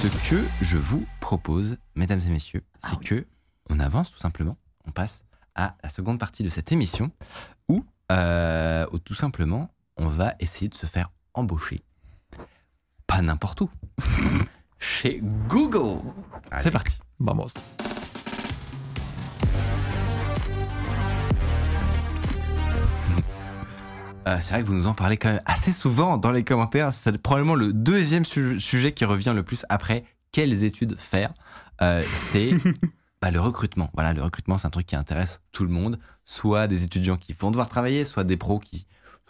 Ce 0.00 0.06
que 0.30 0.44
je 0.62 0.76
vous 0.76 1.04
propose, 1.20 1.76
mesdames 1.96 2.20
et 2.24 2.30
messieurs, 2.30 2.62
c'est 2.78 3.00
que 3.00 3.26
on 3.68 3.80
avance 3.80 4.12
tout 4.12 4.20
simplement. 4.20 4.56
On 4.86 4.92
passe 4.92 5.24
à 5.56 5.74
la 5.82 5.88
seconde 5.88 6.20
partie 6.20 6.44
de 6.44 6.50
cette 6.50 6.70
émission 6.70 7.10
où, 7.68 7.84
euh, 8.12 8.86
où 8.92 9.00
tout 9.00 9.14
simplement 9.14 9.74
on 9.96 10.06
va 10.06 10.34
essayer 10.38 10.68
de 10.68 10.76
se 10.76 10.86
faire 10.86 11.10
embaucher. 11.34 11.82
Pas 13.08 13.22
n'importe 13.22 13.62
où. 13.62 13.70
Chez 14.78 15.20
Google. 15.48 16.00
C'est 16.58 16.70
parti. 16.70 16.98
Vamos. 17.18 17.48
Euh, 24.28 24.36
c'est 24.42 24.52
vrai 24.52 24.62
que 24.62 24.66
vous 24.66 24.74
nous 24.74 24.86
en 24.86 24.94
parlez 24.94 25.16
quand 25.16 25.30
même 25.30 25.42
assez 25.46 25.72
souvent 25.72 26.18
dans 26.18 26.32
les 26.32 26.44
commentaires. 26.44 26.92
C'est 26.92 27.16
probablement 27.16 27.54
le 27.54 27.72
deuxième 27.72 28.26
su- 28.26 28.60
sujet 28.60 28.92
qui 28.92 29.06
revient 29.06 29.32
le 29.34 29.42
plus 29.42 29.64
après 29.70 30.02
quelles 30.32 30.64
études 30.64 30.98
faire. 30.98 31.32
Euh, 31.80 32.02
c'est 32.12 32.50
bah, 33.22 33.30
le 33.30 33.40
recrutement. 33.40 33.88
Voilà, 33.94 34.12
le 34.12 34.22
recrutement, 34.22 34.58
c'est 34.58 34.66
un 34.66 34.70
truc 34.70 34.86
qui 34.86 34.96
intéresse 34.96 35.40
tout 35.50 35.64
le 35.64 35.70
monde. 35.70 35.98
Soit 36.26 36.66
des 36.66 36.84
étudiants 36.84 37.16
qui 37.16 37.32
vont 37.32 37.50
devoir 37.50 37.68
travailler, 37.68 38.04
soit 38.04 38.24
des 38.24 38.36
pros 38.36 38.58
qui 38.58 38.80
se 38.80 38.84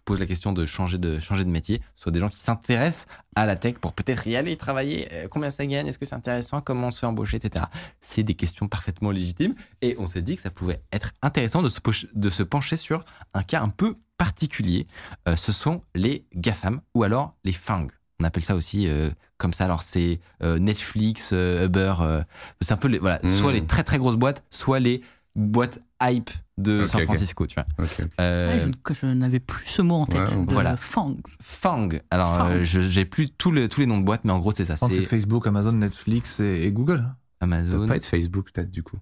posent 0.04 0.18
la 0.18 0.26
question 0.26 0.52
de 0.52 0.66
changer 0.66 0.98
de, 0.98 1.20
changer 1.20 1.44
de 1.44 1.50
métier, 1.50 1.80
soit 1.94 2.10
des 2.10 2.18
gens 2.18 2.28
qui 2.28 2.38
s'intéressent 2.38 3.06
à 3.36 3.46
la 3.46 3.54
tech 3.54 3.74
pour 3.74 3.92
peut-être 3.92 4.26
y 4.26 4.34
aller 4.34 4.56
travailler. 4.56 5.06
Euh, 5.12 5.28
combien 5.30 5.50
ça 5.50 5.64
gagne? 5.64 5.86
Est-ce 5.86 5.98
que 6.00 6.06
c'est 6.06 6.16
intéressant? 6.16 6.60
Comment 6.60 6.88
on 6.88 6.90
se 6.90 6.98
fait 6.98 7.06
embaucher 7.06 7.36
Etc. 7.36 7.64
C'est 8.00 8.24
des 8.24 8.34
questions 8.34 8.66
parfaitement 8.66 9.12
légitimes. 9.12 9.54
Et 9.80 9.94
on 10.00 10.08
s'est 10.08 10.22
dit 10.22 10.34
que 10.34 10.42
ça 10.42 10.50
pouvait 10.50 10.82
être 10.92 11.12
intéressant 11.22 11.62
de 11.62 11.68
se, 11.68 11.78
de 12.14 12.30
se 12.30 12.42
pencher 12.42 12.74
sur 12.74 13.04
un 13.32 13.44
cas 13.44 13.62
un 13.62 13.68
peu 13.68 13.94
particulier. 14.18 14.86
Euh, 15.26 15.36
ce 15.36 15.52
sont 15.52 15.80
les 15.94 16.26
GAFAM 16.34 16.80
ou 16.94 17.04
alors 17.04 17.36
les 17.44 17.52
FANG. 17.52 17.90
On 18.20 18.24
appelle 18.24 18.44
ça 18.44 18.54
aussi 18.56 18.88
euh, 18.88 19.10
comme 19.38 19.52
ça. 19.54 19.64
Alors 19.64 19.82
c'est 19.82 20.20
euh, 20.42 20.58
Netflix, 20.58 21.30
euh, 21.32 21.66
Uber. 21.66 21.94
euh, 22.00 22.22
c'est 22.60 22.72
un 22.72 22.76
peu 22.76 22.88
les, 22.88 22.98
voilà, 22.98 23.18
Mm. 23.22 23.28
soit 23.28 23.52
les 23.52 23.64
très 23.64 23.84
très 23.84 23.96
grosses 23.98 24.16
boîtes, 24.16 24.44
soit 24.50 24.80
les 24.80 25.02
boîtes 25.36 25.80
hype 26.02 26.30
de 26.56 26.84
San. 26.86 27.00
Francisco. 27.02 27.46
Tu 27.46 27.54
vois. 27.54 27.86
Euh, 28.20 28.58
Ouais, 28.66 28.94
je, 29.00 29.06
n'avais 29.06 29.38
plus 29.38 29.64
ce 29.66 29.82
mot 29.82 29.94
en 29.94 30.06
tête. 30.06 30.30
Ouais, 30.32 30.44
de 30.46 30.52
voilà. 30.52 30.76
Fang. 30.76 31.16
Alors 32.10 32.36
Fang. 32.38 32.50
euh, 32.50 32.64
je- 32.64 32.80
j'ai 32.80 33.04
plus 33.04 33.30
tous 33.30 33.52
les 33.52 33.68
tous 33.68 33.80
les 33.80 33.86
noms 33.86 33.98
de 33.98 34.04
boîtes, 34.04 34.24
mais 34.24 34.32
en 34.32 34.40
gros 34.40 34.50
c'est 34.52 34.64
ça. 34.64 34.76
C'est 34.76 35.04
Facebook, 35.04 35.46
Amazon, 35.46 35.72
Netflix 35.72 36.40
et, 36.40 36.64
et 36.64 36.72
Google. 36.72 36.98
Ça 37.40 37.44
Amazon. 37.44 37.78
doit 37.78 37.86
pas 37.86 37.96
être 37.96 38.04
Facebook, 38.04 38.50
peut-être, 38.52 38.70
du 38.72 38.82
coup. 38.82 38.96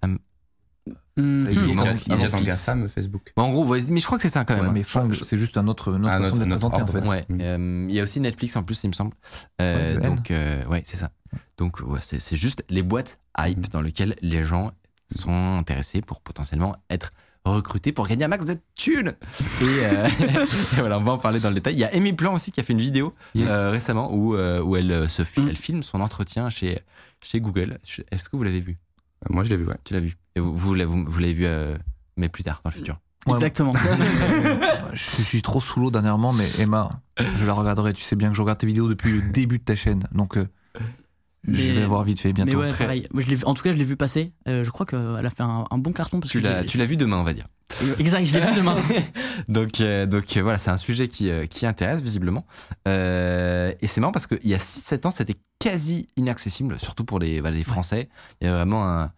Facebook, 1.17 1.65
Il 2.07 2.13
est 2.13 2.17
non, 2.17 2.17
déjà-. 2.23 2.41
GAFAM, 2.43 2.89
Facebook. 2.89 3.33
Bon, 3.37 3.45
en 3.45 3.51
gros, 3.53 3.65
ouais, 3.65 3.81
mais 3.91 4.01
je 4.01 4.07
crois 4.07 4.19
que 4.19 4.23
c'est 4.23 4.29
ça 4.29 4.45
quand 4.45 4.55
même. 4.55 4.65
Ouais, 4.65 4.69
hein. 4.71 4.73
mais 4.75 4.83
Fang, 4.83 5.09
c'est 5.13 5.39
juste 5.39 5.57
un 5.57 5.67
autre, 5.67 5.95
une 5.97 6.05
autre 6.05 6.13
Ah, 6.15 6.19
façon 6.19 6.37
notre- 6.37 6.39
de 6.41 6.45
notre 6.45 6.69
présenter 6.71 6.83
en 6.99 7.03
fait. 7.05 7.09
Ouais, 7.09 7.25
Mm. 7.29 7.41
euh, 7.41 7.87
il 7.89 7.95
y 7.95 8.01
a 8.01 8.03
aussi 8.03 8.21
Netflix 8.21 8.55
en 8.57 8.63
plus, 8.63 8.83
il 8.85 8.89
me 8.89 8.93
semble. 8.93 9.13
Euh, 9.61 9.99
donc, 9.99 10.31
euh, 10.31 10.65
ouais, 10.67 10.83
c'est 10.85 10.97
ça. 10.99 11.11
Donc, 11.59 11.81
ouais, 11.81 12.01
c'est 12.03 12.37
juste 12.37 12.65
les 12.69 12.83
boîtes 12.83 13.19
hype 13.39 13.59
Mhm. 13.59 13.65
dans 13.73 13.81
lesquelles 13.81 14.15
les 14.21 14.43
gens 14.43 14.73
sont 15.11 15.57
intéressés 15.59 16.03
pour 16.03 16.21
potentiellement 16.21 16.77
être 16.91 17.13
recrutés 17.45 17.93
pour 17.93 18.09
gagner 18.09 18.25
un 18.25 18.29
max 18.29 18.45
de 18.45 18.59
thunes. 18.75 19.15
Et, 19.61 19.65
euh, 19.65 20.09
et 20.77 20.81
voilà, 20.81 20.99
on 20.99 21.03
va 21.05 21.13
en 21.13 21.19
parler 21.19 21.39
dans 21.39 21.49
le 21.49 21.55
détail. 21.55 21.75
Il 21.75 21.79
y 21.79 21.85
a 21.85 21.91
Amy 21.95 22.13
Plan 22.13 22.35
aussi 22.35 22.51
qui 22.51 22.59
a 22.59 22.63
fait 22.65 22.73
une 22.73 22.81
vidéo 22.81 23.15
Yes. 23.37 23.49
euh, 23.51 23.71
récemment 23.71 24.13
où, 24.13 24.35
euh, 24.35 24.61
où 24.61 24.77
elle, 24.77 25.09
se 25.09 25.23
fi- 25.23 25.45
elle 25.49 25.57
filme 25.57 25.83
son 25.85 26.01
entretien 26.01 26.51
chez, 26.51 26.81
chez 27.23 27.41
Google. 27.41 27.79
Est-ce 28.11 28.29
que 28.29 28.37
vous 28.37 28.43
l'avez 28.43 28.61
vu? 28.61 28.79
Moi, 29.31 29.45
je 29.45 29.51
l'ai 29.51 29.57
vu, 29.57 29.65
ouais. 29.67 29.77
Tu 29.85 29.95
l'as 29.95 30.01
vu 30.01 30.17
Et 30.37 30.41
vous, 30.41 30.55
vous, 30.55 30.75
l'avez- 30.75 30.91
vous, 30.91 31.05
vous 31.07 31.19
l'avez 31.19 31.35
vu, 31.35 31.47
euh, 31.47 31.77
mais 32.17 32.29
plus 32.29 32.45
tard, 32.45 32.61
dans 32.65 32.71
le 32.71 32.75
futur. 32.77 32.99
Ouais, 33.27 33.35
Exactement. 33.35 33.73
Je 34.93 35.23
suis 35.23 35.43
trop 35.43 35.61
sous 35.61 35.81
l'eau 35.81 35.91
dernièrement, 35.91 36.33
mais 36.33 36.47
Emma, 36.59 36.91
je 37.37 37.45
la 37.45 37.53
regarderai. 37.55 37.93
Tu 37.93 38.03
sais 38.03 38.15
bien 38.17 38.29
que 38.31 38.37
je 38.37 38.41
regarde 38.41 38.59
tes 38.59 38.67
vidéos 38.67 38.89
depuis 38.89 39.11
le 39.21 39.33
début 39.33 39.59
de 39.59 39.65
ta 39.65 39.75
chaîne. 39.75 40.07
Donc, 40.13 40.37
euh, 40.37 40.47
je 41.49 41.73
vais 41.73 41.81
la 41.81 41.87
voir 41.89 42.05
vite 42.05 42.21
fait 42.21 42.33
bientôt. 42.33 42.53
Mais 42.53 42.57
ouais, 42.57 42.69
Très- 42.71 42.85
pareil. 42.85 43.09
Moi, 43.13 43.23
je 43.23 43.29
l'ai 43.29 43.35
vu- 43.37 43.45
en 43.45 43.55
tout 43.55 43.63
cas, 43.63 43.73
je 43.73 43.77
l'ai 43.79 43.85
vu 43.85 43.97
passer. 43.97 44.33
Euh, 44.49 44.63
je 44.65 44.71
crois 44.71 44.87
qu'elle 44.87 45.27
a 45.27 45.31
fait 45.31 45.43
un, 45.43 45.65
un 45.71 45.79
bon 45.79 45.93
carton. 45.93 46.21
Parce 46.21 46.31
tu 46.31 46.41
l'as 46.41 46.87
vu 46.87 46.97
demain, 46.97 47.19
on 47.19 47.25
va 47.25 47.33
dire. 47.33 47.47
Exact, 47.99 48.25
je 48.25 48.39
l'ai 48.39 48.45
vu 48.45 48.57
demain. 48.57 48.77
Donc, 49.49 49.81
euh, 49.81 50.07
donc 50.07 50.37
euh, 50.37 50.43
voilà, 50.43 50.59
c'est 50.59 50.71
un 50.71 50.77
sujet 50.77 51.09
qui, 51.09 51.31
euh, 51.31 51.47
qui 51.47 51.67
intéresse 51.67 52.01
visiblement. 52.01 52.47
Et 52.87 53.87
c'est 53.87 54.01
marrant 54.01 54.13
parce 54.13 54.27
qu'il 54.27 54.47
y 54.47 54.55
a 54.55 54.59
6-7 54.59 55.07
ans, 55.07 55.11
c'était 55.11 55.37
quasi 55.59 56.09
inaccessible, 56.17 56.79
surtout 56.79 57.05
pour 57.05 57.19
les, 57.19 57.41
les 57.41 57.65
Français. 57.65 58.09
Il 58.41 58.47
y 58.47 58.51
a 58.51 58.55
vraiment 58.55 58.89
un. 58.89 59.13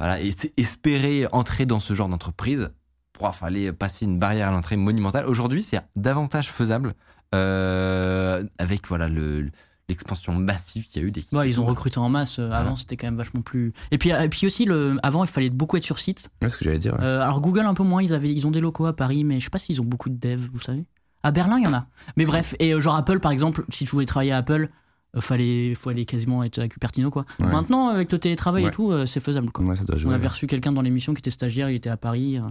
Voilà, 0.00 0.20
et 0.20 0.32
c'est 0.36 0.52
espérer 0.56 1.26
entrer 1.30 1.66
dans 1.66 1.78
ce 1.78 1.94
genre 1.94 2.08
d'entreprise, 2.08 2.72
il 3.20 3.32
fallait 3.32 3.72
passer 3.72 4.04
une 4.04 4.18
barrière 4.18 4.48
à 4.48 4.50
l'entrée 4.50 4.76
monumentale. 4.76 5.26
Aujourd'hui, 5.26 5.62
c'est 5.62 5.80
davantage 5.94 6.50
faisable 6.50 6.94
avec 7.32 8.86
voilà, 8.88 9.08
le, 9.08 9.50
l'expansion 9.88 10.32
massive 10.34 10.86
qu'il 10.86 11.02
y 11.02 11.04
a 11.04 11.08
eu 11.08 11.10
des 11.10 11.24
Ouais, 11.32 11.48
ils 11.48 11.60
ont 11.60 11.64
recruté 11.66 11.98
en 11.98 12.08
masse. 12.08 12.38
Euh, 12.38 12.50
Avant, 12.50 12.74
c'était 12.76 12.96
quand 12.96 13.06
même 13.06 13.16
vachement 13.16 13.42
plus. 13.42 13.72
Et 13.90 13.98
puis, 13.98 14.10
et 14.10 14.28
puis 14.28 14.46
aussi, 14.46 14.64
le... 14.64 14.96
avant, 15.02 15.24
il 15.24 15.28
fallait 15.30 15.50
beaucoup 15.50 15.76
être 15.76 15.84
sur 15.84 15.98
site. 15.98 16.30
Ouais, 16.42 16.48
ce 16.48 16.56
que 16.56 16.64
j'allais 16.64 16.78
dire. 16.78 16.94
ouais. 16.94 17.00
Euh, 17.04 17.20
alors, 17.22 17.40
Google, 17.40 17.60
un 17.60 17.74
peu 17.74 17.82
moins. 17.82 18.02
Ils, 18.02 18.14
avaient... 18.14 18.32
ils 18.32 18.46
ont 18.46 18.50
des 18.50 18.60
locaux 18.60 18.86
à 18.86 18.94
Paris, 18.96 19.24
mais 19.24 19.40
je 19.40 19.44
sais 19.44 19.50
pas 19.50 19.58
s'ils 19.58 19.80
ont 19.80 19.84
beaucoup 19.84 20.08
de 20.08 20.16
devs, 20.16 20.48
vous 20.52 20.60
savez. 20.60 20.84
À 21.22 21.30
Berlin, 21.32 21.58
il 21.58 21.64
y 21.64 21.66
en 21.66 21.74
a. 21.74 21.86
Mais 22.16 22.26
bref, 22.26 22.54
et 22.58 22.72
euh, 22.74 22.80
genre 22.80 22.94
Apple, 22.96 23.18
par 23.20 23.30
exemple, 23.32 23.64
si 23.70 23.84
tu 23.84 23.90
voulais 23.92 24.04
travailler 24.06 24.32
à 24.32 24.38
Apple, 24.38 24.68
euh, 25.16 25.20
fallait, 25.20 25.74
faut 25.74 25.88
aller 25.90 26.04
quasiment 26.06 26.44
être 26.44 26.58
à 26.58 26.68
Cupertino, 26.68 27.10
quoi. 27.10 27.24
Ouais. 27.38 27.46
Maintenant, 27.46 27.88
avec 27.88 28.10
le 28.12 28.18
télétravail 28.18 28.64
Ouais. 28.64 28.68
et 28.68 28.72
tout, 28.72 28.90
euh, 28.90 29.06
c'est 29.06 29.20
faisable, 29.20 29.50
quoi. 29.50 29.64
Ouais, 29.64 29.76
ça 29.76 29.84
doit 29.84 29.96
On 30.06 30.10
avait 30.10 30.28
reçu 30.28 30.46
quelqu'un 30.46 30.72
dans 30.72 30.82
l'émission 30.82 31.14
qui 31.14 31.20
était 31.20 31.30
stagiaire, 31.30 31.70
il 31.70 31.76
était 31.76 31.90
à 31.90 31.96
Paris. 31.96 32.38
euh. 32.38 32.42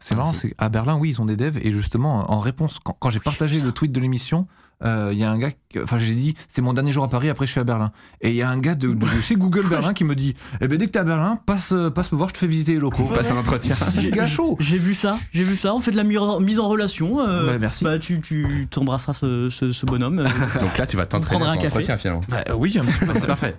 C'est 0.00 0.14
marrant, 0.16 0.32
c'est 0.32 0.54
à 0.58 0.68
Berlin, 0.68 0.96
oui, 0.96 1.10
ils 1.10 1.20
ont 1.22 1.24
des 1.24 1.36
devs. 1.36 1.58
Et 1.62 1.72
justement, 1.72 2.30
en 2.30 2.38
réponse, 2.38 2.78
quand, 2.78 2.96
quand 2.98 3.10
j'ai 3.10 3.20
partagé 3.20 3.60
le 3.60 3.72
tweet 3.72 3.90
de 3.92 4.00
l'émission, 4.00 4.46
il 4.84 5.18
y 5.18 5.24
a 5.24 5.30
un 5.30 5.38
gars, 5.38 5.50
enfin, 5.82 5.98
j'ai 5.98 6.14
dit, 6.14 6.34
c'est 6.48 6.60
mon 6.62 6.72
dernier 6.74 6.92
jour 6.92 7.04
à 7.04 7.08
Paris, 7.08 7.28
après 7.30 7.46
je 7.46 7.50
suis 7.52 7.60
à 7.60 7.64
Berlin. 7.64 7.90
Et 8.20 8.30
il 8.30 8.36
y 8.36 8.42
a 8.42 8.48
un 8.50 8.58
gars 8.58 8.74
de, 8.74 8.92
de 8.92 9.06
chez 9.22 9.34
Google 9.36 9.66
Berlin 9.68 9.94
qui 9.94 10.04
me 10.04 10.14
dit, 10.14 10.34
eh 10.60 10.68
ben 10.68 10.76
dès 10.78 10.86
que 10.86 10.92
t'es 10.92 10.98
à 10.98 11.04
Berlin, 11.04 11.38
passe, 11.46 11.72
euh, 11.72 11.90
passe 11.90 12.12
me 12.12 12.16
voir, 12.18 12.28
je 12.28 12.34
te 12.34 12.38
fais 12.38 12.46
visiter 12.46 12.74
les 12.74 12.78
locaux. 12.80 13.04
Passe 13.14 13.30
un 13.30 13.36
entretien. 13.36 13.74
J'ai 14.60 14.78
vu 14.78 14.94
ça, 14.94 15.18
j'ai 15.32 15.42
vu 15.42 15.56
ça. 15.56 15.74
On 15.74 15.80
fait 15.80 15.90
de 15.90 15.96
la 15.96 16.04
mi- 16.04 16.16
mise 16.40 16.58
en 16.60 16.68
relation. 16.68 17.20
euh, 17.20 17.46
Bah, 17.46 17.58
merci. 17.58 17.84
Bah, 17.84 17.98
tu, 17.98 18.20
tu 18.20 18.66
t'embrasseras 18.70 19.12
ce, 19.14 19.48
ce, 19.50 19.70
ce 19.70 19.86
bonhomme. 19.86 20.18
euh. 20.20 20.28
Donc 20.60 20.76
là, 20.78 20.86
tu 20.86 20.96
vas 20.96 21.06
t'entraîner 21.06 21.44
un 21.44 21.54
entretien, 21.54 21.96
finalement. 21.96 22.20
Bah, 22.28 22.44
oui, 22.56 22.76
c'est 23.14 23.26
parfait. 23.26 23.54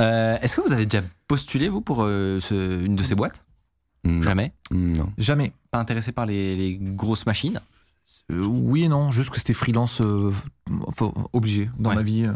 Euh, 0.00 0.36
Est-ce 0.42 0.56
que 0.56 0.60
vous 0.60 0.72
avez 0.72 0.86
déjà 0.86 1.02
postulé, 1.26 1.68
vous, 1.68 1.80
pour 1.80 2.02
euh, 2.04 2.38
ce- 2.40 2.84
une 2.84 2.96
de 2.96 3.02
ces 3.02 3.14
boîtes? 3.14 3.44
Non. 4.04 4.22
Jamais? 4.22 4.52
Non. 4.70 5.10
Jamais? 5.18 5.52
Pas 5.70 5.78
intéressé 5.80 6.12
par 6.12 6.24
les, 6.26 6.54
les 6.56 6.78
grosses 6.80 7.26
machines? 7.26 7.60
Euh, 8.30 8.44
oui 8.44 8.84
et 8.84 8.88
non, 8.88 9.10
juste 9.10 9.30
que 9.30 9.38
c'était 9.38 9.54
freelance 9.54 10.00
euh, 10.00 10.30
obligé 11.32 11.70
dans 11.78 11.90
Ouais. 11.90 11.96
ma 11.96 12.02
vie. 12.02 12.24
euh. 12.26 12.32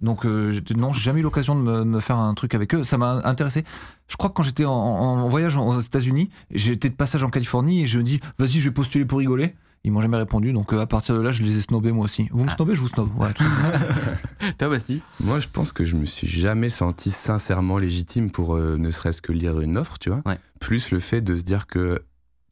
Donc 0.00 0.26
euh, 0.26 0.52
non, 0.76 0.92
j'ai 0.92 1.00
jamais 1.02 1.20
eu 1.20 1.22
l'occasion 1.22 1.54
de 1.54 1.84
me, 1.84 2.00
faire 2.00 2.18
un 2.18 2.34
truc 2.34 2.54
avec 2.54 2.74
eux. 2.74 2.84
Ça 2.84 2.98
m'a 2.98 3.20
intéressé. 3.24 3.64
Je 4.08 4.16
crois 4.16 4.28
que 4.28 4.34
quand 4.34 4.42
j'étais 4.42 4.64
en, 4.64 4.72
en 4.72 5.28
voyage 5.28 5.56
aux 5.56 5.80
États-Unis, 5.80 6.28
j'étais 6.50 6.90
de 6.90 6.94
passage 6.94 7.22
en 7.22 7.30
Californie 7.30 7.82
et 7.82 7.86
je 7.86 7.98
me 7.98 8.02
dis 8.04 8.20
vas-y, 8.38 8.50
je 8.60 8.68
vais 8.68 8.74
postuler 8.74 9.04
pour 9.04 9.18
rigoler. 9.20 9.54
Ils 9.86 9.92
m'ont 9.92 10.00
jamais 10.00 10.16
répondu, 10.16 10.52
donc 10.54 10.72
à 10.72 10.86
partir 10.86 11.14
de 11.14 11.20
là, 11.20 11.30
je 11.30 11.42
les 11.42 11.58
ai 11.58 11.60
snobés 11.60 11.92
moi 11.92 12.06
aussi. 12.06 12.26
Vous 12.32 12.42
me 12.44 12.48
Ah. 12.50 12.54
snobez, 12.56 12.74
je 12.74 12.80
vous 12.80 12.88
snob. 12.88 13.10
Ouais, 13.18 13.32
tout. 13.34 13.44
Toi, 14.58 14.68
Basti 14.70 15.02
Moi, 15.20 15.40
je 15.40 15.48
pense 15.48 15.72
que 15.72 15.84
je 15.84 15.94
me 15.96 16.06
suis 16.06 16.26
jamais 16.26 16.70
senti 16.70 17.10
sincèrement 17.10 17.76
légitime 17.76 18.30
pour 18.30 18.56
euh, 18.56 18.76
ne 18.78 18.90
serait-ce 18.90 19.20
que 19.20 19.32
lire 19.32 19.60
une 19.60 19.76
offre, 19.76 19.98
tu 19.98 20.08
vois. 20.08 20.22
Ouais. 20.24 20.38
Plus 20.58 20.90
le 20.90 21.00
fait 21.00 21.20
de 21.20 21.34
se 21.36 21.42
dire 21.42 21.66
que 21.66 22.02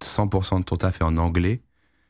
100% 0.04 0.58
de 0.60 0.64
ton 0.64 0.76
taf 0.76 1.00
est 1.00 1.04
en 1.04 1.16
anglais, 1.16 1.62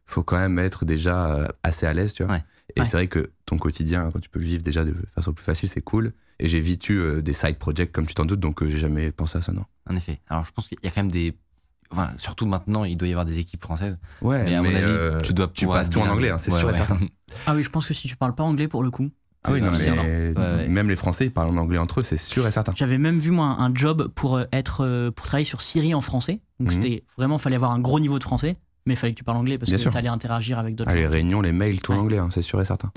faut 0.07 0.23
quand 0.23 0.39
même 0.39 0.59
être 0.59 0.85
déjà 0.85 1.27
euh, 1.35 1.49
assez 1.63 1.87
à 1.87 1.95
l'aise, 1.95 2.13
tu 2.13 2.23
vois. 2.25 2.33
Ouais. 2.35 2.45
Et 2.77 2.81
Ouais. 2.81 2.87
c'est 2.87 2.97
vrai 2.97 3.07
que 3.09 3.31
ton 3.47 3.59
quotidien, 3.59 4.11
quand 4.13 4.21
tu 4.21 4.29
peux 4.31 4.39
le 4.39 4.45
vivre 4.47 4.63
déjà 4.63 4.85
de 4.85 4.95
façon 5.15 5.33
plus 5.33 5.45
facile, 5.45 5.69
c'est 5.69 5.83
cool. 5.83 6.13
Et 6.39 6.49
j'ai 6.49 6.61
vite 6.61 6.89
eu 6.89 6.99
euh, 6.99 7.23
des 7.23 7.33
side 7.33 7.59
projects, 7.59 7.93
comme 7.93 8.07
tu 8.07 8.15
t'en 8.15 8.25
doutes, 8.25 8.41
donc 8.41 8.63
euh, 8.63 8.69
j'ai 8.69 8.79
jamais 8.79 9.13
pensé 9.13 9.39
à 9.39 9.43
ça, 9.43 9.53
non. 9.53 9.65
En 9.89 9.95
effet. 9.97 10.21
Alors, 10.29 10.45
je 10.45 10.53
pense 10.53 10.69
qu'il 10.69 10.79
y 10.83 10.87
a 10.87 10.91
quand 10.91 11.03
même 11.03 11.13
des. 11.13 11.37
Enfin, 11.91 12.11
surtout 12.17 12.47
maintenant, 12.47 12.85
il 12.85 12.97
doit 12.97 13.07
y 13.09 13.11
avoir 13.13 13.27
des 13.27 13.39
équipes 13.39 13.63
françaises. 13.63 13.99
Ouais, 14.23 14.43
Mais 14.45 14.55
à 14.55 14.63
mon 14.63 14.69
avis, 14.75 14.81
euh, 14.87 15.21
tu 15.21 15.35
dois 15.35 15.49
tu 15.49 15.67
passes 15.67 15.91
tout 15.91 16.01
en 16.01 16.09
anglais, 16.09 16.31
hein, 16.31 16.39
c'est 16.39 16.51
Ouais, 16.51 16.59
sûr 16.59 16.71
et 16.71 16.75
certain. 16.75 16.99
Ah 17.47 17.55
oui, 17.55 17.63
je 17.63 17.69
pense 17.71 17.87
que 17.87 17.93
si 17.95 18.09
tu 18.09 18.17
parles 18.17 18.35
pas 18.35 18.43
anglais 18.45 18.69
pour 18.69 18.83
le 18.83 18.91
coup. 18.91 19.11
Ah 19.45 19.53
oui, 19.53 19.61
non, 19.61 19.73
C'est 19.75 19.91
mais 19.91 19.97
mort. 19.97 20.05
Ouais, 20.59 20.69
même 20.69 20.89
les 20.89 20.97
Français, 20.97 21.27
ils 21.27 21.33
parlent 21.33 21.51
en 21.51 21.57
anglais 21.57 21.79
entre 21.79 22.01
eux, 22.01 22.03
c'est 22.03 22.17
sûr 22.17 22.47
et 22.47 22.51
certain. 22.51 22.73
J'avais 22.77 22.99
même 22.99 23.19
vu 23.19 23.31
moi 23.33 23.47
un 23.59 23.75
job 23.75 24.09
pour 24.15 24.41
être 24.53 25.11
pour 25.11 25.27
travailler 25.27 25.45
sur 25.45 25.61
Siri 25.63 25.95
en 25.95 26.01
français. 26.01 26.41
Donc 26.61 26.69
Mhm. 26.69 26.83
c'était 26.83 27.05
vraiment 27.19 27.39
fallait 27.39 27.57
avoir 27.57 27.73
un 27.73 27.81
gros 27.81 27.99
niveau 28.01 28.19
de 28.19 28.25
français. 28.25 28.57
Mais 28.87 28.95
il 28.95 28.97
fallait 28.97 29.13
que 29.13 29.19
tu 29.19 29.25
parles 29.25 29.39
anglais 29.39 29.59
parce 29.59 29.71
Bien 29.71 29.77
que 29.77 29.83
sûr. 29.83 29.91
t'allais 29.93 30.09
interagir 30.09 30.59
avec 30.59 30.75
d'autres 30.75 30.91
Ah, 30.93 30.97
les 30.97 31.07
réunions, 31.07 31.41
les 31.41 31.53
mails, 31.53 31.81
tout 31.81 31.93
en 31.93 31.97
Ouais. 31.97 32.01
anglais, 32.01 32.19
hein, 32.19 32.29
c'est 32.33 32.43
sûr 32.43 32.61
et 32.61 32.65
certain. 32.65 32.91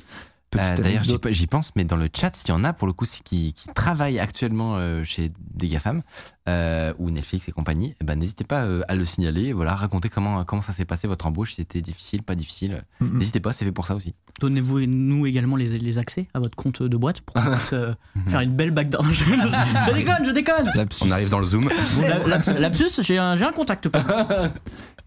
Euh, 0.55 0.71
Petite 0.71 0.83
D'ailleurs, 0.83 1.03
j'y 1.31 1.47
pense, 1.47 1.71
mais 1.75 1.83
dans 1.83 1.97
le 1.97 2.07
chat, 2.15 2.33
s'il 2.33 2.47
y 2.49 2.51
en 2.53 2.63
a 2.63 2.71
pour 2.71 2.87
le 2.87 2.93
coup 2.93 3.03
qui, 3.25 3.51
qui 3.51 3.67
travaillent 3.73 4.19
actuellement 4.19 4.77
euh, 4.77 5.03
chez 5.03 5.29
des 5.53 5.67
GAFAM 5.67 6.01
euh, 6.47 6.93
ou 6.97 7.09
Netflix 7.11 7.49
et 7.49 7.51
compagnie, 7.51 7.93
eh 7.99 8.05
ben, 8.05 8.17
n'hésitez 8.17 8.45
pas 8.45 8.63
euh, 8.63 8.81
à 8.87 8.95
le 8.95 9.03
signaler. 9.03 9.51
Voilà, 9.51 9.75
racontez 9.75 10.07
comment, 10.07 10.45
comment 10.45 10.61
ça 10.61 10.71
s'est 10.71 10.85
passé 10.85 11.09
votre 11.09 11.25
embauche, 11.25 11.49
si 11.49 11.55
c'était 11.57 11.81
difficile, 11.81 12.23
pas 12.23 12.35
difficile. 12.35 12.83
N'hésitez 13.01 13.41
pas, 13.41 13.51
c'est 13.51 13.65
fait 13.65 13.73
pour 13.73 13.85
ça 13.85 13.95
aussi. 13.95 14.13
Donnez-vous 14.39 14.79
nous 14.85 15.25
également 15.25 15.57
les, 15.57 15.77
les 15.77 15.97
accès 15.97 16.27
à 16.33 16.39
votre 16.39 16.55
compte 16.55 16.81
de 16.83 16.95
boîte 16.97 17.19
pour 17.21 17.33
qu'on 17.35 17.51
puisse 17.51 17.75
faire 18.27 18.39
une 18.39 18.53
belle 18.55 18.71
backdoor. 18.71 19.03
je, 19.11 19.25
je- 19.25 19.31
je 19.31 19.93
déconne, 19.93 20.25
je 20.25 20.31
déconne. 20.31 20.71
Lapsus. 20.73 21.03
On 21.05 21.11
arrive 21.11 21.29
dans 21.29 21.39
le 21.39 21.45
Zoom. 21.45 21.69
La- 22.01 22.19
laps- 22.19 22.57
Lapsus, 22.57 23.01
j'ai 23.01 23.17
un, 23.17 23.35
j'ai 23.35 23.43
un 23.45 23.51
contact. 23.51 23.89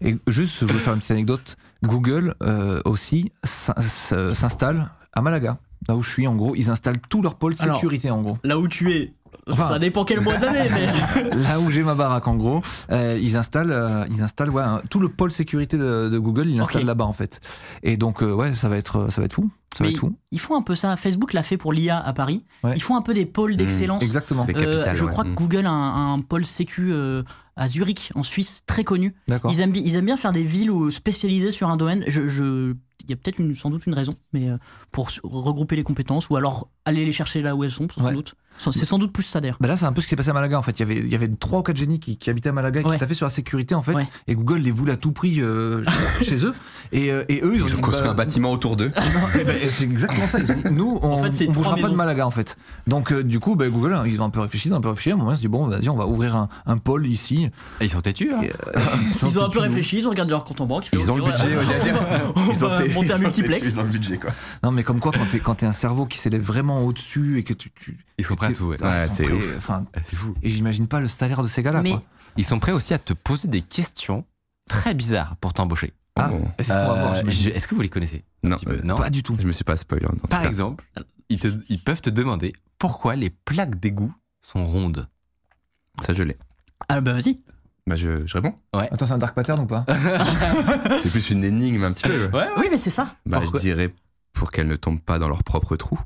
Et 0.01 0.17
juste, 0.27 0.59
je 0.61 0.65
veux 0.65 0.79
faire 0.79 0.93
une 0.93 0.99
petite 0.99 1.11
anecdote. 1.11 1.57
Google 1.83 2.35
euh, 2.43 2.81
aussi 2.85 3.31
s- 3.43 3.71
s'installe 4.33 4.89
à 5.13 5.21
Malaga. 5.21 5.57
Là 5.87 5.95
où 5.95 6.01
je 6.01 6.09
suis, 6.11 6.27
en 6.27 6.35
gros, 6.35 6.55
ils 6.55 6.69
installent 6.69 6.99
tout 7.09 7.21
leur 7.21 7.35
pôle 7.35 7.53
Alors. 7.59 7.75
sécurité, 7.77 8.09
en 8.11 8.21
gros. 8.21 8.37
Là 8.43 8.57
où 8.59 8.67
tu 8.67 8.91
es, 8.91 9.13
Enfin. 9.47 9.67
ça 9.69 9.79
dépend 9.79 10.03
quel 10.05 10.21
mois 10.21 10.37
d'année, 10.37 10.69
mais. 10.71 11.29
Là 11.43 11.59
où 11.59 11.71
j'ai 11.71 11.83
ma 11.83 11.95
baraque, 11.95 12.27
en 12.27 12.35
gros, 12.35 12.61
euh, 12.91 13.17
ils 13.21 13.35
installent, 13.37 13.71
euh, 13.71 14.05
ils 14.09 14.21
installent 14.21 14.49
ouais, 14.51 14.61
un- 14.61 14.81
tout 14.89 14.99
le 14.99 15.09
pôle 15.09 15.31
sécurité 15.31 15.77
de, 15.77 16.09
de 16.09 16.19
Google, 16.19 16.47
ils 16.49 16.57
l'installent 16.57 16.85
là-bas, 16.85 17.05
en 17.05 17.13
fait. 17.13 17.39
Et 17.83 17.97
donc, 17.97 18.21
euh, 18.21 18.33
ouais, 18.33 18.53
ça 18.53 18.69
va 18.69 18.77
être, 18.77 19.09
ça 19.11 19.21
va 19.21 19.25
être 19.25 19.33
fou. 19.33 19.49
Ça 19.77 19.83
Mais. 19.83 19.93
Ils 20.31 20.39
font 20.39 20.55
un 20.57 20.61
peu 20.61 20.75
ça. 20.75 20.95
Facebook 20.95 21.33
l'a 21.33 21.43
fait 21.43 21.57
pour 21.57 21.71
l'IA 21.73 21.97
à 21.99 22.11
Paris. 22.13 22.43
Ouais. 22.63 22.73
Ils 22.75 22.81
font 22.81 22.95
un 22.95 23.01
peu 23.01 23.13
des 23.13 23.25
pôles 23.25 23.55
d'excellence. 23.55 24.01
Exactement. 24.03 24.45
Des 24.45 24.55
Euh, 24.55 24.59
capitales, 24.59 24.95
je 24.95 25.05
ouais. 25.05 25.11
crois 25.11 25.23
que 25.23 25.29
Mm. 25.29 25.35
Google 25.35 25.65
a 25.67 25.69
un, 25.71 26.13
un 26.15 26.19
pôle 26.21 26.43
sécu 26.45 26.91
euh, 26.91 27.23
à 27.55 27.67
Zurich, 27.67 28.11
en 28.15 28.23
Suisse, 28.23 28.63
très 28.65 28.83
connu. 28.83 29.13
Ils 29.49 29.59
aiment, 29.59 29.71
bi- 29.71 29.83
ils 29.85 29.95
aiment 29.95 30.05
bien 30.05 30.17
faire 30.17 30.31
des 30.31 30.43
villes 30.43 30.71
où- 30.71 30.89
spécialisées 30.91 31.51
sur 31.51 31.69
un 31.69 31.77
domaine. 31.77 32.03
Je, 32.07 32.25
je- 32.27 32.73
y 33.09 33.13
a 33.13 33.15
peut-être 33.17 33.39
une- 33.39 33.55
sans 33.55 33.69
doute 33.69 33.85
une 33.85 33.93
raison, 33.93 34.13
mais 34.33 34.49
euh, 34.49 34.57
pour 34.91 35.09
regrouper 35.23 35.75
les 35.75 35.83
compétences 35.83 36.29
ou 36.29 36.35
alors 36.35 36.67
aller 36.85 37.05
les 37.05 37.11
chercher 37.11 37.41
là 37.41 37.55
où 37.55 37.63
elles 37.63 37.71
sont, 37.71 37.87
sans 37.93 38.03
Ouais. 38.05 38.13
doute. 38.13 38.35
C'est 38.57 38.83
sans 38.83 38.99
doute 38.99 39.13
plus 39.13 39.23
ça 39.23 39.39
d'ailleurs. 39.39 39.55
Bah 39.61 39.69
là, 39.69 39.77
c'est 39.77 39.85
un 39.85 39.93
peu 39.93 40.01
ce 40.01 40.05
qui 40.07 40.09
s'est 40.09 40.15
passé 40.17 40.31
à 40.31 40.33
Malaga 40.33 40.59
en 40.59 40.61
fait. 40.61 40.71
Il 40.71 40.79
y 40.79 40.83
avait, 40.83 40.97
il 40.97 41.07
y 41.07 41.15
avait 41.15 41.29
trois 41.29 41.59
ou 41.59 41.63
quatre 41.63 41.77
génies 41.77 42.01
qui, 42.01 42.17
qui 42.17 42.29
habitaient 42.29 42.49
à 42.49 42.51
Malaga 42.51 42.81
et 42.81 42.83
Ouais. 42.83 42.95
qui 42.95 42.99
taffaient 42.99 43.13
sur 43.13 43.25
la 43.25 43.29
sécurité 43.29 43.73
en 43.73 43.81
fait. 43.81 43.93
Ouais. 43.93 44.05
Et 44.27 44.35
Google 44.35 44.57
les 44.57 44.71
voulait 44.71 44.91
à 44.93 44.97
tout 44.97 45.13
prix 45.13 45.39
euh, 45.39 45.81
chez 46.21 46.43
eux. 46.43 46.53
Et, 46.91 47.09
euh, 47.09 47.23
et 47.29 47.39
eux, 47.41 47.53
ils 47.55 47.63
ont 47.63 47.67
Ils 47.67 47.73
ont 47.73 47.75
dit, 47.77 47.81
construit 47.81 48.07
bah, 48.07 48.11
un 48.11 48.15
bâtiment 48.15 48.51
autour 48.51 48.75
d'eux. 48.75 48.91
Eh 49.39 49.45
ben, 49.45 49.55
c'est 49.71 49.85
exactement 49.85 50.27
ça. 50.27 50.39
Ils 50.39 50.51
ont 50.51 50.55
dit, 50.55 50.71
nous, 50.73 50.99
on, 51.03 51.11
En 51.13 51.23
fait, 51.23 51.29
trois 51.29 51.53
bougera 51.53 51.69
pas 51.71 51.75
maisons. 51.83 51.89
de 51.89 51.95
Malaga 51.95 52.27
en 52.27 52.31
fait. 52.31 52.57
Donc 52.87 53.13
euh, 53.13 53.23
du 53.23 53.39
coup, 53.39 53.55
bah, 53.55 53.69
Google, 53.69 53.97
ils 54.07 54.21
ont 54.21 54.25
un 54.25 54.29
peu 54.29 54.41
réfléchi, 54.41 54.67
ils 54.67 54.73
ont 54.73 54.77
un 54.77 54.81
peu 54.81 54.89
réfléchi. 54.89 55.11
À 55.11 55.13
un 55.13 55.17
moment, 55.17 55.31
ils 55.31 55.37
se 55.37 55.41
dit 55.41 55.47
bon, 55.47 55.67
vas-y, 55.67 55.87
on 55.87 55.95
va 55.95 56.07
ouvrir 56.07 56.35
un, 56.35 56.49
un 56.65 56.77
pôle 56.77 57.07
ici. 57.07 57.49
Et 57.79 57.85
ils 57.85 57.89
sont 57.89 58.01
têtus, 58.01 58.31
hein 58.33 58.41
Et, 58.43 58.49
euh, 58.49 58.79
Ils 59.23 59.39
ont 59.39 59.45
un 59.45 59.49
peu 59.49 59.59
réfléchi, 59.59 59.99
ils 59.99 60.07
ont 60.07 60.09
regardé 60.09 60.31
leur 60.31 60.43
compte 60.43 60.59
en 60.59 60.65
banque. 60.65 60.89
Ils 60.91 61.09
ont 61.09 61.15
le 61.15 61.23
budget, 61.23 61.47
j'allais 61.65 61.83
dire. 61.83 61.95
On 62.35 62.51
Ils 62.51 62.65
ont 62.65 62.67
va 62.67 62.83
été- 62.83 62.93
monter 63.01 63.13
un 63.13 63.17
multiplex. 63.19 63.67
Ils 63.67 63.79
ont 63.79 63.83
le 63.83 63.89
budget, 63.89 64.17
quoi. 64.17 64.31
Non, 64.63 64.71
mais 64.71 64.83
comme 64.83 64.99
quoi, 64.99 65.11
quand 65.11 65.25
t'es 65.29 65.39
quand 65.39 65.55
t'es 65.55 65.65
un 65.65 65.71
cerveau 65.71 66.05
qui 66.05 66.17
s'élève 66.17 66.41
vraiment 66.41 66.81
au-dessus 66.85 67.37
et 67.37 67.43
que 67.43 67.53
tu, 67.53 67.71
tu 67.71 67.97
Ils 68.17 68.25
sont 68.25 68.35
prêts 68.35 68.47
à 68.47 68.51
tout, 68.51 68.65
ouais. 68.65 68.81
Ouais, 68.81 68.87
Ouais, 68.89 69.07
c'est 69.09 69.23
prêts, 69.23 69.33
ouf. 69.33 69.55
Enfin, 69.57 69.85
C'est 70.03 70.15
fou. 70.15 70.35
et 70.41 70.49
j'imagine 70.49 70.87
pas 70.87 70.99
le 70.99 71.07
salaire 71.07 71.41
de 71.43 71.47
ces 71.47 71.63
gars-là. 71.63 71.81
Mais- 71.81 71.91
quoi. 71.91 72.03
Ils 72.37 72.45
sont 72.45 72.59
prêts 72.59 72.71
aussi 72.71 72.93
à 72.93 72.99
te 72.99 73.13
poser 73.13 73.47
des 73.47 73.61
questions 73.61 74.23
très 74.69 74.93
bizarres 74.93 75.35
pour 75.37 75.53
t'embaucher. 75.53 75.93
Ah, 76.15 76.29
Oh. 76.33 76.41
et 76.57 76.63
c'est 76.63 76.71
ce 76.73 76.77
qu'on 76.77 76.87
va 76.93 77.01
voir. 77.01 77.13
Euh, 77.15 77.23
je- 77.31 77.49
Est-ce 77.49 77.67
que 77.67 77.75
vous 77.75 77.81
les 77.81 77.89
connaissez? 77.89 78.23
Non, 78.43 78.55
euh, 78.67 78.81
non? 78.83 78.95
Pas 78.95 79.09
du 79.09 79.23
tout. 79.23 79.35
Je 79.39 79.47
me 79.47 79.51
suis 79.51 79.63
pas 79.63 79.75
spoilé. 79.77 80.05
Par 80.29 80.43
exemple, 80.45 80.85
ils, 81.29 81.39
te- 81.39 81.47
ils 81.69 81.79
peuvent 81.79 82.01
te 82.01 82.09
demander 82.09 82.53
pourquoi 82.77 83.15
les 83.15 83.29
plaques 83.29 83.79
d'égout 83.79 84.13
sont 84.41 84.63
rondes. 84.63 85.07
Ça, 86.01 86.13
je 86.13 86.23
l'ai. 86.23 86.37
Ah 86.87 87.01
bah 87.01 87.13
vas-y. 87.13 87.39
Bah, 87.89 87.95
je, 87.95 88.23
je 88.27 88.33
réponds. 88.35 88.53
Attends, 88.71 89.07
c'est 89.07 89.13
un 89.13 89.17
dark 89.17 89.33
pattern 89.33 89.59
ou 89.61 89.65
pas 89.65 89.83
C'est 91.01 91.09
plus 91.09 91.31
une 91.31 91.43
énigme, 91.43 91.83
un 91.85 91.91
petit 91.91 92.03
peu. 92.03 92.27
Ouais, 92.27 92.45
Oui, 92.57 92.67
mais 92.69 92.77
c'est 92.77 92.91
ça. 92.91 93.15
Bah, 93.25 93.39
Pourquoi 93.41 93.59
je 93.59 93.65
dirais 93.65 93.91
pour 94.31 94.51
qu'elles 94.51 94.67
ne 94.67 94.75
tombent 94.75 95.01
pas 95.01 95.17
dans 95.17 95.27
leur 95.27 95.43
propre 95.43 95.75
trou. 95.75 95.99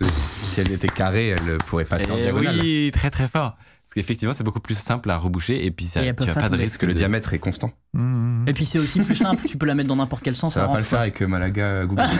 Si 0.00 0.60
elles 0.60 0.72
étaient 0.72 0.88
carrées, 0.88 1.28
elles 1.28 1.58
pourraient 1.58 1.84
passer 1.84 2.10
en 2.10 2.16
Eh 2.16 2.22
diagonale. 2.22 2.58
oui, 2.60 2.90
très 2.92 3.08
très 3.10 3.28
fort. 3.28 3.56
Parce 3.84 3.94
qu'effectivement, 3.94 4.32
c'est 4.32 4.42
beaucoup 4.42 4.58
plus 4.58 4.76
simple 4.76 5.08
à 5.10 5.16
reboucher 5.16 5.64
et 5.64 5.70
puis 5.70 5.84
ça, 5.84 6.04
Et 6.04 6.12
tu 6.12 6.24
n'as 6.24 6.34
pas 6.34 6.48
de 6.48 6.56
risque 6.56 6.80
Que 6.80 6.86
le 6.86 6.92
de- 6.92 6.98
diamètre 6.98 7.32
est 7.34 7.38
constant. 7.38 7.70
Mmh. 7.92 8.48
Et 8.48 8.52
puis 8.52 8.64
c'est 8.64 8.80
aussi 8.80 9.00
plus 9.00 9.14
simple, 9.14 9.46
tu 9.46 9.56
peux 9.58 9.66
la 9.66 9.76
mettre 9.76 9.88
dans 9.88 9.96
n'importe 9.96 10.24
quel 10.24 10.34
sens. 10.34 10.54
Ça 10.54 10.62
va 10.62 10.72
pas 10.72 10.78
le 10.78 10.84
faire 10.84 11.00
avec 11.00 11.22
euh, 11.22 11.28
Malaga 11.28 11.84
Google. 11.86 12.02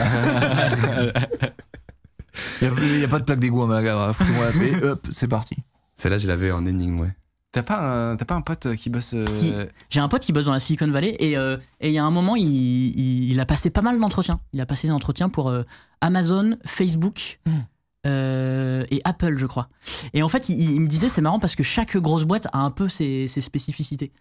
Il 2.61 2.69
n'y 2.99 3.03
a, 3.03 3.07
pas 3.09 3.19
de 3.19 3.25
plaque 3.25 3.39
d'égout 3.39 3.63
à 3.63 3.67
Malaga. 3.67 4.13
Foutez-moi 4.13 4.45
la 4.45 4.51
paix. 4.51 4.85
Hop, 4.85 5.05
c'est 5.11 5.27
parti. 5.27 5.57
Celle-là, 5.95 6.17
je 6.17 6.27
l'avais 6.29 6.51
en 6.51 6.65
énigme, 6.65 7.01
ouais. 7.01 7.13
T'as 7.53 7.63
pas, 7.63 7.79
un- 8.11 8.15
t'as 8.15 8.23
pas 8.25 8.35
un 8.35 8.41
pote 8.41 8.75
qui 8.75 8.89
bosse. 8.89 9.11
euh, 9.13 9.25
Si. 9.27 9.51
J'ai 9.89 9.99
un 9.99 10.07
pote 10.07 10.21
qui 10.21 10.31
bosse 10.31 10.45
dans 10.45 10.53
la 10.53 10.59
Silicon 10.61 10.89
Valley 10.89 11.15
et 11.19 11.37
euh, 11.37 11.57
et 11.81 11.89
il 11.89 11.93
y 11.93 11.97
a 11.97 12.03
un 12.05 12.11
moment, 12.11 12.35
il, 12.37 12.45
il, 12.47 13.31
il 13.31 13.39
a 13.41 13.45
passé 13.45 13.69
pas 13.69 13.81
mal 13.81 13.99
d'entretiens. 13.99 14.39
Il 14.53 14.61
a 14.61 14.65
passé 14.65 14.87
des 14.87 14.93
entretiens 14.93 15.27
pour 15.29 15.49
euh, 15.49 15.63
Amazon, 15.99 16.55
Facebook 16.65 17.39
Hmm. 17.45 17.59
euh, 18.07 18.85
et 18.89 19.01
Apple, 19.03 19.35
je 19.37 19.45
crois. 19.47 19.67
Et 20.13 20.23
en 20.23 20.29
fait, 20.29 20.47
il, 20.49 20.59
il 20.71 20.79
me 20.79 20.87
disait, 20.87 21.09
c'est 21.09 21.21
marrant 21.21 21.39
parce 21.39 21.55
que 21.55 21.63
chaque 21.63 21.97
grosse 21.97 22.23
boîte 22.23 22.47
a 22.53 22.59
un 22.59 22.71
peu 22.71 22.87
ses, 22.87 23.27
ses 23.27 23.41
spécificités. 23.41 24.11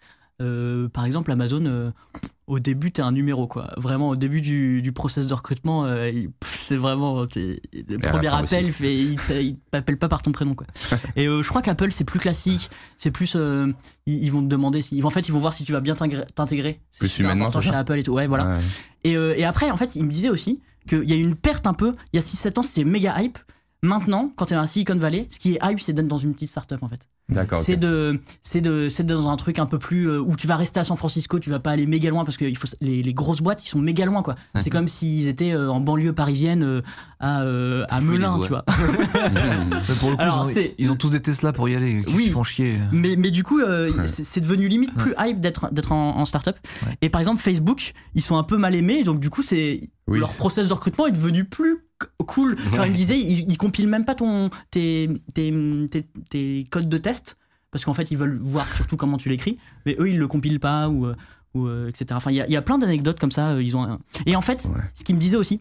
Euh, 0.40 0.88
par 0.88 1.04
exemple, 1.04 1.30
Amazon, 1.30 1.64
euh, 1.66 1.90
au 2.46 2.58
début, 2.58 2.90
t'es 2.90 3.02
un 3.02 3.12
numéro, 3.12 3.46
quoi. 3.46 3.68
Vraiment, 3.76 4.08
au 4.08 4.16
début 4.16 4.40
du, 4.40 4.80
du 4.82 4.92
process 4.92 5.26
de 5.26 5.34
recrutement, 5.34 5.84
euh, 5.84 6.10
c'est 6.54 6.76
vraiment. 6.76 7.26
t'es- 7.26 7.60
Le 7.72 7.96
la 7.98 8.08
premier 8.08 8.28
appel, 8.28 8.72
fait- 8.72 8.96
il 8.96 9.16
t'a- 9.16 9.40
il 9.40 9.56
t'appelle 9.70 9.98
pas 9.98 10.08
par 10.08 10.22
ton 10.22 10.32
prénom, 10.32 10.54
quoi. 10.54 10.66
Et 11.16 11.26
je 11.26 11.48
crois 11.48 11.62
qu'Apple, 11.62 11.90
c'est 11.92 12.04
plus 12.04 12.18
classique. 12.20 12.70
C'est 12.96 13.10
plus. 13.10 13.34
ils, 13.36 14.24
ils 14.24 14.32
vont 14.32 14.42
te 14.42 14.48
demander. 14.48 14.82
Si, 14.82 14.96
ils 14.96 15.04
en 15.06 15.10
fait, 15.10 15.28
ils 15.28 15.32
vont 15.32 15.38
voir 15.40 15.52
si 15.52 15.64
tu 15.64 15.72
vas 15.72 15.80
bien 15.80 15.94
t'intégrer. 15.94 16.80
C'est 16.90 17.00
Plus 17.00 17.18
humainement, 17.18 17.50
chez 17.50 17.74
Apple 17.74 17.98
et 17.98 18.02
tout. 18.02 18.12
Ouais, 18.12 18.26
voilà. 18.26 18.50
Ouais. 18.52 18.58
Et, 19.04 19.12
et 19.12 19.44
après, 19.44 19.70
en 19.70 19.76
fait, 19.76 19.94
il 19.96 20.04
me 20.04 20.10
disait 20.10 20.30
aussi 20.30 20.60
qu'il 20.88 21.08
y 21.08 21.12
a 21.12 21.16
eu 21.16 21.20
une 21.20 21.36
perte 21.36 21.66
un 21.66 21.74
peu. 21.74 21.94
Il 22.12 22.16
y 22.16 22.18
a 22.18 22.22
6-7 22.22 22.58
ans, 22.58 22.62
c'était 22.62 22.84
méga 22.84 23.20
hype. 23.22 23.38
Maintenant, 23.82 24.30
quand 24.36 24.46
tu 24.46 24.52
es 24.52 24.56
dans 24.56 24.60
la 24.62 24.66
Silicon 24.66 24.94
Valley, 24.96 25.26
ce 25.30 25.38
qui 25.38 25.54
est 25.54 25.58
hype, 25.62 25.80
c'est 25.80 25.92
d'être 25.94 26.08
dans 26.08 26.18
une 26.18 26.34
petite 26.34 26.50
startup 26.50 26.82
en 26.82 26.88
fait. 26.88 27.06
C'est 27.56 27.76
de, 27.76 28.20
c'est 28.42 28.60
de, 28.60 28.88
c'est 28.88 29.04
dans 29.04 29.28
un 29.28 29.36
truc 29.36 29.58
un 29.58 29.66
peu 29.66 29.78
plus 29.78 30.08
euh, 30.08 30.18
où 30.20 30.36
tu 30.36 30.46
vas 30.46 30.56
rester 30.56 30.80
à 30.80 30.84
San 30.84 30.96
Francisco, 30.96 31.38
tu 31.38 31.50
vas 31.50 31.58
pas 31.60 31.70
aller 31.70 31.86
méga 31.86 32.10
loin 32.10 32.24
parce 32.24 32.36
que 32.36 32.44
il 32.44 32.56
faut, 32.56 32.66
les, 32.80 33.02
les 33.02 33.14
grosses 33.14 33.40
boîtes, 33.40 33.64
ils 33.64 33.68
sont 33.68 33.78
méga 33.78 34.04
loin 34.06 34.22
quoi. 34.22 34.34
C'est 34.58 34.70
comme 34.70 34.88
s'ils 34.88 35.26
étaient 35.28 35.52
euh, 35.52 35.70
en 35.70 35.80
banlieue 35.80 36.12
parisienne 36.12 36.62
euh, 36.62 36.80
à, 37.20 37.42
euh, 37.42 37.84
à 37.88 38.00
Melun, 38.00 38.38
tu 38.42 38.48
vois. 38.48 38.64
Mais 39.14 39.94
pour 40.00 40.10
le 40.10 40.16
coup, 40.16 40.22
Alors, 40.22 40.36
ils, 40.38 40.40
ont, 40.40 40.44
c'est- 40.44 40.74
ils 40.78 40.90
ont 40.90 40.96
tous 40.96 41.10
des 41.10 41.20
Tesla 41.20 41.52
pour 41.52 41.68
y 41.68 41.74
aller. 41.74 42.02
Qui 42.06 42.14
Oui. 42.16 42.26
se 42.26 42.32
font 42.32 42.44
chier. 42.44 42.74
Mais, 42.92 43.16
mais 43.16 43.30
du 43.30 43.42
coup, 43.44 43.60
euh, 43.60 43.90
c'est 44.06 44.24
c'est 44.24 44.40
devenu 44.40 44.68
limite 44.68 44.94
plus 44.94 45.14
hype 45.18 45.40
d'être 45.40 45.72
d'être 45.72 45.92
en, 45.92 46.16
en 46.18 46.24
startup. 46.24 46.56
Ouais. 46.86 46.92
Et 47.02 47.10
par 47.10 47.20
exemple, 47.20 47.40
Facebook, 47.40 47.92
ils 48.14 48.22
sont 48.22 48.36
un 48.36 48.42
peu 48.44 48.56
mal 48.56 48.74
aimés, 48.74 49.02
donc 49.04 49.20
du 49.20 49.30
coup, 49.30 49.42
c'est 49.42 49.80
Oui, 50.10 50.18
leur 50.20 50.32
process 50.34 50.68
de 50.68 50.72
recrutement 50.72 51.06
est 51.06 51.12
devenu 51.12 51.44
plus 51.44 51.78
cool. 52.26 52.56
Genre, 52.74 52.84
ils 52.86 52.92
me 52.92 52.96
disaient, 52.96 53.18
ils, 53.18 53.50
ils 53.50 53.56
compilent 53.58 53.88
même 53.88 54.04
pas 54.04 54.14
ton 54.14 54.50
tes, 54.70 55.08
tes, 55.34 55.52
tes, 55.90 56.06
tes 56.28 56.64
codes 56.70 56.88
de 56.88 56.98
test 56.98 57.36
parce 57.70 57.84
qu'en 57.84 57.92
fait, 57.94 58.10
ils 58.10 58.16
veulent 58.18 58.38
voir 58.42 58.68
surtout 58.68 58.96
comment 58.96 59.16
tu 59.16 59.28
l'écris, 59.28 59.58
mais 59.86 59.94
eux, 60.00 60.08
ils 60.10 60.18
le 60.18 60.26
compilent 60.26 60.60
pas 60.60 60.88
ou 60.88 61.06
euh, 61.06 61.14
ou 61.54 61.66
euh, 61.66 61.88
etc. 61.88 62.06
Enfin, 62.12 62.30
il 62.30 62.36
y 62.36 62.40
a, 62.40 62.48
y 62.48 62.56
a 62.56 62.62
plein 62.62 62.78
d'anecdotes 62.78 63.18
comme 63.20 63.32
ça. 63.32 63.50
euh, 63.50 63.62
Ils 63.62 63.76
ont 63.76 63.82
un- 63.84 63.98
et 64.26 64.36
en 64.36 64.40
fait, 64.40 64.68
Ouais. 64.74 64.80
ce 64.94 65.04
qu'ils 65.04 65.14
me 65.16 65.20
disaient 65.20 65.36
aussi, 65.36 65.60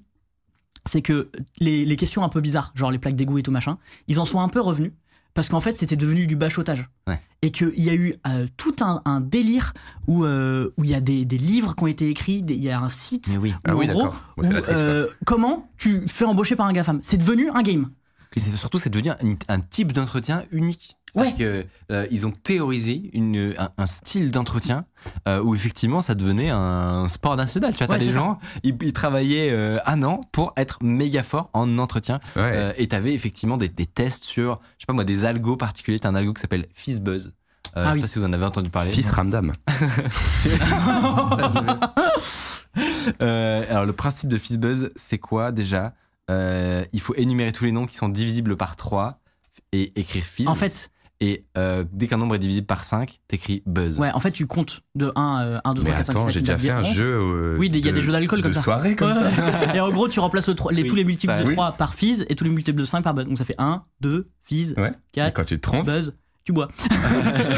c'est 0.85 1.01
que 1.01 1.29
les, 1.59 1.85
les 1.85 1.95
questions 1.95 2.23
un 2.23 2.29
peu 2.29 2.41
bizarres, 2.41 2.71
genre 2.75 2.91
les 2.91 2.99
plaques 2.99 3.15
d'égout 3.15 3.37
et 3.37 3.43
tout 3.43 3.51
machin, 3.51 3.77
ils 4.07 4.19
en 4.19 4.25
sont 4.25 4.39
un 4.39 4.49
peu 4.49 4.61
revenus 4.61 4.91
parce 5.33 5.49
qu'en 5.49 5.59
fait 5.59 5.75
c'était 5.75 5.95
devenu 5.95 6.27
du 6.27 6.35
bachotage. 6.35 6.89
Ouais. 7.07 7.19
Et 7.41 7.51
qu'il 7.51 7.81
y 7.81 7.89
a 7.89 7.93
eu 7.95 8.15
euh, 8.27 8.47
tout 8.57 8.75
un, 8.81 9.01
un 9.05 9.21
délire 9.21 9.73
où 10.07 10.25
euh, 10.25 10.73
où 10.77 10.83
il 10.83 10.89
y 10.89 10.95
a 10.95 10.99
des, 11.01 11.23
des 11.25 11.37
livres 11.37 11.75
qui 11.75 11.83
ont 11.83 11.87
été 11.87 12.09
écrits, 12.09 12.43
il 12.47 12.55
y 12.61 12.69
a 12.69 12.79
un 12.79 12.89
site. 12.89 13.37
Oui. 13.41 13.51
où, 13.51 13.53
Ah 13.65 13.75
oui, 13.75 13.89
en 13.89 13.93
gros, 13.93 14.07
où, 14.37 14.41
euh, 14.43 15.07
comment 15.25 15.69
tu 15.77 16.01
fais 16.07 16.25
embaucher 16.25 16.55
par 16.55 16.67
un 16.67 16.73
GAFAM 16.73 16.99
C'est 17.01 17.17
devenu 17.17 17.49
un 17.51 17.61
game. 17.61 17.89
C'est 18.35 18.51
surtout, 18.55 18.77
c'est 18.77 18.89
devenu 18.89 19.09
un, 19.09 19.17
un 19.47 19.59
type 19.59 19.91
d'entretien 19.91 20.43
unique. 20.51 20.95
C'est-à-dire 21.11 21.35
que 21.35 21.65
euh, 21.91 22.05
ils 22.11 22.27
ont 22.27 22.31
théorisé 22.31 23.09
une, 23.13 23.55
un, 23.57 23.69
un 23.77 23.85
style 23.87 24.29
d'entretien 24.29 24.85
euh, 25.27 25.41
où 25.41 25.55
effectivement 25.55 26.01
ça 26.01 26.13
devenait 26.13 26.51
un 26.51 27.07
sport 27.07 27.35
national. 27.35 27.71
Tu 27.71 27.79
vois, 27.79 27.87
t'as 27.87 27.93
Ouais, 27.93 27.99
des 27.99 28.11
gens, 28.11 28.37
ils, 28.61 28.77
ils 28.83 28.93
travaillaient 28.93 29.49
euh, 29.51 29.79
un 29.87 30.03
an 30.03 30.21
pour 30.31 30.53
être 30.55 30.83
méga 30.83 31.23
forts 31.23 31.49
en 31.53 31.79
entretien. 31.79 32.19
Ouais. 32.35 32.75
Et 32.77 32.87
t'avais 32.87 33.13
effectivement 33.15 33.57
des, 33.57 33.69
des 33.69 33.87
tests 33.87 34.23
sur, 34.23 34.59
je 34.77 34.83
sais 34.83 34.85
pas 34.85 34.93
moi, 34.93 35.03
des 35.03 35.25
algos 35.25 35.57
particuliers. 35.57 35.99
T'as 35.99 36.09
un 36.09 36.15
algo 36.15 36.31
qui 36.33 36.41
s'appelle 36.41 36.67
FizzBuzz. 36.75 37.33
Euh, 37.75 37.75
Ah 37.75 37.81
je 37.81 37.87
sais 37.89 37.93
oui. 37.95 38.01
pas 38.01 38.07
si 38.07 38.19
vous 38.19 38.25
en 38.25 38.33
avez 38.33 38.45
entendu 38.45 38.69
parler. 38.69 38.91
Fils 38.91 39.09
Ramdam. 39.11 39.51
Euh, 43.21 43.63
alors 43.69 43.85
le 43.85 43.93
principe 43.93 44.29
de 44.29 44.37
FizzBuzz, 44.37 44.91
c'est 44.95 45.17
quoi 45.17 45.51
déjà? 45.51 45.93
Euh, 46.29 46.85
Il 46.93 47.01
faut 47.01 47.15
énumérer 47.15 47.51
tous 47.51 47.65
les 47.65 47.71
noms 47.71 47.85
qui 47.85 47.95
sont 47.95 48.09
divisibles 48.09 48.55
par 48.57 48.75
3 48.75 49.19
et 49.71 49.99
écrire 49.99 50.23
Fizz. 50.23 50.47
En 50.47 50.55
fait, 50.55 50.89
Et 51.21 51.41
euh, 51.57 51.83
dès 51.91 52.07
qu'un 52.07 52.15
nombre 52.17 52.35
est 52.35 52.39
divisible 52.39 52.65
par 52.65 52.83
5, 52.85 53.19
t'écris 53.27 53.61
Buzz. 53.65 53.99
ouais, 53.99 54.09
en 54.13 54.19
fait 54.21 54.31
tu 54.31 54.47
comptes 54.47 54.81
de 54.95 55.11
1, 55.15 55.41
euh, 55.43 55.59
1 55.65 55.73
2, 55.73 55.81
Mais 55.81 55.89
3, 55.89 55.97
4, 55.97 56.05
5, 56.05 56.13
6, 56.13 56.17
attends, 56.17 56.25
7, 56.25 56.33
j'ai 56.33 56.39
8, 56.39 56.43
déjà 56.43 56.53
9, 56.53 56.61
fait 56.61 56.69
un 56.71 56.81
10, 56.81 56.87
11. 56.89 56.95
jeu. 56.95 57.19
euh, 57.21 57.57
Oui, 57.59 57.67
il 57.73 57.85
y 57.85 57.89
a 57.89 57.91
des 57.91 58.01
jeux 58.01 58.11
d'alcool 58.13 58.41
comme 58.41 58.51
de 58.51 58.55
ça. 58.55 58.61
soirée 58.61 58.95
comme 58.95 59.13
ça. 59.13 59.21
Ouais. 59.29 59.75
Et 59.75 59.79
en 59.81 59.89
gros, 59.91 60.07
tu 60.07 60.19
remplaces 60.21 60.47
le 60.47 60.55
tro- 60.55 60.69
les, 60.71 60.83
Oui, 60.83 60.87
tous 60.89 60.95
les 60.95 61.03
multiples 61.03 61.33
ça- 61.33 61.43
de 61.43 61.47
oui. 61.47 61.53
3 61.55 61.73
par 61.73 61.93
Fizz 61.93 62.25
et 62.29 62.35
tous 62.35 62.45
les 62.45 62.49
multiples 62.49 62.79
de 62.79 62.85
5 62.85 63.01
par 63.01 63.13
Buzz. 63.13 63.25
Donc 63.25 63.37
ça 63.37 63.43
fait 63.43 63.55
1, 63.57 63.83
2, 63.99 64.29
Fizz, 64.43 64.75
Ouais. 64.77 64.91
Et 64.91 64.93
4, 65.11 65.33
quand 65.35 65.43
tu 65.43 65.55
te 65.57 65.61
trompes, 65.61 65.85
Buzz. 65.85 66.13
Tu 66.49 66.53
bois. 66.53 66.67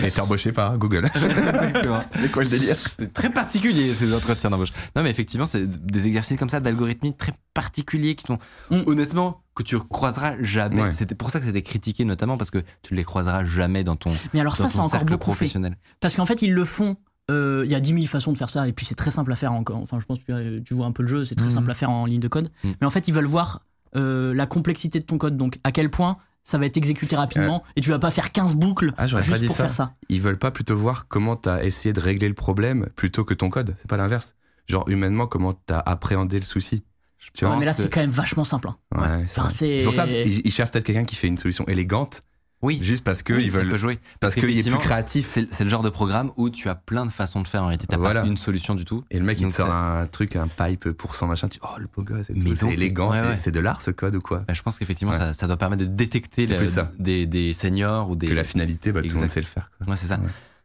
Et 0.04 0.12
t'es 0.12 0.20
embauché 0.20 0.52
par 0.52 0.78
Google. 0.78 1.06
Exactement. 1.06 2.04
C'est 2.20 2.30
quoi 2.32 2.44
le 2.44 2.50
délire 2.50 2.76
C'est 2.76 3.14
très 3.14 3.30
particulier 3.30 3.94
ces 3.94 4.14
entretiens 4.14 4.50
d'embauche. 4.50 4.74
Non, 4.98 5.04
mais 5.04 5.10
effectivement, 5.10 5.46
c'est 5.46 5.66
des 5.66 6.08
exercices 6.08 6.38
comme 6.38 6.50
ça 6.50 6.60
d'algorithmie 6.60 7.16
très 7.16 7.34
particuliers 7.54 8.16
qui 8.16 8.26
sont 8.26 8.38
Mm. 8.70 8.82
honnêtement 8.88 9.42
que 9.56 9.64
tu 9.64 9.78
croiseras 9.80 10.34
jamais. 10.42 10.82
Ouais. 10.82 10.92
C'était 10.92 11.16
pour 11.16 11.32
ça 11.32 11.40
que 11.40 11.46
c'était 11.46 11.62
critiqué 11.62 12.04
notamment 12.04 12.38
parce 12.38 12.52
que 12.52 12.60
tu 12.82 12.96
les 12.96 13.04
croiseras 13.06 13.46
jamais 13.46 13.84
dans 13.86 13.96
ton, 13.96 14.12
Mais 14.34 14.42
alors 14.42 14.56
dans 14.58 14.64
ça, 14.64 14.70
c'est 14.70 14.80
encore 14.80 15.00
beaucoup 15.02 15.12
fait. 15.12 15.18
professionnel. 15.18 15.78
Parce 16.02 16.16
qu'en 16.18 16.26
fait, 16.26 16.42
ils 16.42 16.54
le 16.54 16.66
font. 16.66 16.98
euh, 17.30 17.64
Il 17.66 17.72
y 17.72 17.76
a 17.76 17.80
10 17.80 17.94
000 17.94 18.06
façons 18.08 18.34
de 18.34 18.38
faire 18.38 18.50
ça, 18.50 18.68
et 18.68 18.74
puis 18.74 18.86
c'est 18.86 18.96
très 18.96 19.12
simple 19.12 19.32
à 19.32 19.38
faire 19.38 19.54
encore. 19.54 19.78
Enfin, 19.78 20.00
je 20.02 20.06
pense 20.06 20.20
que 20.20 20.60
tu, 20.60 20.74
vois 20.74 20.86
un 20.86 20.92
peu 20.92 21.04
le 21.04 21.08
jeu, 21.08 21.24
c'est 21.24 21.36
très 21.36 21.46
Mhm. 21.48 21.52
simple 21.54 21.72
à 21.72 21.76
faire 21.76 21.90
en 21.92 22.06
ligne 22.06 22.20
de 22.20 22.28
code. 22.28 22.50
Mhm. 22.66 22.74
Mais 22.82 22.88
en 22.88 22.90
fait, 22.90 23.08
ils 23.08 23.14
veulent 23.14 23.24
voir 23.26 23.62
euh, 23.96 24.34
la 24.34 24.48
complexité 24.48 25.00
de 25.00 25.06
ton 25.06 25.18
code, 25.18 25.36
donc 25.38 25.60
à 25.66 25.72
quel 25.74 25.90
point 25.92 26.16
ça 26.44 26.58
va 26.58 26.66
être 26.66 26.78
exécuté 26.78 27.16
rapidement, 27.16 27.64
et 27.76 27.82
tu 27.82 27.90
vas 27.90 28.00
pas 28.00 28.12
faire 28.12 28.32
15 28.32 28.56
boucles 28.56 28.94
Ah, 28.98 29.08
juste 29.08 29.30
pas 29.30 29.38
dit 29.40 29.46
pour 29.48 29.56
ça. 29.56 29.64
faire 29.66 29.74
ça. 29.74 29.94
Ils 30.10 30.22
veulent 30.22 30.40
pas 30.40 30.52
plutôt 30.52 30.76
voir 30.76 31.08
comment 31.08 31.36
t'as 31.36 31.64
essayé 31.64 31.94
de 31.94 32.00
régler 32.00 32.28
le 32.28 32.34
problème 32.34 32.88
plutôt 32.96 33.24
que 33.26 33.34
ton 33.34 33.50
code. 33.50 33.76
C'est 33.78 33.88
pas 33.88 33.98
l'inverse. 33.98 34.36
Genre, 34.68 34.88
humainement, 34.90 35.28
comment 35.28 35.54
t'as 35.54 35.80
appréhendé 35.80 36.38
le 36.40 36.46
souci. 36.46 36.84
Tu 37.34 37.46
Ouais, 37.46 37.56
mais 37.58 37.66
là, 37.66 37.72
que- 37.72 37.78
c'est 37.84 37.90
quand 37.90 38.00
même 38.02 38.10
vachement 38.10 38.44
simple. 38.44 38.70
hein. 38.70 38.78
Ouais, 38.96 39.24
Enfin, 39.26 39.50
c'est- 39.50 39.78
ils, 39.78 40.42
ils 40.46 40.52
cherchent 40.52 40.72
peut-être 40.72 40.86
quelqu'un 40.86 41.04
qui 41.06 41.16
fait 41.16 41.28
une 41.28 41.38
solution 41.38 41.66
élégante, 41.68 42.24
Oui, 42.62 42.80
juste 42.82 43.04
parce 43.04 43.24
que 43.24 43.34
oui, 43.34 43.50
veulent, 43.50 43.76
jouer. 43.76 44.00
parce 44.20 44.36
qu'il 44.36 44.46
est 44.58 44.62
plus 44.70 44.78
créatif. 44.78 45.38
C'est 45.52 45.64
le 45.64 45.70
genre 45.70 45.82
de 45.82 45.90
programme 45.90 46.32
où 46.38 46.50
tu 46.50 46.70
as 46.70 46.76
plein 46.76 47.06
de 47.06 47.12
façons 47.12 47.42
de 47.42 47.48
faire 47.48 47.64
en 47.64 47.68
réalité. 47.68 47.88
T'as 47.88 47.98
Voilà. 47.98 48.22
pas 48.22 48.28
une 48.28 48.38
solution 48.38 48.76
du 48.76 48.86
tout. 48.86 49.04
Et 49.10 49.18
le 49.20 49.26
mec, 49.26 49.40
il 49.40 49.44
Donc 49.44 49.52
te 49.52 49.58
sort 49.58 49.74
un 49.74 50.06
truc, 50.06 50.36
un 50.36 50.48
pipe 50.48 50.92
pour 50.92 51.16
son 51.16 51.28
machin. 51.28 51.48
Tu 51.48 51.60
oh, 51.64 51.80
le 51.80 51.88
beau 51.88 52.04
gosse. 52.04 52.28
C'est 52.56 52.68
élégant. 52.74 53.12
ouais, 53.12 53.18
c'est- 53.18 53.28
ouais. 53.30 53.38
C'est 53.40 53.52
de 53.52 53.60
l'art, 53.60 53.82
ce 53.82 53.92
code 53.92 54.16
ou 54.16 54.22
quoi? 54.22 54.44
Bah, 54.48 54.54
je 54.54 54.62
pense 54.62 54.78
qu'effectivement, 54.78 55.12
Ouais. 55.14 55.18
ça, 55.20 55.34
ça 55.34 55.48
doit 55.48 55.58
permettre 55.58 55.84
de 55.84 55.88
détecter 55.90 56.46
la- 56.46 56.60
des, 57.00 57.26
des 57.26 57.54
seniors 57.54 58.10
ou 58.10 58.16
des. 58.16 58.28
Que 58.28 58.34
la 58.34 58.44
finalité, 58.44 58.92
bah, 58.92 59.02
tout 59.02 59.10
le 59.14 59.20
monde 59.22 59.30
sait 59.30 59.42
le 59.42 59.46
faire. 59.48 59.72
quoi. 59.78 59.88
Ouais, 59.88 59.96
c'est 59.96 60.08
ça. 60.08 60.20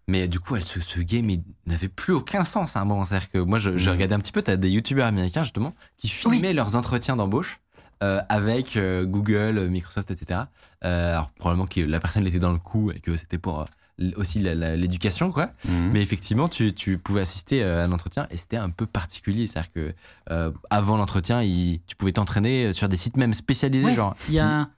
Mais 0.09 0.29
du 0.29 0.39
coup, 0.39 0.55
elle, 0.55 0.63
ce, 0.63 0.79
ce 0.81 1.01
game 1.01 1.29
il 1.31 1.43
n'avait 1.67 1.89
plus 1.89 2.13
aucun 2.13 2.45
sens 2.45 2.77
à 2.77 2.81
un 2.81 2.85
moment. 2.85 3.05
C'est-à-dire 3.05 3.29
que 3.29 3.39
moi, 3.39 3.59
je, 3.59 3.77
je 3.77 3.87
Mhm. 3.91 3.97
regardais 3.97 4.15
un 4.15 4.21
petit 4.21 4.31
peu, 4.31 4.41
t'as 4.41 4.55
des 4.55 4.71
youtubeurs 4.71 5.07
américains 5.07 5.43
justement 5.43 5.75
qui 5.97 6.09
filmaient 6.09 6.53
leurs 6.53 6.77
entretiens 6.77 7.17
d'embauche 7.17 7.59
euh, 8.03 8.21
avec 8.29 8.77
euh, 8.77 9.05
Google, 9.05 9.69
Microsoft, 9.69 10.11
etc. 10.11 10.41
Euh, 10.85 11.13
alors 11.13 11.31
probablement 11.31 11.67
que 11.67 11.81
la 11.81 12.01
personne 12.01 12.27
était 12.27 12.39
dans 12.39 12.53
le 12.53 12.59
coup 12.59 12.91
et 12.91 13.01
que 13.01 13.17
c'était 13.17 13.39
pour 13.39 13.61
euh, 13.61 14.11
aussi 14.17 14.41
l'éducation, 14.41 15.33
quoi. 15.33 15.51
Mhm. 15.67 15.91
Mais 15.93 16.03
effectivement, 16.03 16.49
tu, 16.49 16.75
tu 16.75 16.99
pouvais 16.99 17.23
assister 17.23 17.63
à 17.63 17.87
l'entretien 17.87 18.27
et 18.31 18.37
c'était 18.37 18.59
un 18.59 18.69
peu 18.71 18.85
particulier. 18.87 19.47
C'est-à-dire 19.47 19.73
que 19.73 19.95
euh, 20.31 20.51
avant 20.71 20.97
l'entretien, 20.99 21.43
il- 21.43 21.81
tu 21.87 21.97
pouvais 21.97 22.13
t'entraîner 22.13 22.73
sur 22.75 22.89
des 22.89 22.97
sites 22.99 23.17
même 23.17 23.33
spécialisés, 23.33 23.87
Ouais, 23.87 23.95
genre 23.95 24.15
Il 24.29 24.35
y 24.35 24.39
a. 24.39 24.69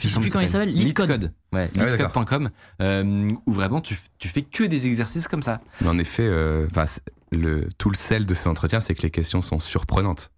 Je 0.00 0.06
sais 0.06 0.20
plus 0.20 0.30
comment 0.30 0.42
il 0.44 0.48
s'appelle. 0.48 0.72
Leetcode. 0.72 1.32
Ouais, 1.52 1.68
Ah 1.76 1.82
ouais, 1.84 2.48
euh, 2.80 3.32
où 3.46 3.52
vraiment 3.52 3.80
tu, 3.80 3.98
tu 4.20 4.28
fais 4.28 4.42
que 4.42 4.62
des 4.62 4.86
exercices 4.86 5.26
comme 5.26 5.42
ça. 5.42 5.60
Mais 5.80 5.88
en 5.88 5.98
effet, 5.98 6.22
euh, 6.26 6.68
le, 7.32 7.68
tout 7.76 7.90
le 7.90 7.96
sel 7.96 8.24
de 8.24 8.32
ces 8.34 8.48
entretiens, 8.48 8.78
c'est 8.78 8.94
que 8.94 9.02
les 9.02 9.10
questions 9.10 9.42
sont 9.42 9.58
surprenantes. 9.58 10.30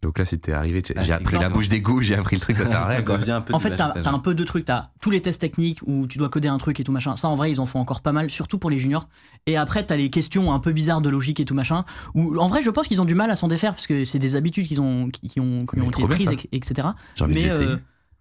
Donc 0.00 0.16
là, 0.18 0.24
si 0.24 0.38
t'es 0.38 0.52
arrivé, 0.52 0.80
tu- 0.80 0.92
Ah, 0.96 1.02
j'ai 1.02 1.12
appris 1.12 1.32
la 1.32 1.38
exactement. 1.38 1.54
bouche 1.58 1.68
d'égout, 1.68 2.00
j'ai 2.02 2.14
appris 2.14 2.36
le 2.36 2.40
truc, 2.40 2.56
ça 2.56 2.66
sert 2.66 2.80
à 2.82 2.86
rien. 3.16 3.44
En 3.52 3.58
fait, 3.58 3.74
t'as 3.74 3.92
un 4.10 4.18
peu 4.20 4.32
deux 4.34 4.44
trucs. 4.44 4.64
T'as 4.64 4.90
tous 5.00 5.10
les 5.10 5.20
tests 5.20 5.40
techniques 5.40 5.80
où 5.86 6.06
tu 6.06 6.18
dois 6.18 6.28
coder 6.28 6.46
un 6.46 6.56
truc 6.58 6.78
et 6.78 6.84
tout 6.84 6.92
machin. 6.92 7.16
Ça, 7.16 7.28
en 7.28 7.34
vrai, 7.34 7.50
ils 7.50 7.58
en 7.60 7.66
font 7.66 7.80
encore 7.80 8.00
pas 8.00 8.12
mal, 8.12 8.30
surtout 8.30 8.58
pour 8.58 8.70
les 8.70 8.78
juniors. 8.78 9.08
Et 9.46 9.56
après, 9.56 9.84
t'as 9.84 9.96
les 9.96 10.08
questions 10.08 10.52
un 10.52 10.60
peu 10.60 10.70
bizarres 10.72 11.00
de 11.00 11.08
logique 11.08 11.40
et 11.40 11.44
tout 11.44 11.54
machin. 11.54 11.84
Où, 12.14 12.38
en 12.38 12.46
vrai, 12.46 12.62
je 12.62 12.70
pense 12.70 12.86
qu'ils 12.86 13.02
ont 13.02 13.06
du 13.06 13.16
mal 13.16 13.28
à 13.30 13.34
s'en 13.36 13.48
défaire 13.48 13.72
parce 13.72 13.88
que 13.88 14.04
c'est 14.04 14.20
des 14.20 14.36
habitudes 14.36 14.68
qu'ils 14.68 14.80
ont, 14.80 15.08
qui, 15.10 15.28
qui 15.28 15.40
ont, 15.40 15.66
qui 15.66 15.80
ont 15.80 15.86
été 15.90 16.06
prises, 16.06 16.30
et- 16.30 16.56
etc. 16.56 16.88
J'ai 17.16 17.24
envie 17.24 17.34
Mais, 17.34 17.50
euh, 17.50 17.76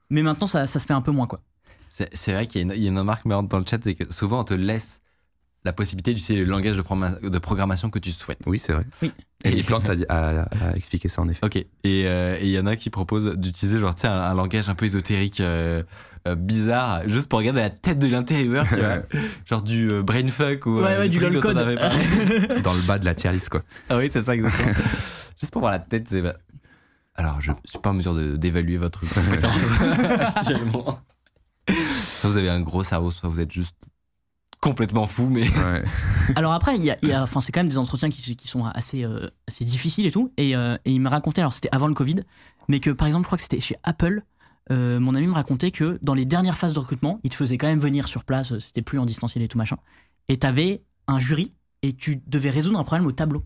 mais 0.10 0.24
maintenant, 0.24 0.48
ça, 0.48 0.66
ça 0.66 0.80
se 0.80 0.86
fait 0.88 0.94
un 0.94 1.02
peu 1.02 1.12
moins, 1.12 1.28
quoi. 1.28 1.42
C'est 1.90 2.34
vrai 2.34 2.48
qu'il 2.48 2.60
y, 2.60 2.64
a 2.64 2.66
une- 2.66 2.74
il 2.76 2.84
y 2.84 2.88
a 2.88 2.90
une 2.90 2.98
remarque 2.98 3.26
marrante 3.26 3.50
dans 3.50 3.60
le 3.60 3.66
chat, 3.70 3.78
c'est 3.84 3.94
que 3.94 4.12
souvent 4.12 4.40
on 4.42 4.44
te 4.44 4.54
laisse 4.54 5.02
la 5.68 5.74
possibilité 5.74 6.14
d'utiliser 6.14 6.44
le 6.44 6.50
langage 6.50 6.76
de, 6.78 6.82
programma- 6.82 7.20
de 7.22 7.38
programmation 7.40 7.90
que 7.92 8.00
tu 8.00 8.12
souhaites. 8.12 8.40
Oui, 8.48 8.58
c'est 8.58 8.74
vrai. 8.74 8.86
Oui. 9.04 9.12
Et 9.44 9.52
les 9.58 9.62
plantes 9.64 9.88
a, 9.90 9.94
a- 10.10 10.42
a 10.70 10.76
expliqué 10.76 11.08
ça 11.08 11.22
en 11.22 11.28
effet. 11.30 11.46
Ok. 11.46 11.56
Et 11.58 11.68
euh, 11.86 12.38
et 12.40 12.46
il 12.46 12.52
y 12.52 12.58
en 12.60 12.66
a 12.66 12.76
qui 12.76 12.90
proposent 12.90 13.36
d'utiliser 13.38 13.80
genre 13.80 13.94
un, 14.04 14.10
un 14.10 14.34
langage 14.34 14.68
un 14.70 14.76
peu 14.76 14.86
ésotérique. 14.86 15.40
euh, 15.42 15.84
euh, 16.28 16.36
bizarre 16.36 17.08
juste 17.08 17.30
pour 17.30 17.40
regarder 17.40 17.62
la 17.62 17.70
tête 17.70 18.00
de 18.00 18.08
l'intervieweur 18.08 18.68
tu 18.68 18.76
vois 18.76 18.98
genre 19.46 19.62
du 19.62 19.90
euh, 19.90 20.02
brainfuck 20.04 20.66
ou 20.66 20.80
Ouais, 20.82 20.92
euh, 20.92 21.00
ouais, 21.02 21.10
du 21.10 21.20
truc 21.20 21.32
dont 21.32 21.40
lol 21.42 21.52
on 21.52 21.54
code. 21.54 21.58
avait 21.60 21.76
parlé. 21.76 22.62
Dans 22.64 22.74
le 22.74 22.82
bas 22.82 23.00
de 23.00 23.06
la 23.06 23.14
tier 23.16 23.32
list, 23.32 23.48
quoi. 23.48 23.62
ah 23.90 23.98
oui 23.98 24.08
c'est 24.12 24.22
ça 24.24 24.34
exactement 24.36 24.74
juste 25.40 25.54
pour 25.54 25.62
voir 25.62 25.72
la 25.72 25.80
tête 25.80 26.10
c'est 26.10 26.22
alors 27.16 27.40
je 27.40 27.52
suis 27.66 27.80
pas 27.80 27.92
en 27.92 27.94
mesure 27.94 28.14
d'évaluer 28.38 28.76
votre 28.78 29.02
compétence 29.08 29.56
actuellement 30.20 31.00
soit 31.68 32.30
vous 32.30 32.38
avez 32.38 32.50
un 32.50 32.60
gros 32.62 32.84
cerveau 32.84 33.12
soit 33.12 33.30
vous 33.30 33.40
êtes 33.40 33.52
juste 33.52 33.90
complètement 34.70 35.06
fou 35.08 35.28
mais 35.30 35.48
Ouais. 35.50 35.84
Alors 36.36 36.54
après, 36.54 36.76
il 36.76 36.84
y 36.84 36.92
a, 36.92 36.98
y 37.04 37.14
c'est 37.42 37.52
quand 37.52 37.60
même 37.62 37.70
des 37.70 37.78
entretiens 37.78 38.10
qui, 38.10 38.36
qui 38.36 38.48
sont 38.48 38.66
assez, 38.66 39.04
euh, 39.06 39.28
assez 39.48 39.64
difficiles 39.66 40.06
et 40.06 40.12
tout. 40.12 40.32
Et, 40.38 40.56
euh, 40.56 40.76
et 40.86 40.92
il 40.94 41.00
me 41.02 41.10
racontait, 41.10 41.42
alors 41.42 41.54
c'était 41.54 41.70
avant 41.72 41.88
le 41.88 41.94
Covid, 41.94 42.18
mais 42.68 42.80
que 42.80 42.90
par 42.92 43.08
exemple, 43.08 43.24
je 43.24 43.28
crois 43.28 43.38
que 43.38 43.44
c'était 43.44 43.62
chez 43.62 43.76
Apple. 43.84 44.24
euh, 44.72 45.00
mon 45.00 45.16
ami 45.16 45.28
me 45.28 45.34
racontait 45.34 45.72
que 45.72 45.98
dans 46.02 46.14
les 46.14 46.26
dernières 46.26 46.58
phases 46.58 46.74
de 46.74 46.80
recrutement, 46.80 47.20
il 47.24 47.30
te 47.30 47.36
faisait 47.36 47.58
quand 47.58 47.68
même 47.68 47.80
venir 47.80 48.08
sur 48.08 48.24
place, 48.26 48.58
c'était 48.60 48.82
plus 48.82 49.00
en 49.00 49.06
distanciel 49.06 49.44
et 49.44 49.48
tout 49.48 49.58
machin. 49.58 49.78
Et 50.28 50.38
t'avais 50.38 50.84
un 51.08 51.20
jury 51.20 51.54
et 51.84 51.94
tu 51.94 52.22
devais 52.28 52.50
résoudre 52.50 52.78
un 52.80 52.84
problème 52.84 53.08
au 53.08 53.12
tableau. 53.14 53.44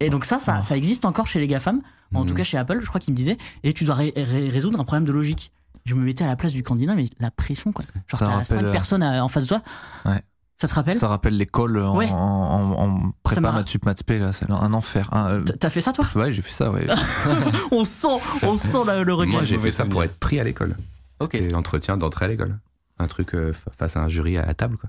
Et 0.00 0.10
donc 0.10 0.24
ça, 0.24 0.38
ça, 0.40 0.60
ça 0.60 0.76
existe 0.76 1.04
encore 1.04 1.28
chez 1.28 1.38
les 1.40 1.46
GAFAM, 1.46 1.80
en 2.14 2.24
tout 2.26 2.34
cas 2.34 2.42
chez 2.44 2.58
Apple, 2.58 2.80
je 2.82 2.86
crois 2.88 3.00
qu'il 3.00 3.12
me 3.12 3.16
disait, 3.16 3.36
et 3.62 3.72
tu 3.72 3.84
dois 3.84 3.94
ré- 3.94 4.12
ré- 4.16 4.48
résoudre 4.50 4.78
un 4.80 4.84
problème 4.84 5.04
de 5.04 5.12
logique. 5.12 5.52
Je 5.84 5.94
me 5.94 6.02
mettais 6.04 6.24
à 6.24 6.26
la 6.28 6.36
place 6.36 6.52
du 6.52 6.62
candidat, 6.62 6.94
mais 6.94 7.06
la 7.20 7.30
pression, 7.30 7.72
quoi. 7.72 7.84
Genre, 8.08 8.18
t'as 8.20 8.26
rappelle, 8.26 8.44
cinq 8.46 8.62
euh, 8.64 8.72
personnes 8.72 9.02
à- 9.02 9.22
en 9.22 9.28
face 9.28 9.44
de 9.44 9.48
toi. 9.48 9.62
Ouais. 10.06 10.22
Ça 10.56 10.68
te 10.68 10.74
rappelle 10.74 10.96
Ça 10.96 11.08
rappelle 11.08 11.36
l'école 11.36 11.78
en, 11.78 11.96
Ouais. 11.96 12.08
en, 12.10 12.14
en, 12.16 12.70
en 12.88 13.12
prépa 13.24 13.40
maths 13.52 13.68
sup 13.68 13.84
maths 13.84 14.02
là, 14.08 14.32
c'est 14.32 14.50
un 14.50 14.72
enfer. 14.72 15.08
Un, 15.12 15.30
euh, 15.30 15.44
T'as- 15.44 15.68
fait 15.68 15.80
ça, 15.80 15.92
toi 15.92 16.06
ouais, 16.14 16.30
j'ai 16.32 16.42
fait 16.42 16.52
ça, 16.52 16.70
ouais. 16.70 16.86
on 17.72 17.84
sent, 17.84 18.06
on 18.42 18.54
sent 18.56 18.78
le, 18.86 19.02
le 19.02 19.12
regret. 19.14 19.32
Moi, 19.34 19.44
j'ai 19.44 19.58
fait 19.58 19.72
ça 19.72 19.84
pour 19.84 20.02
être 20.04 20.18
pris 20.18 20.38
à 20.40 20.44
l'école. 20.44 20.76
Ok. 21.20 21.36
L'entretien 21.50 21.96
d'entrée 21.96 22.26
à 22.26 22.28
l'école. 22.28 22.58
Un 22.98 23.06
truc 23.08 23.34
euh, 23.34 23.52
fa- 23.52 23.72
face 23.76 23.96
à 23.96 24.00
un 24.04 24.08
jury 24.08 24.38
à, 24.38 24.46
à 24.48 24.54
table, 24.54 24.76
quoi. 24.78 24.88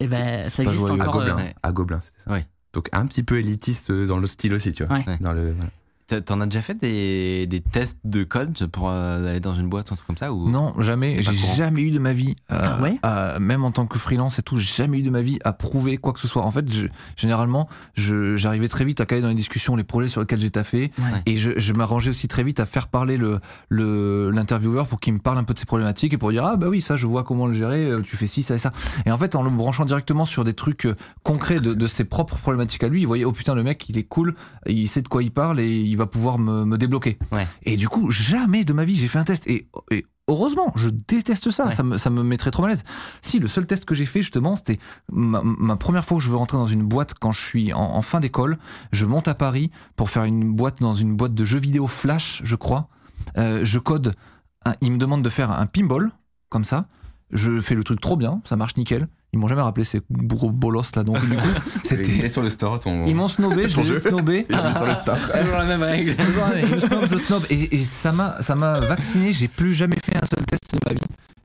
Et 0.00 0.06
ben, 0.06 0.42
ça 0.48 0.62
existe 0.62 0.86
joyeux. 0.86 1.02
À 1.02 1.08
encore. 1.08 1.20
Gobelin. 1.20 1.34
euh, 1.38 1.42
ouais. 1.42 1.54
À 1.62 1.72
Gobelin, 1.72 2.00
c'était 2.00 2.22
ça. 2.22 2.30
Ouais. 2.32 2.46
Donc 2.72 2.88
un 2.92 3.06
petit 3.06 3.22
peu 3.22 3.38
élitiste 3.38 3.92
dans 3.92 4.18
le 4.18 4.26
style 4.26 4.54
aussi, 4.54 4.72
tu 4.72 4.84
vois. 4.84 4.96
Ouais. 4.96 5.04
Ouais. 5.06 5.18
Dans 5.20 5.32
le, 5.32 5.52
voilà. 5.52 5.70
T'as- 6.08 6.20
T'en 6.22 6.40
as 6.40 6.46
déjà 6.46 6.62
fait 6.62 6.74
des, 6.74 7.46
des 7.46 7.60
tests 7.60 7.98
de 8.04 8.24
code 8.24 8.66
pour 8.72 8.88
euh, 8.88 9.28
aller 9.28 9.40
dans 9.40 9.54
une 9.54 9.68
boîte 9.68 9.90
ou 9.90 9.94
un 9.94 9.96
truc 9.96 10.06
comme 10.06 10.16
ça 10.16 10.32
ou... 10.32 10.48
Non, 10.50 10.72
jamais. 10.80 11.22
J'ai 11.22 11.34
jamais 11.56 11.82
eu 11.82 11.90
de 11.90 11.98
ma 11.98 12.12
vie, 12.14 12.34
euh, 12.50 12.58
Ah 12.60 12.80
ouais 12.82 12.98
même 13.40 13.62
en 13.62 13.70
tant 13.70 13.86
que 13.86 13.98
freelance 13.98 14.38
et 14.38 14.42
tout, 14.42 14.56
j'ai 14.58 14.74
jamais 14.74 14.98
eu 14.98 15.02
de 15.02 15.10
ma 15.10 15.20
vie 15.22 15.38
à 15.44 15.52
prouver 15.52 15.98
quoi 15.98 16.12
que 16.14 16.20
ce 16.20 16.26
soit. 16.26 16.44
En 16.44 16.50
fait, 16.50 16.70
je- 16.72 16.86
généralement, 17.16 17.68
je- 17.94 18.36
j'arrivais 18.36 18.68
très 18.68 18.84
vite 18.86 19.00
à 19.02 19.06
caler 19.06 19.20
dans 19.20 19.28
les 19.28 19.34
discussions 19.34 19.76
les 19.76 19.84
projets 19.84 20.08
sur 20.08 20.20
lesquels 20.22 20.40
j'ai 20.40 20.50
taffé, 20.50 20.90
Ouais. 20.98 21.22
et 21.26 21.36
je, 21.36 21.52
je 21.58 21.72
m'arrangeais 21.74 22.10
aussi 22.10 22.26
très 22.26 22.42
vite 22.42 22.58
à 22.60 22.66
faire 22.66 22.88
parler 22.88 23.16
le 23.18 23.38
le- 23.68 24.30
l'intervieweur 24.30 24.86
pour 24.86 25.00
qu'il 25.00 25.12
me 25.12 25.18
parle 25.18 25.36
un 25.38 25.44
peu 25.44 25.52
de 25.54 25.58
ses 25.58 25.66
problématiques 25.66 26.14
et 26.14 26.18
pour 26.18 26.30
dire 26.32 26.44
ah 26.44 26.56
bah 26.56 26.68
oui 26.68 26.80
ça 26.80 26.96
je 26.96 27.06
vois 27.06 27.22
comment 27.22 27.46
le 27.46 27.54
gérer, 27.54 27.84
euh, 27.84 28.00
tu 28.00 28.16
fais 28.16 28.26
ci 28.26 28.42
ça 28.42 28.54
et 28.54 28.58
ça. 28.58 28.72
Et 29.04 29.10
en 29.12 29.18
fait, 29.18 29.36
en 29.36 29.42
le 29.42 29.50
branchant 29.50 29.84
directement 29.84 30.24
sur 30.24 30.42
des 30.44 30.54
trucs 30.54 30.86
euh, 30.86 30.94
concrets 31.22 31.60
de, 31.60 31.74
de 31.74 31.86
ses 31.86 32.04
propres 32.04 32.38
problématiques 32.38 32.82
à 32.82 32.88
lui, 32.88 33.02
il 33.02 33.06
voyait 33.06 33.24
oh 33.26 33.32
putain 33.32 33.54
le 33.54 33.62
mec 33.62 33.88
il 33.90 33.98
est 33.98 34.04
cool, 34.04 34.34
il 34.66 34.88
sait 34.88 35.02
de 35.02 35.08
quoi 35.08 35.22
il 35.22 35.30
parle 35.30 35.60
et 35.60 35.68
il 35.76 35.96
va 35.98 36.06
pouvoir 36.06 36.38
me, 36.38 36.64
me 36.64 36.78
débloquer. 36.78 37.18
Ouais. 37.32 37.46
Et 37.64 37.76
du 37.76 37.88
coup, 37.88 38.10
jamais 38.10 38.64
de 38.64 38.72
ma 38.72 38.84
vie 38.84 38.96
j'ai 38.96 39.08
fait 39.08 39.18
un 39.18 39.24
test. 39.24 39.46
Et, 39.46 39.68
et 39.90 40.04
heureusement, 40.28 40.72
je 40.76 40.88
déteste 40.88 41.50
ça. 41.50 41.66
Ouais. 41.66 41.72
Ça, 41.74 41.82
me, 41.82 41.96
ça 41.98 42.10
me 42.10 42.22
mettrait 42.22 42.50
trop 42.50 42.62
mal 42.62 42.70
à 42.70 42.74
l'aise. 42.74 42.84
Si, 43.22 43.38
le 43.38 43.48
seul 43.48 43.66
test 43.66 43.84
que 43.84 43.94
j'ai 43.94 44.06
fait, 44.06 44.22
justement, 44.22 44.56
c'était 44.56 44.78
ma, 45.12 45.42
ma 45.42 45.76
première 45.76 46.04
fois 46.04 46.18
que 46.18 46.24
je 46.24 46.30
veux 46.30 46.36
rentrer 46.36 46.56
dans 46.58 46.66
une 46.66 46.84
boîte 46.84 47.14
quand 47.14 47.32
je 47.32 47.44
suis 47.44 47.72
en, 47.72 47.80
en 47.80 48.02
fin 48.02 48.20
d'école. 48.20 48.58
Je 48.92 49.04
monte 49.06 49.28
à 49.28 49.34
Paris 49.34 49.70
pour 49.96 50.10
faire 50.10 50.24
une 50.24 50.52
boîte 50.54 50.80
dans 50.80 50.94
une 50.94 51.16
boîte 51.16 51.34
de 51.34 51.44
jeux 51.44 51.58
vidéo 51.58 51.86
Flash, 51.86 52.40
je 52.44 52.56
crois. 52.56 52.88
Euh, 53.36 53.60
je 53.64 53.78
code. 53.78 54.14
un- 54.64 54.74
ils 54.80 54.92
me 54.92 54.98
demandent 54.98 55.22
de 55.24 55.28
faire 55.30 55.50
un 55.50 55.66
pinball, 55.66 56.10
comme 56.48 56.64
ça. 56.64 56.86
Je 57.30 57.60
fais 57.60 57.74
le 57.74 57.84
truc 57.84 58.00
trop 58.00 58.16
bien, 58.16 58.40
ça 58.44 58.56
marche 58.56 58.76
nickel. 58.76 59.06
Ils 59.32 59.38
m'ont 59.38 59.48
jamais 59.48 59.60
rappelé 59.62 59.84
ces 59.84 60.00
gros 60.10 60.50
bolos 60.50 60.84
là, 60.96 61.04
donc 61.04 61.20
du 61.20 61.36
coup, 61.36 61.42
Il 61.84 61.86
c'était. 61.86 62.24
est 62.24 62.28
sur 62.28 62.42
le 62.42 62.48
store, 62.50 62.80
ton. 62.80 63.06
Ils 63.06 63.14
m'ont 63.14 63.28
snobé, 63.28 63.68
je 63.68 63.80
les 63.80 63.92
ai 63.92 64.00
snobés. 64.00 64.46
Il 64.48 64.54
est 64.56 64.72
sur 64.74 64.86
le 64.86 64.94
store. 64.94 65.18
Toujours 65.40 65.58
la 65.58 65.64
même 65.66 65.82
règle. 65.82 66.16
Toujours, 66.16 66.48
ouais, 66.48 66.62
je 66.66 66.78
snob, 66.78 67.04
je 67.10 67.16
snob. 67.18 67.42
Et, 67.50 67.76
et 67.76 67.84
ça 67.84 68.10
m'a, 68.12 68.40
ça 68.40 68.54
m'a 68.54 68.80
vacciné. 68.80 69.32
J'ai 69.32 69.48
plus 69.48 69.74
jamais 69.74 69.96
fait 70.02 70.16
un 70.16 70.24
seul 70.26 70.44
test 70.46 70.72
de 70.72 70.78
ma 70.86 70.94
vie. 70.94 71.00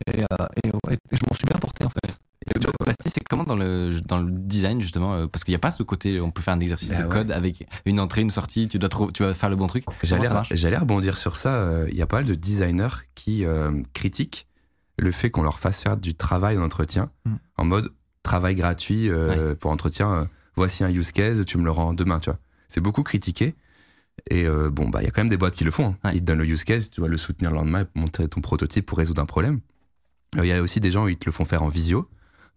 Et, 0.08 0.22
euh, 0.24 0.46
et 0.64 0.70
ouais, 0.88 0.98
je 1.12 1.20
m'en 1.30 1.36
suis 1.36 1.46
bien 1.46 1.58
porté 1.60 1.86
en 1.86 1.90
fait. 1.90 2.18
Et 2.46 3.10
c'est 3.10 3.24
comment 3.30 3.44
dans 3.46 3.56
le, 3.56 4.00
dans 4.06 4.20
le 4.20 4.30
design 4.32 4.82
justement 4.82 5.14
euh, 5.14 5.28
Parce 5.28 5.44
qu'il 5.46 5.52
n'y 5.54 5.58
a 5.58 5.60
pas 5.60 5.72
ce 5.72 5.82
côté, 5.84 6.20
on 6.20 6.30
peut 6.32 6.42
faire 6.42 6.54
un 6.54 6.60
exercice 6.60 6.90
Bah 6.90 7.00
de 7.00 7.04
ouais. 7.04 7.10
code 7.10 7.32
avec 7.32 7.66
une 7.86 8.00
entrée, 8.02 8.22
une 8.22 8.30
sortie, 8.30 8.68
tu 8.68 8.80
dois, 8.80 8.90
tu 9.14 9.24
vas 9.24 9.34
faire 9.34 9.50
le 9.50 9.56
bon 9.56 9.68
truc. 9.68 9.86
J'allais 10.04 10.78
rebondir 10.78 11.18
sur 11.18 11.36
ça. 11.38 11.56
euh, 11.64 11.88
Il 11.90 11.98
y 11.98 12.02
a 12.02 12.06
pas 12.08 12.18
mal 12.18 12.26
de 12.26 12.36
designers 12.36 12.88
qui 13.16 13.46
euh, 13.46 13.72
critiquent 13.94 14.46
le 15.00 15.12
fait 15.12 15.32
qu'on 15.32 15.44
leur 15.44 15.60
fasse 15.60 15.82
faire 15.82 15.98
du 15.98 16.14
travail 16.16 16.58
en 16.58 16.64
entretien, 16.64 17.10
Mm. 17.26 17.36
en 17.58 17.66
mode 17.66 17.90
travail 18.24 18.56
gratuit 18.56 19.10
euh, 19.10 19.56
pour 19.56 19.72
entretien. 19.72 20.14
euh, 20.14 20.26
voici 20.56 20.84
un 20.84 20.90
use 20.90 21.12
case, 21.12 21.46
tu 21.46 21.58
me 21.58 21.64
le 21.64 21.72
rends 21.72 21.94
demain, 21.94 22.20
tu 22.20 22.30
vois. 22.30 22.40
C'est 22.68 22.82
beaucoup 22.82 23.04
critiqué. 23.04 23.56
Et 24.30 24.46
euh, 24.48 24.70
bon, 24.70 24.90
bah, 24.90 25.02
il 25.02 25.06
y 25.06 25.08
a 25.08 25.12
quand 25.12 25.22
même 25.22 25.30
des 25.30 25.38
boîtes 25.38 25.56
qui 25.56 25.64
le 25.64 25.72
font. 25.72 25.88
hein. 25.88 25.98
Ouais. 26.10 26.16
Ils 26.16 26.20
te 26.22 26.26
donnent 26.26 26.38
le 26.40 26.46
use 26.46 26.64
case, 26.64 26.90
tu 26.92 27.00
dois 27.02 27.10
le 27.10 27.18
soutenir 27.18 27.50
le 27.52 27.58
lendemain 27.58 27.82
et 27.82 28.00
montrer 28.00 28.28
ton 28.28 28.42
prototype 28.42 28.86
pour 28.86 28.98
résoudre 29.00 29.22
un 29.22 29.26
problème. 29.26 29.60
Il 30.38 30.46
y 30.46 30.52
a 30.52 30.62
aussi 30.62 30.80
des 30.80 30.92
gens 30.92 31.06
où 31.06 31.10
ils 31.10 31.18
te 31.18 31.26
le 31.26 31.32
font 31.32 31.46
faire 31.46 31.64
en 31.64 31.68
visio. 31.70 32.08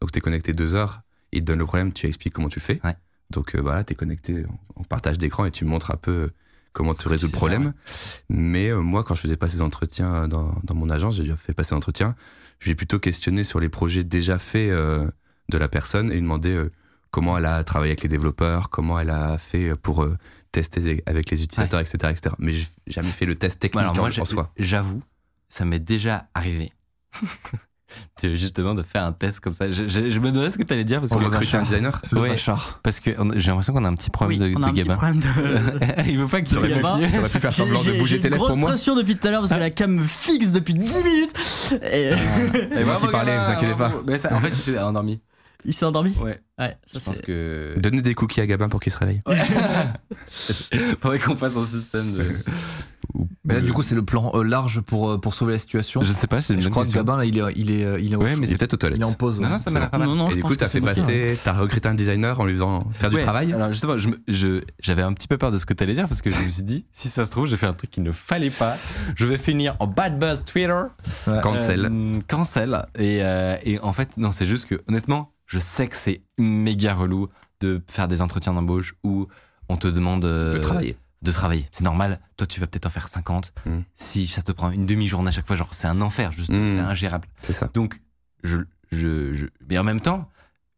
Donc 0.01 0.13
t'es 0.13 0.21
connecté 0.21 0.53
deux 0.53 0.75
heures, 0.75 1.01
il 1.33 1.41
te 1.41 1.47
donne 1.47 1.59
le 1.59 1.65
problème, 1.67 1.93
tu 1.93 2.07
expliques 2.07 2.35
comment 2.35 2.49
tu 2.51 2.61
fais. 2.61 2.81
Ouais. 2.85 2.95
Donc 3.31 3.57
voilà, 3.57 3.83
t'es 3.83 3.95
connecté 3.95 4.45
en, 4.77 4.81
en 4.83 4.85
partage 4.85 5.17
d'écran 5.19 5.47
et 5.47 5.51
tu 5.51 5.65
montres 5.65 5.91
un 5.91 5.97
peu 5.97 6.31
comment 6.73 6.95
tu 6.95 7.09
résous 7.09 7.27
le 7.27 7.33
problème. 7.33 7.73
Mais 8.29 8.69
euh, 8.69 8.81
moi, 8.81 9.05
quand 9.05 9.15
je 9.15 9.21
faisais 9.21 9.37
passer 9.37 9.57
des 9.57 9.63
entretiens 9.63 10.29
dans, 10.29 10.55
dans 10.65 10.75
mon 10.75 10.89
agence, 10.91 11.17
j'ai 11.17 11.23
déjà 11.25 11.37
fait 11.37 11.55
passer 11.55 11.75
l'entretien, 11.75 12.15
je 12.59 12.69
vais 12.69 12.75
plutôt 12.75 12.99
questionner 12.99 13.45
sur 13.45 13.61
les 13.61 13.69
projets 13.69 14.05
déjà 14.05 14.39
faits 14.39 14.71
euh, 14.71 15.11
de 15.49 15.59
la 15.59 15.69
personne 15.69 16.11
et 16.11 16.15
lui 16.15 16.23
demander 16.23 16.51
euh, 16.51 16.71
comment 17.11 17.39
elle 17.39 17.47
a 17.47 17.63
travaillé 17.65 17.91
avec 17.93 18.03
les 18.03 18.09
développeurs, 18.09 18.71
comment 18.71 18.99
elle 18.99 19.11
a 19.11 19.39
fait 19.39 19.77
pour 19.77 20.03
euh, 20.03 20.17
tester 20.53 21.03
avec 21.07 21.31
les 21.31 21.43
utilisateurs, 21.43 21.81
etc., 21.81 22.13
etc. 22.13 22.35
Mais 22.39 22.53
j'ai 22.53 22.67
jamais 22.87 23.11
fait 23.11 23.27
le 23.27 23.35
test 23.35 23.61
technique 23.61 23.83
Alors 23.83 23.97
moi, 23.97 24.11
en 24.19 24.25
soi. 24.25 24.53
j'avoue, 24.57 25.03
ça 25.49 25.65
m'est 25.65 25.79
déjà 25.79 26.29
arrivé. 26.35 26.73
justement 28.23 28.75
de 28.75 28.83
faire 28.83 29.05
un 29.05 29.13
test 29.13 29.41
comme 29.41 29.53
ça. 29.53 29.71
Je, 29.71 29.87
je- 29.89 30.11
je 30.11 30.21
me 30.21 30.31
demandais 30.31 30.51
ce 30.51 30.59
que 30.59 30.63
tu 30.63 30.73
allais 30.73 30.85
dire 30.85 31.01
parce 31.01 31.13
On 31.13 31.19
que 31.19 31.25
recrute 31.25 31.55
un 31.55 31.63
designer 31.63 32.01
Le 32.13 32.21
Ouais. 32.21 32.29
Vachar. 32.31 32.81
parce 32.83 33.01
que 33.01 33.11
j'ai 33.37 33.49
l'impression 33.51 33.73
qu'on 33.73 33.85
a 33.85 33.89
un 33.89 33.95
petit 33.95 34.11
problème 34.11 34.41
Oui, 34.43 34.53
de, 34.53 34.59
on 34.59 34.63
a 34.63 34.67
de 34.67 34.71
un 34.71 34.75
petit 34.75 34.83
Gabin. 34.89 34.97
problème 34.97 35.21
de. 35.21 36.03
Il 36.11 36.19
veut 36.19 36.27
pas 36.27 36.41
qu'il 36.41 36.55
T'aurais 36.57 36.69
te 36.69 36.75
pu- 36.75 36.83
dessus. 36.83 37.13
T'aurais 37.13 37.29
pu 37.29 37.39
faire 37.39 37.51
J'ai- 37.53 37.57
semblant 37.63 37.81
de 37.81 37.85
j'ai- 37.85 37.99
bouger 37.99 38.17
j'ai 38.17 38.21
tes 38.23 38.31
lèvres 38.31 38.49
pour 38.49 38.57
moi. 38.59 38.71
pression 38.71 38.97
depuis 38.97 39.17
tout 39.17 39.27
à 39.29 39.31
l'heure 39.31 39.41
parce 39.41 39.53
que 39.53 39.59
la 39.59 39.71
cam 39.71 39.93
me 39.93 40.03
fixe 40.05 40.49
depuis 40.53 40.75
10 40.75 41.05
minutes. 41.05 41.33
Et- 41.93 42.13
C'est 42.73 42.85
moi 42.85 42.97
qui 43.01 43.07
parlais, 43.09 43.39
vous 43.39 43.51
inquiétez 43.51 43.75
pas. 43.75 43.93
Mais 44.07 44.19
ça- 44.19 44.35
en 44.35 44.41
fait, 44.41 44.49
il 44.49 44.57
s'est 44.57 44.79
endormi. 44.79 45.21
Il 45.65 45.73
s'est 45.75 45.85
endormi 45.85 46.15
Ouais. 46.21 46.41
Ouais, 46.59 46.77
ça 46.87 46.99
Je 47.01 47.05
pense 47.05 47.17
c'est. 47.17 47.25
que 47.27 47.75
Donnez 47.79 48.01
des 48.03 48.15
cookies 48.15 48.41
à 48.41 48.47
Gabin 48.47 48.69
pour 48.69 48.79
qu'il 48.81 48.93
se 48.93 48.99
réveille. 48.99 49.21
faudrait 51.01 51.19
qu'on 51.19 51.37
fasse 51.37 51.57
un 51.57 51.65
système 51.65 52.13
de. 52.13 52.25
Mais 53.47 53.55
là, 53.55 53.61
du 53.61 53.73
coup, 53.73 53.83
c'est 53.83 53.95
le 53.95 54.03
plan 54.03 54.33
euh, 54.35 54.43
large 54.43 54.81
pour, 54.81 55.11
euh, 55.11 55.19
pour 55.19 55.35
sauver 55.35 55.53
la 55.55 55.59
situation. 55.59 56.03
Je 56.03 56.13
sais 56.13 56.27
pas, 56.27 56.43
c'est 56.43 56.55
une 56.55 56.61
Je 56.61 56.69
crois 56.69 56.85
que. 56.85 56.91
Gabin, 56.91 57.17
là, 57.17 57.25
il 57.25 57.39
est, 57.39 57.43
il 57.57 57.71
est, 57.71 58.03
il 58.03 58.13
est, 58.13 58.17
Ouais, 58.17 58.37
mais 58.37 58.47
c'est 58.47 58.57
peut-être 58.59 58.75
aux 58.75 58.77
toilettes. 58.77 58.99
il 58.99 59.03
est 59.03 59.07
en 59.07 59.13
pause. 59.13 59.39
Non, 59.41 59.47
ouais. 59.47 59.53
non, 59.53 59.59
ça 59.59 59.71
m'a 59.71 59.81
l'air 59.81 59.91
pas 59.91 59.99
mal. 59.99 60.09
Non, 60.09 60.15
non, 60.17 60.31
Et 60.31 60.35
du 60.35 60.43
coup, 60.43 60.55
t'as 60.57 60.67
fait 60.69 60.81
passer, 60.81 61.39
t'as 61.45 61.53
recruté 61.53 61.89
un 61.89 61.95
designer 61.95 62.39
en 62.41 62.45
lui 62.45 62.53
faisant 62.53 62.89
faire 62.93 63.11
du 63.11 63.19
travail? 63.19 63.53
Alors 63.53 63.73
justement, 63.73 63.97
je 63.99 64.09
me- 64.09 64.21
je- 64.29 64.63
j'avais 64.81 65.03
un 65.03 65.13
petit 65.13 65.29
peu 65.29 65.39
peur 65.39 65.51
de 65.53 65.59
ce 65.59 65.67
que 65.67 65.75
tu 65.75 65.83
allais 65.83 65.95
dire 65.95 66.09
parce 66.09 66.23
que 66.23 66.31
je 66.31 66.39
me 66.43 66.51
suis 66.51 66.63
dit, 66.63 66.85
si 66.93 67.09
ça 67.09 67.25
se 67.25 67.31
trouve, 67.31 67.47
j'ai 67.47 67.57
fait 67.57 67.67
un 67.67 67.73
truc 67.75 67.91
qu'il 67.91 68.03
ne 68.03 68.13
fallait 68.13 68.51
pas. 68.51 68.75
Je 69.15 69.27
vais 69.27 69.39
finir 69.39 69.77
en 69.79 69.87
bad 69.87 70.19
buzz 70.19 70.45
Twitter. 70.45 70.83
Ouais. 71.27 71.41
Cancel. 71.43 71.89
Euh, 71.91 72.19
cancel. 72.27 72.83
Et, 72.99 73.21
euh, 73.23 73.57
et 73.65 73.79
en 73.81 73.93
fait, 73.93 74.17
non, 74.17 74.33
c'est 74.33 74.47
juste 74.47 74.67
que 74.67 74.81
honnêtement, 74.89 75.33
je 75.47 75.59
sais 75.59 75.87
que 75.87 75.97
c'est 75.97 76.23
méga 76.39 76.95
relou 76.95 77.29
de 77.61 77.81
faire 77.87 78.09
des 78.09 78.21
entretiens 78.23 78.53
d'embauche 78.55 78.95
où 79.05 79.27
on 79.69 79.77
te 79.77 79.89
demande 79.89 80.25
euh, 80.25 80.53
de 80.55 80.59
travailler. 80.59 80.97
De 81.23 81.33
travailler. 81.33 81.69
C'est 81.73 81.85
normal. 81.85 82.21
Toi, 82.37 82.47
tu 82.47 82.61
vas 82.61 82.67
peut-être 82.67 82.87
en 82.87 82.91
faire 82.91 83.09
50. 83.09 83.53
Mm. 83.65 83.71
Si 83.95 84.27
ça 84.27 84.43
te 84.43 84.53
prend 84.53 84.71
une 84.71 84.87
demi-journée 84.87 85.29
à 85.29 85.31
chaque 85.31 85.47
fois, 85.47 85.57
genre, 85.57 85.73
c'est 85.73 85.87
un 85.89 86.01
enfer, 86.01 86.31
juste, 86.33 86.51
Mm. 86.53 86.69
c'est 86.69 86.81
ingérable. 86.81 87.27
C'est 87.43 87.53
ça. 87.53 87.71
Donc, 87.73 88.01
je, 88.45 88.59
je, 88.93 89.33
je- 89.33 89.47
mais 89.69 89.79
en 89.79 89.85
même 89.85 90.01
temps, 90.01 90.31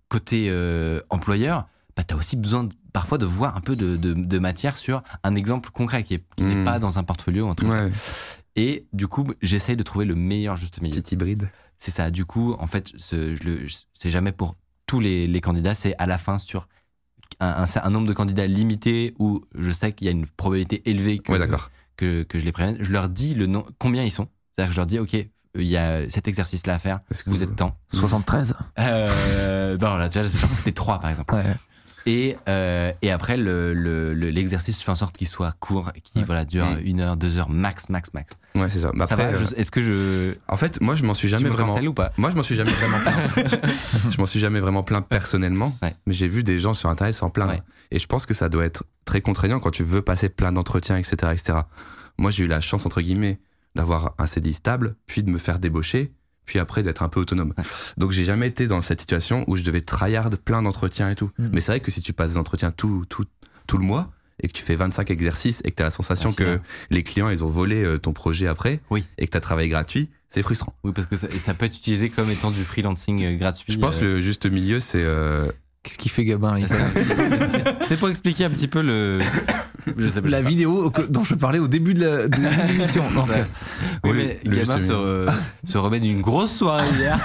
côté 0.09 0.47
euh, 0.49 1.01
employeur, 1.11 1.67
bah, 1.97 2.03
tu 2.05 2.15
as 2.15 2.17
aussi 2.17 2.37
besoin 2.37 2.65
de- 2.65 2.75
parfois 2.93 3.19
de 3.19 3.27
voir 3.27 3.57
un 3.57 3.61
peu 3.61 3.77
de, 3.77 3.97
de, 3.97 4.15
de 4.15 4.39
matière 4.39 4.79
sur 4.79 5.03
un 5.23 5.35
exemple 5.35 5.71
concret 5.71 6.03
qui, 6.05 6.15
est- 6.15 6.25
qui 6.37 6.45
n'est 6.45 6.55
Mm. 6.63 6.65
pas 6.65 6.79
dans 6.79 6.99
un 6.99 7.05
portfolio 7.05 7.47
ou 7.47 7.51
un 7.51 7.55
truc 7.55 7.71
comme 7.71 7.87
Ouais, 7.87 7.93
ça. 7.93 8.39
Et 8.57 8.87
du 8.93 9.07
coup, 9.07 9.27
j'essaye 9.43 9.77
de 9.77 9.83
trouver 9.83 10.05
le 10.05 10.15
meilleur 10.15 10.57
juste 10.57 10.81
milieu. 10.81 11.01
petit 11.01 11.15
hybride. 11.15 11.51
C'est 11.79 11.91
ça. 11.93 12.11
Du 12.11 12.25
coup, 12.25 12.55
en 12.59 12.67
fait, 12.67 12.93
c'est 12.97 14.11
jamais 14.11 14.33
pour 14.33 14.57
tous 14.87 14.99
les, 15.01 15.27
les 15.27 15.41
candidats, 15.41 15.75
c'est 15.75 15.95
à 15.99 16.07
la 16.07 16.19
fin 16.19 16.39
sur 16.39 16.67
un, 17.41 17.65
un- 17.65 17.81
un 17.85 17.91
nombre 17.91 18.07
de 18.09 18.13
candidats 18.13 18.47
limité 18.47 19.15
où 19.19 19.45
je 19.55 19.71
sais 19.71 19.93
qu'il 19.93 20.07
y 20.07 20.09
a 20.09 20.13
une 20.13 20.27
probabilité 20.27 20.83
élevée 20.89 21.19
que, 21.19 21.33
Ouais, 21.33 21.39
que, 21.97 22.23
que 22.25 22.39
je 22.39 22.45
les 22.45 22.53
prévienne. 22.53 22.77
Je 22.81 22.93
leur 22.93 23.09
dis 23.09 23.35
le 23.35 23.47
nom, 23.47 23.65
combien 23.79 24.03
ils 24.05 24.11
sont. 24.11 24.29
C'est-à-dire 24.55 24.69
que 24.71 24.75
je 24.75 24.81
leur 24.81 24.87
dis, 24.87 24.99
OK, 24.99 25.15
euh, 25.15 25.25
il 25.57 25.67
y 25.69 25.77
a 25.77 26.09
cet 26.11 26.29
exercice-là 26.29 26.75
à 26.75 26.79
faire. 26.79 27.01
Est-ce 27.11 27.25
que 27.25 27.31
Vous 27.31 27.43
êtes 27.43 27.57
temps. 27.57 27.77
73. 27.93 28.55
Euh, 28.81 29.77
non, 29.81 29.97
là, 29.97 30.09
tu 30.09 30.19
vois, 30.21 30.29
genre, 30.29 30.51
c'était 30.51 30.73
trois, 30.73 30.99
par 31.01 31.11
exemple. 31.11 31.35
Ouais. 31.35 31.55
Et, 32.07 32.37
euh, 32.49 32.93
et 33.03 33.11
après, 33.11 33.37
le- 33.37 33.75
le- 33.75 34.15
le- 34.15 34.31
l'exercice, 34.31 34.79
je 34.79 34.85
fais 34.85 34.91
en 34.91 34.95
sorte 34.95 35.17
qu'il 35.17 35.29
soit 35.29 35.53
court, 35.61 35.93
qu'il 36.05 36.21
Ouais. 36.23 36.27
voilà, 36.27 36.45
dure 36.45 36.67
une 36.83 37.01
heure, 37.01 37.17
deux 37.17 37.37
heures, 37.37 37.51
max, 37.51 37.89
max, 37.91 38.15
max. 38.15 38.33
Ouais, 38.55 38.71
c'est 38.71 38.79
ça. 38.79 38.93
Ça 39.07 39.15
après, 39.15 39.33
va 39.33 39.39
euh, 39.39 39.45
Est-ce 39.57 39.71
que 39.71 39.83
je. 39.83 40.35
En 40.49 40.57
fait, 40.57 40.81
moi, 40.81 40.95
je 40.95 41.05
m'en 41.05 41.13
suis 41.15 41.29
tu 41.29 41.37
jamais 41.37 41.51
me 41.51 41.55
vraiment. 41.55 41.77
ou 41.89 41.93
pas? 41.93 42.11
Moi, 42.17 42.31
je 42.31 42.37
m'en 42.37 42.43
suis 42.43 42.55
jamais 42.57 42.71
vraiment 42.71 42.99
plaint. 43.01 43.61
je 44.11 44.19
m'en 44.19 44.27
suis 44.27 44.41
jamais 44.41 44.61
vraiment 44.61 44.83
plaint 44.83 45.07
personnellement, 45.07 45.77
Ouais. 45.83 45.95
mais 46.07 46.15
j'ai 46.15 46.29
vu 46.29 46.43
des 46.43 46.59
gens 46.59 46.73
sur 46.73 46.89
Internet 46.89 47.15
s'en 47.15 47.29
plaindre. 47.31 47.57
Et 47.91 47.99
je 47.99 48.07
pense 48.07 48.25
que 48.27 48.35
ça 48.35 48.49
doit 48.49 48.65
être 48.65 48.85
très 49.05 49.21
contraignant 49.21 49.61
quand 49.61 49.71
tu 49.71 49.83
veux 49.85 50.03
passer 50.03 50.29
plein 50.29 50.53
d'entretiens, 50.53 50.97
etc., 50.97 51.17
etc. 51.33 51.59
Moi, 52.19 52.31
j'ai 52.31 52.45
eu 52.45 52.49
la 52.49 52.61
chance, 52.61 52.87
entre 52.87 53.01
guillemets, 53.01 53.39
d'avoir 53.75 54.15
un 54.19 54.27
CDI 54.27 54.55
stable, 54.55 54.97
puis 55.07 55.23
de 55.23 55.31
me 55.31 55.39
faire 55.39 55.59
débaucher, 55.59 56.13
puis 56.49 56.59
après 56.59 56.83
d'être 56.83 57.03
un 57.03 57.09
peu 57.09 57.21
autonome. 57.21 57.53
Ouais. 57.57 57.65
Donc, 57.99 58.11
j'ai 58.11 58.25
jamais 58.25 58.49
été 58.49 58.67
dans 58.67 58.83
cette 58.83 59.01
situation 59.01 59.45
où 59.47 59.57
je 59.57 59.63
devais 59.63 59.83
tryhard 59.83 60.31
plein 60.45 60.63
d'entretiens 60.63 61.11
et 61.11 61.15
tout. 61.15 61.31
Mm. 61.39 61.49
Mais 61.53 61.61
c'est 61.61 61.73
vrai 61.73 61.81
que 61.81 61.91
si 61.93 62.01
tu 62.01 62.13
passes 62.13 62.31
des 62.33 62.39
entretiens 62.39 62.73
tout, 62.73 63.05
tout, 63.09 63.25
tout 63.69 63.79
le 63.79 63.85
mois, 63.85 64.11
et 64.41 64.47
que 64.49 64.53
tu 64.53 64.63
fais 64.63 64.77
25 64.77 65.11
exercices 65.11 65.61
et 65.65 65.73
que 65.73 65.77
tu 65.77 65.83
as 65.83 65.87
la 65.87 65.91
sensation 65.91 66.31
Ah, 66.33 66.37
que 66.37 66.45
bien. 66.45 66.61
les 66.91 67.03
clients, 67.03 67.29
ils 67.29 67.43
ont 67.45 67.49
volé 67.49 67.83
euh, 67.85 67.99
ton 67.99 68.13
projet 68.13 68.47
après, 68.47 68.81
Oui. 68.89 69.05
et 69.19 69.27
que 69.27 69.33
tu 69.33 69.37
as 69.37 69.41
travaillé 69.41 69.69
gratuit, 69.69 70.09
c'est 70.29 70.43
frustrant. 70.43 70.75
Oui, 70.85 70.93
parce 70.95 71.09
que 71.09 71.17
ça, 71.17 71.27
ça 71.39 71.55
peut 71.55 71.67
être 71.67 71.77
utilisé 71.77 72.09
comme 72.09 72.31
étant 72.31 72.53
du 72.53 72.63
freelancing 72.63 73.25
euh, 73.25 73.37
gratuit. 73.37 73.73
Je 73.73 73.79
pense 73.79 73.99
euh, 73.99 74.15
le 74.15 74.21
juste 74.21 74.47
milieu, 74.47 74.79
c'est 74.79 75.03
euh, 75.03 75.51
Qu'est-ce 75.83 75.99
qu'il 75.99 76.11
fait 76.11 76.25
Gabin 76.25 76.57
c'était 77.83 77.97
pour 77.97 78.09
expliquer 78.11 78.45
un 78.45 78.51
petit 78.51 78.69
peu 78.69 78.81
le. 78.83 79.19
Je 79.97 80.09
sais 80.09 80.21
pas. 80.21 80.29
je 80.29 80.33
La 80.33 80.43
vidéo 80.43 80.91
que- 80.91 81.03
dont 81.03 81.25
je 81.25 81.35
parlais 81.35 81.59
au 81.59 81.69
début 81.69 81.95
de 81.95 82.29
l'émission. 82.69 83.03
Ouais. 83.09 83.19
euh, 83.39 83.45
Oui, 84.05 84.11
Oui, 84.11 84.17
mais 84.45 84.57
Gabin 84.57 84.79
se, 84.79 84.93
re- 84.93 85.33
se 85.65 85.79
remet 85.79 86.01
d'une 86.01 86.21
grosse 86.21 86.53
soirée 86.57 86.87
hier. 86.99 87.19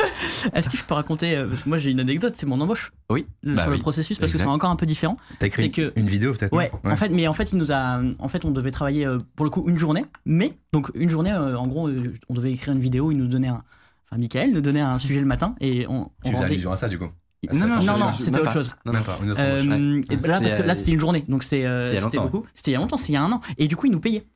Est-ce 0.54 0.68
que 0.70 0.76
je 0.76 0.84
peux 0.84 0.94
raconter 0.94 1.36
euh, 1.36 1.46
Parce 1.46 1.62
que 1.64 1.68
moi 1.68 1.78
j'ai 1.78 1.90
une 1.90 2.00
anecdote, 2.00 2.34
c'est 2.36 2.46
mon 2.46 2.60
embauche. 2.60 2.92
Oui. 3.10 3.26
Le- 3.42 3.54
Bah 3.54 3.62
sur 3.62 3.70
oui. 3.72 3.76
le 3.78 3.82
processus 3.82 4.18
parce 4.18 4.32
que 4.32 4.38
c'est 4.38 4.44
encore 4.46 4.70
un 4.70 4.76
peu 4.76 4.86
différent. 4.86 5.16
T'as 5.38 5.46
écrit 5.46 5.70
que- 5.70 5.92
une 5.96 6.08
vidéo 6.08 6.32
peut-être 6.32 6.52
Ouais, 6.54 6.70
non? 6.84 6.90
En 6.92 6.96
fait, 6.96 7.08
mais 7.10 7.26
en 7.28 7.32
fait, 7.32 7.52
il 7.52 7.58
nous 7.58 7.72
a, 7.72 8.00
en 8.18 8.28
fait, 8.28 8.44
on 8.44 8.50
devait 8.50 8.70
travailler 8.70 9.06
euh, 9.06 9.18
pour 9.36 9.44
le 9.44 9.50
coup 9.50 9.64
une 9.68 9.78
journée, 9.78 10.04
mais 10.26 10.52
donc 10.72 10.90
une 10.94 11.08
journée, 11.08 11.32
euh, 11.32 11.56
en 11.56 11.66
gros, 11.66 11.88
euh, 11.88 12.12
on 12.28 12.34
devait 12.34 12.52
écrire 12.52 12.72
une 12.74 12.80
vidéo, 12.80 13.10
il 13.10 13.16
nous 13.18 13.26
donnait 13.28 13.48
un, 13.48 13.62
enfin, 14.10 14.18
Michael 14.18 14.52
nous 14.52 14.60
donnait 14.60 14.80
un 14.80 14.98
sujet 14.98 15.20
le 15.20 15.26
matin 15.26 15.54
et 15.60 15.86
on, 15.88 15.92
on 16.02 16.04
Tu 16.04 16.10
faisais 16.26 16.36
rendait- 16.36 16.46
allusion 16.52 16.72
à 16.72 16.76
ça 16.76 16.88
du 16.88 16.98
coup? 16.98 17.08
Non, 17.52 17.66
non, 17.66 17.82
non, 17.82 17.98
non, 17.98 18.10
je- 18.12 18.22
c'était 18.22 18.40
autre 18.40 18.52
chose. 18.52 18.74
Non, 18.84 18.92
Même 18.92 19.02
non. 19.02 19.34
pas, 19.34 19.40
Euh. 19.42 19.62
Ouais. 20.00 20.28
là, 20.28 20.40
parce 20.40 20.54
que 20.54 20.62
là, 20.62 20.74
c'était 20.74 20.90
une 20.92 21.00
journée, 21.00 21.24
donc 21.26 21.42
c'est, 21.42 21.64
euh, 21.64 21.80
C'était 21.80 21.92
il 21.92 21.94
y 21.94 21.98
a 21.98 22.02
c'était 22.04 22.16
longtemps, 22.18 22.30
beaucoup. 22.30 22.46
C'était 22.54 22.70
il 22.70 22.74
y 22.74 22.76
a 22.76 22.80
longtemps, 22.80 22.96
c'était 22.98 23.12
il 23.12 23.14
y 23.14 23.18
a 23.18 23.22
un 23.22 23.32
an. 23.32 23.40
Et 23.56 23.66
du 23.66 23.76
coup, 23.76 23.86
il 23.86 23.92
nous 23.92 24.00
payait. 24.00 24.26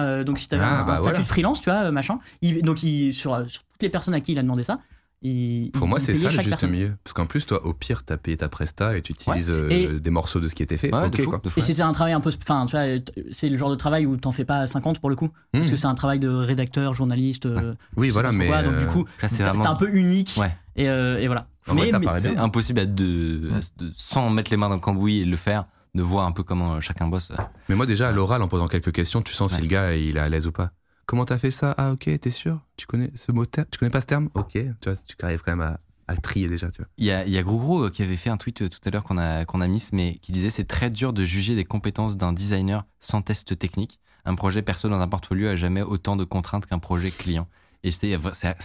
Euh, 0.00 0.24
donc 0.24 0.38
si 0.38 0.48
t'avais 0.48 0.64
Ah, 0.64 0.80
un, 0.80 0.84
bah 0.84 0.92
statut 0.96 1.02
voilà. 1.02 1.18
de 1.20 1.24
freelance, 1.24 1.60
tu 1.60 1.70
vois, 1.70 1.80
euh, 1.84 1.90
machin. 1.92 2.18
Il, 2.42 2.62
donc 2.62 2.82
il, 2.82 3.12
sur, 3.12 3.34
euh, 3.34 3.44
sur 3.46 3.62
toutes 3.62 3.82
les 3.82 3.88
personnes 3.90 4.14
à 4.14 4.20
qui 4.20 4.32
il 4.32 4.38
a 4.38 4.42
demandé 4.42 4.62
ça, 4.64 4.80
il, 5.24 5.70
Pour 5.72 5.86
il- 5.86 5.88
moi, 5.88 5.98
c'est 5.98 6.14
ça 6.14 6.28
le 6.28 6.34
juste 6.34 6.48
personne. 6.50 6.70
milieu. 6.70 6.92
Parce 7.02 7.12
qu'en 7.14 7.26
plus, 7.26 7.46
toi, 7.46 7.64
au 7.66 7.72
pire, 7.72 8.04
t'as 8.04 8.16
payé 8.16 8.36
ta 8.36 8.48
presta 8.48 8.96
et 8.96 9.02
tu 9.02 9.12
utilises 9.12 9.50
euh, 9.50 9.68
Et- 9.70 9.88
des 9.98 10.10
morceaux 10.10 10.38
de 10.38 10.46
ce 10.48 10.54
qui 10.54 10.62
était 10.62 10.76
fait. 10.76 10.94
Ouais, 10.94 11.06
ok, 11.06 11.10
de 11.16 11.22
fou, 11.22 11.30
quoi. 11.30 11.40
de 11.42 11.48
fou. 11.48 11.58
Et 11.58 11.62
c'était 11.62 11.82
un 11.82 11.92
travail 11.92 12.12
un 12.12 12.20
peu, 12.20 12.30
enfin, 12.42 12.66
tu 12.66 12.76
vois, 12.76 12.84
c'est 13.32 13.48
le 13.48 13.56
genre 13.56 13.70
de 13.70 13.74
travail 13.74 14.06
où 14.06 14.16
t'en 14.16 14.30
fais 14.32 14.44
pas 14.44 14.66
50 14.66 15.00
pour 15.00 15.10
le 15.10 15.16
coup, 15.16 15.30
parce 15.52 15.66
Mmh. 15.66 15.70
que 15.70 15.76
c'est 15.76 15.86
un 15.86 15.94
travail 15.94 16.18
de 16.20 16.28
rédacteur, 16.28 16.92
journaliste. 16.94 17.46
euh, 17.46 17.74
Oui, 17.96 18.06
je 18.08 18.10
sais 18.10 18.12
voilà, 18.12 18.32
mais. 18.32 18.46
quoi, 18.46 18.62
donc 18.62 18.74
euh, 18.74 18.80
du 18.80 18.86
coup, 18.86 19.04
c'était 19.26 19.44
vraiment- 19.44 19.66
un 19.70 19.74
peu 19.74 19.88
unique. 19.94 20.34
Ouais. 20.38 20.54
Et, 20.76 20.88
euh, 20.88 21.18
et 21.18 21.26
voilà. 21.26 21.46
En 21.68 21.74
vrai, 21.74 21.86
ça 21.86 21.98
paraît 21.98 22.20
c'est 22.20 22.32
bien. 22.32 22.42
impossible 22.42 22.80
à 22.80 22.84
de, 22.86 22.92
de- 22.98 23.92
sans 23.94 24.28
mettre 24.28 24.50
les 24.50 24.58
mains 24.58 24.68
dans 24.68 24.74
le 24.74 24.80
cambouis 24.80 25.20
et 25.20 25.24
le 25.24 25.36
faire, 25.36 25.64
de 25.94 26.02
voir 26.02 26.26
un 26.26 26.32
peu 26.32 26.42
comment 26.42 26.78
chacun 26.80 27.06
bosse. 27.08 27.32
Mais 27.70 27.74
moi, 27.76 27.86
déjà, 27.86 28.08
à 28.08 28.12
l'oral, 28.12 28.42
en 28.42 28.48
posant 28.48 28.68
quelques 28.68 28.92
questions, 28.92 29.22
tu 29.22 29.32
sens 29.32 29.52
Ouais. 29.52 29.56
si 29.56 29.62
le 29.62 29.68
gars 29.68 29.94
il 29.96 30.16
est 30.16 30.20
à 30.20 30.28
l'aise 30.28 30.46
ou 30.46 30.52
pas. 30.52 30.72
Comment 31.06 31.24
t'as 31.24 31.38
fait 31.38 31.50
ça? 31.50 31.74
Ah, 31.76 31.92
ok, 31.92 32.08
t'es 32.20 32.30
sûr? 32.30 32.60
Tu 32.76 32.86
connais 32.86 33.10
ce 33.14 33.32
mot 33.32 33.44
Tu 33.46 33.78
connais 33.78 33.90
pas 33.90 34.00
ce 34.00 34.06
terme? 34.06 34.28
Ok, 34.34 34.52
tu 34.52 34.64
vois, 34.86 34.94
tu 34.96 35.16
arrives 35.22 35.42
quand 35.42 35.52
même 35.52 35.60
à, 35.60 35.80
à 36.08 36.16
trier 36.16 36.48
déjà, 36.48 36.70
tu 36.70 36.78
vois. 36.78 36.88
Il 36.98 37.04
y 37.04 37.10
a, 37.10 37.26
y 37.26 37.36
a 37.38 37.42
Gros 37.42 37.58
Gros 37.58 37.84
euh, 37.84 37.90
qui 37.90 38.02
avait 38.02 38.16
fait 38.16 38.30
un 38.30 38.36
tweet 38.36 38.62
euh, 38.62 38.68
tout 38.68 38.78
à 38.84 38.90
l'heure 38.90 39.04
qu'on 39.04 39.18
a, 39.18 39.44
qu'on 39.44 39.60
a 39.60 39.68
mis, 39.68 39.86
mais 39.92 40.16
qui 40.22 40.32
disait 40.32 40.50
c'est 40.50 40.64
très 40.64 40.90
dur 40.90 41.12
de 41.12 41.24
juger 41.24 41.54
des 41.54 41.64
compétences 41.64 42.16
d'un 42.16 42.32
designer 42.32 42.84
sans 43.00 43.22
test 43.22 43.58
technique. 43.58 44.00
Un 44.24 44.34
projet 44.34 44.62
perso 44.62 44.88
dans 44.88 45.00
un 45.00 45.08
portfolio 45.08 45.48
a 45.48 45.56
jamais 45.56 45.82
autant 45.82 46.16
de 46.16 46.24
contraintes 46.24 46.64
qu'un 46.66 46.78
projet 46.78 47.10
client. 47.10 47.46
Et 47.82 47.90
c'est 47.90 48.14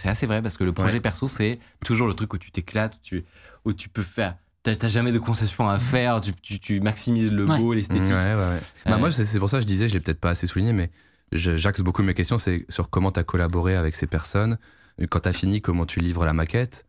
assez 0.08 0.26
vrai 0.26 0.40
parce 0.40 0.56
que 0.56 0.64
le 0.64 0.72
projet 0.72 0.94
Ouais. 0.94 1.00
perso, 1.00 1.28
c'est 1.28 1.58
toujours 1.84 2.08
le 2.08 2.14
truc 2.14 2.32
où 2.32 2.38
tu 2.38 2.50
t'éclates, 2.50 2.98
tu, 3.02 3.22
où 3.66 3.74
tu 3.74 3.90
peux 3.90 4.00
faire. 4.02 4.38
T'as 4.62 4.74
t'as 4.76 4.88
jamais 4.88 5.12
de 5.12 5.18
concessions 5.18 5.68
à 5.68 5.78
faire, 5.78 6.22
tu, 6.22 6.32
tu, 6.32 6.58
tu 6.58 6.80
maximises 6.80 7.30
le 7.30 7.44
Ouais. 7.44 7.58
beau, 7.58 7.70
Ouais, 7.70 7.76
l'esthétique. 7.76 8.12
ouais, 8.14 8.34
ouais. 8.34 8.60
Bah, 8.86 8.92
Ouais. 8.92 8.98
moi, 8.98 9.10
c'est 9.12 9.26
c'est 9.26 9.38
pour 9.38 9.50
ça 9.50 9.58
que 9.58 9.62
je 9.62 9.66
disais, 9.66 9.88
je 9.88 9.92
l'ai 9.94 10.00
peut-être 10.00 10.20
pas 10.20 10.30
assez 10.30 10.46
souligné, 10.46 10.72
mais 10.72 10.90
j'axe 11.32 11.80
beaucoup 11.80 12.02
mes 12.02 12.14
questions 12.14 12.38
c'est 12.38 12.64
sur 12.68 12.90
comment 12.90 13.12
t'as 13.12 13.24
collaboré 13.24 13.76
avec 13.76 13.94
ces 13.94 14.06
personnes. 14.06 14.58
Quand 15.08 15.20
t'as 15.20 15.32
fini, 15.32 15.60
comment 15.62 15.86
tu 15.86 16.00
livres 16.00 16.24
la 16.24 16.32
maquette. 16.32 16.86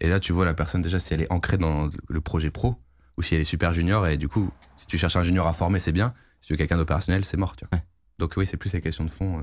Et 0.00 0.08
là, 0.08 0.18
tu 0.18 0.32
vois 0.32 0.44
la 0.44 0.54
personne 0.54 0.82
déjà 0.82 0.98
si 0.98 1.14
elle 1.14 1.22
est 1.22 1.32
ancrée 1.32 1.58
dans 1.58 1.88
le 2.08 2.20
projet 2.20 2.50
pro 2.50 2.76
ou 3.16 3.22
si 3.22 3.34
elle 3.34 3.40
est 3.40 3.44
super 3.44 3.72
junior. 3.72 4.06
Et 4.06 4.16
du 4.16 4.28
coup, 4.28 4.50
si 4.76 4.86
tu 4.86 4.98
cherches 4.98 5.16
un 5.16 5.22
junior 5.22 5.46
à 5.46 5.52
former, 5.52 5.78
c'est 5.78 5.92
bien. 5.92 6.14
Si 6.40 6.48
tu 6.48 6.52
veux 6.54 6.56
quelqu'un 6.56 6.76
d'opérationnel, 6.76 7.24
c'est 7.24 7.36
mort, 7.36 7.56
tu 7.56 7.64
vois. 7.64 7.78
Ouais. 7.78 7.84
Donc 8.18 8.34
oui, 8.36 8.46
c'est 8.46 8.56
plus 8.56 8.72
les 8.72 8.80
questions 8.80 9.04
de 9.04 9.10
fond, 9.10 9.38
euh, 9.38 9.42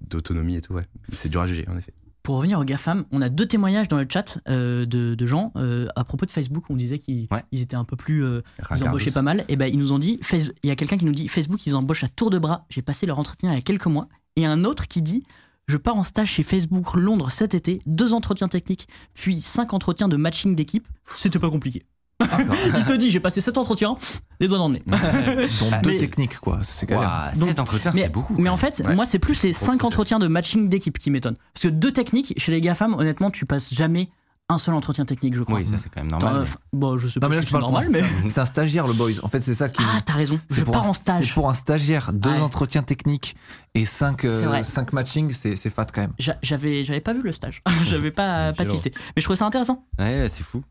d'autonomie 0.00 0.56
et 0.56 0.60
tout, 0.60 0.74
ouais. 0.74 0.84
C'est 1.12 1.28
dur 1.28 1.40
à 1.40 1.46
juger, 1.46 1.66
en 1.68 1.76
effet. 1.76 1.92
Pour 2.28 2.36
revenir 2.36 2.60
aux 2.60 2.64
GAFAM, 2.64 3.06
on 3.10 3.22
a 3.22 3.30
deux 3.30 3.46
témoignages 3.46 3.88
dans 3.88 3.96
le 3.96 4.06
chat 4.06 4.36
euh, 4.50 4.84
de, 4.84 5.14
de 5.14 5.26
gens 5.26 5.50
euh, 5.56 5.86
à 5.96 6.04
propos 6.04 6.26
de 6.26 6.30
Facebook. 6.30 6.64
On 6.68 6.76
disait 6.76 6.98
qu'ils 6.98 7.26
Ouais. 7.30 7.42
étaient 7.52 7.74
un 7.74 7.84
peu 7.84 7.96
plus. 7.96 8.22
euh, 8.22 8.42
ils 8.76 8.84
embauchaient 8.84 9.10
pas 9.12 9.22
mal. 9.22 9.46
Et 9.48 9.56
ben 9.56 9.64
ils 9.64 9.78
nous 9.78 9.94
ont 9.94 9.98
dit. 9.98 10.20
Il 10.62 10.68
y 10.68 10.70
a 10.70 10.76
quelqu'un 10.76 10.98
qui 10.98 11.06
nous 11.06 11.12
dit 11.14 11.26
Facebook, 11.26 11.64
ils 11.64 11.74
embauchent 11.74 12.04
à 12.04 12.08
tour 12.08 12.28
de 12.28 12.38
bras. 12.38 12.66
J'ai 12.68 12.82
passé 12.82 13.06
leur 13.06 13.18
entretien 13.18 13.50
il 13.52 13.54
y 13.54 13.58
a 13.58 13.62
quelques 13.62 13.86
mois. 13.86 14.08
Et 14.36 14.44
un 14.44 14.64
autre 14.64 14.88
qui 14.88 15.00
dit 15.00 15.24
Je 15.68 15.78
pars 15.78 15.96
en 15.96 16.04
stage 16.04 16.28
chez 16.28 16.42
Facebook 16.42 16.92
Londres 16.96 17.30
cet 17.32 17.54
été, 17.54 17.80
deux 17.86 18.12
entretiens 18.12 18.48
techniques, 18.48 18.88
puis 19.14 19.40
cinq 19.40 19.72
entretiens 19.72 20.08
de 20.08 20.16
matching 20.18 20.54
d'équipe. 20.54 20.86
C'était 21.16 21.38
pas 21.38 21.48
compliqué. 21.48 21.86
Il 22.20 22.84
te 22.84 22.92
dit, 22.94 23.10
j'ai 23.10 23.20
passé 23.20 23.40
sept 23.40 23.56
entretiens, 23.58 23.96
les 24.40 24.48
doigts 24.48 24.58
dans 24.58 24.68
le 24.68 24.74
nez. 24.74 24.82
Donc 24.86 25.82
deux 25.82 25.90
Mais- 25.90 25.98
techniques, 25.98 26.38
quoi. 26.38 26.58
C'est 26.62 26.86
Donc- 26.88 27.48
cet 27.48 27.58
entretien, 27.58 27.92
mais, 27.94 28.02
c'est 28.02 28.08
beaucoup. 28.08 28.34
mais 28.38 28.48
en 28.50 28.56
fait, 28.56 28.82
Ouais. 28.84 28.94
moi, 28.94 29.06
c'est 29.06 29.18
plus 29.18 29.42
les 29.42 29.52
Gros 29.52 29.58
5 29.66 29.78
process. 29.78 29.86
entretiens 29.86 30.18
de 30.18 30.26
matching 30.28 30.68
d'équipe 30.68 30.98
qui 30.98 31.10
m'étonnent. 31.10 31.36
Parce 31.54 31.62
que 31.64 31.68
deux 31.68 31.92
techniques, 31.92 32.34
chez 32.36 32.52
les 32.52 32.60
GAFAM, 32.60 32.94
honnêtement, 32.94 33.30
tu 33.30 33.46
passes 33.46 33.72
jamais 33.72 34.08
un 34.50 34.56
seul 34.58 34.74
entretien 34.74 35.04
technique, 35.04 35.34
je 35.34 35.42
crois. 35.42 35.56
Oui, 35.58 35.66
ça 35.66 35.76
c'est 35.76 35.90
quand 35.90 36.00
même 36.00 36.10
normal. 36.10 36.40
enfin, 36.42 36.56
bon, 36.72 36.96
je 36.96 37.06
sais 37.06 37.20
Non, 37.20 37.26
pas 37.26 37.28
mais 37.28 37.36
là, 37.36 37.42
si 37.42 37.48
je 37.48 37.52
c'est 37.52 37.58
normal, 37.60 37.86
mais. 37.90 38.02
C'est 38.28 38.40
un 38.40 38.46
stagiaire, 38.46 38.86
le 38.86 38.94
boys. 38.94 39.10
En 39.22 39.28
fait, 39.28 39.42
c'est 39.42 39.54
ça 39.54 39.68
qui. 39.68 39.82
Ah, 39.86 40.00
t'as 40.04 40.14
raison. 40.14 40.40
c'est 40.48 40.60
Je 40.60 40.64
pour 40.64 40.72
pars 40.72 40.86
un- 40.86 40.88
en 40.88 40.92
stage. 40.94 41.26
C'est 41.26 41.34
pour 41.34 41.50
un 41.50 41.54
stagiaire, 41.54 42.12
deux 42.14 42.30
Ouais. 42.30 42.40
entretiens 42.40 42.82
techniques 42.82 43.36
et 43.74 43.84
cinq, 43.84 44.24
euh, 44.24 44.62
cinq 44.62 44.92
matchings, 44.94 45.32
c'est 45.32 45.54
fat 45.70 45.84
quand 45.92 46.00
même. 46.00 46.12
J'a- 46.18 46.38
J'avais, 46.42 46.82
j'avais 46.82 47.00
pas 47.02 47.12
vu 47.12 47.22
le 47.22 47.32
stage. 47.32 47.62
j'avais 47.84 48.10
pas, 48.10 48.52
pas 48.54 48.64
tilté. 48.64 48.90
Mais 49.14 49.20
je 49.20 49.24
trouvais 49.24 49.36
ça 49.36 49.44
intéressant. 49.44 49.84
Ouais, 49.98 50.26
c'est 50.30 50.42
fou. 50.44 50.62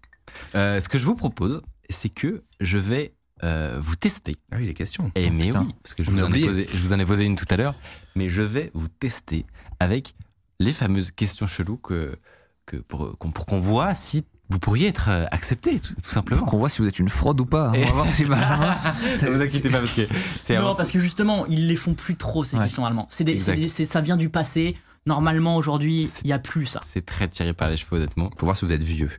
Euh, 0.55 0.79
ce 0.79 0.89
que 0.89 0.97
je 0.97 1.05
vous 1.05 1.15
propose, 1.15 1.61
c'est 1.89 2.09
que 2.09 2.43
je 2.59 2.77
vais 2.77 3.13
euh, 3.43 3.77
vous 3.79 3.95
tester. 3.95 4.35
Ah 4.51 4.55
oui, 4.57 4.65
les 4.65 4.73
questions. 4.73 5.11
Et 5.15 5.29
mais 5.29 5.47
putain. 5.47 5.63
oui, 5.65 5.75
parce 5.83 5.93
que 5.93 6.03
je 6.03 6.11
vous, 6.11 6.19
a 6.19 6.23
en 6.27 6.31
ai 6.33 6.41
posé, 6.45 6.67
je 6.71 6.77
vous 6.79 6.93
en 6.93 6.99
ai 6.99 7.05
posé 7.05 7.25
une 7.25 7.35
tout 7.35 7.45
à 7.49 7.57
l'heure, 7.57 7.75
mais 8.15 8.29
je 8.29 8.41
vais 8.41 8.71
vous 8.73 8.87
tester 8.87 9.45
avec 9.79 10.15
les 10.59 10.73
fameuses 10.73 11.11
questions 11.11 11.45
cheloues 11.45 11.77
que, 11.77 12.17
que 12.65 12.77
pour 12.77 13.17
qu'on 13.19 13.31
pour 13.31 13.45
qu'on 13.45 13.59
voit 13.59 13.93
si 13.93 14.23
vous 14.49 14.59
pourriez 14.59 14.87
être 14.87 15.09
euh, 15.09 15.25
accepté, 15.31 15.77
tout, 15.79 15.93
tout 15.93 16.01
Pour 16.01 16.11
simplement. 16.11 16.45
qu'on 16.45 16.57
voit 16.57 16.69
si 16.69 16.81
vous 16.81 16.87
êtes 16.87 16.99
une 16.99 17.09
fraude 17.09 17.39
ou 17.41 17.45
pas. 17.45 17.71
On 17.75 17.81
va 17.81 17.91
voir 17.91 18.07
si 18.11 18.23
Ne 18.25 19.29
vous 19.29 19.41
inquiétez 19.41 19.69
pas 19.69 19.79
parce 19.79 19.91
que 19.93 20.07
c'est 20.41 20.57
Non, 20.57 20.73
parce 20.73 20.89
que 20.89 20.99
justement, 20.99 21.45
ils 21.47 21.67
les 21.67 21.75
font 21.75 21.93
plus 21.93 22.15
trop, 22.15 22.43
ces 22.45 22.55
Ouais. 22.57 22.63
questions 22.63 22.85
allemands. 22.85 23.07
C'est 23.09 23.23
des, 23.25 23.33
Exact. 23.33 23.55
c'est 23.55 23.61
des- 23.61 23.67
c'est- 23.67 23.85
ça 23.85 23.99
vient 24.01 24.15
du 24.17 24.29
passé. 24.29 24.75
Normalement, 25.07 25.55
aujourd'hui, 25.55 26.07
il 26.23 26.27
y 26.29 26.33
a 26.33 26.39
plus 26.39 26.65
ça. 26.67 26.81
c'est 26.83 27.05
très 27.05 27.27
tiré 27.27 27.53
par 27.53 27.69
les 27.69 27.77
cheveux 27.77 27.95
honnêtement. 27.97 28.29
Pour 28.29 28.45
voir 28.45 28.55
si 28.57 28.65
vous 28.65 28.73
êtes 28.73 28.83
vieux. 28.83 29.09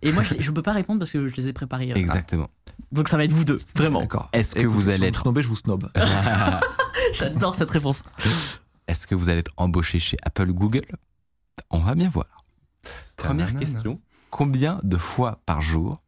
Et 0.00 0.12
moi, 0.12 0.22
je, 0.22 0.34
je 0.38 0.50
peux 0.52 0.62
pas 0.62 0.72
répondre 0.72 1.00
parce 1.00 1.10
que 1.10 1.28
je 1.28 1.36
les 1.36 1.48
ai 1.48 1.52
préparés. 1.52 1.90
euh, 1.90 1.96
Exactement. 1.96 2.48
Donc 2.92 3.08
ça 3.08 3.16
va 3.16 3.24
être 3.24 3.32
vous 3.32 3.44
deux, 3.44 3.60
vraiment. 3.76 4.00
D'accord. 4.00 4.30
Est-ce 4.32 4.54
que 4.54 4.60
Écoutez, 4.60 4.74
vous 4.74 4.82
si 4.82 4.90
allez 4.92 5.08
être 5.08 5.20
snobez, 5.22 5.42
je 5.42 5.48
vous 5.48 5.56
snob. 5.56 5.90
J'adore 7.14 7.54
cette 7.54 7.70
réponse. 7.70 8.02
Est-ce 8.86 9.06
que 9.06 9.14
vous 9.14 9.28
allez 9.28 9.40
être 9.40 9.52
embauché 9.56 9.98
chez 9.98 10.16
Apple 10.22 10.48
ou 10.50 10.54
Google? 10.54 10.86
On 11.70 11.80
va 11.80 11.94
bien 11.94 12.08
voir. 12.08 12.44
Première 13.16 13.54
question. 13.56 14.00
Combien 14.30 14.80
de 14.82 14.96
fois 14.96 15.40
par 15.44 15.60
jour 15.60 16.00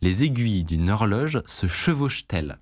les 0.00 0.24
aiguilles 0.24 0.64
d'une 0.64 0.90
horloge 0.90 1.42
se 1.46 1.66
chevauchent-elles? 1.66 2.58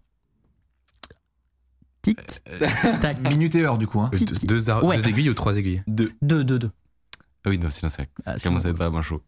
Tic, 2.05 2.43
tac. 3.01 3.19
Minute 3.31 3.55
et 3.57 3.63
heure, 3.65 3.79
du 3.79 3.87
coup. 3.87 4.01
Hein. 4.01 4.11
Euh, 4.15 4.19
deux, 4.19 4.35
deux 4.47 4.71
ar- 4.71 4.85
Ouais. 4.85 4.97
deux 4.99 5.09
aiguilles 5.09 5.31
ou 5.31 5.35
trois 5.35 5.57
aiguilles 5.57 5.83
Deux. 5.89 6.13
Deux, 6.23 6.45
deux, 6.45 6.59
deux. 6.59 6.71
Ah 7.47 7.51
oui, 7.51 7.59
non, 7.59 7.71
sinon 7.71 7.89
ça, 7.91 8.05
ça 8.19 8.35
Ah, 8.37 8.39
commence 8.43 8.65
à 8.67 8.69
être 8.71 8.77
vraiment 8.77 9.01
chaud. 9.03 9.23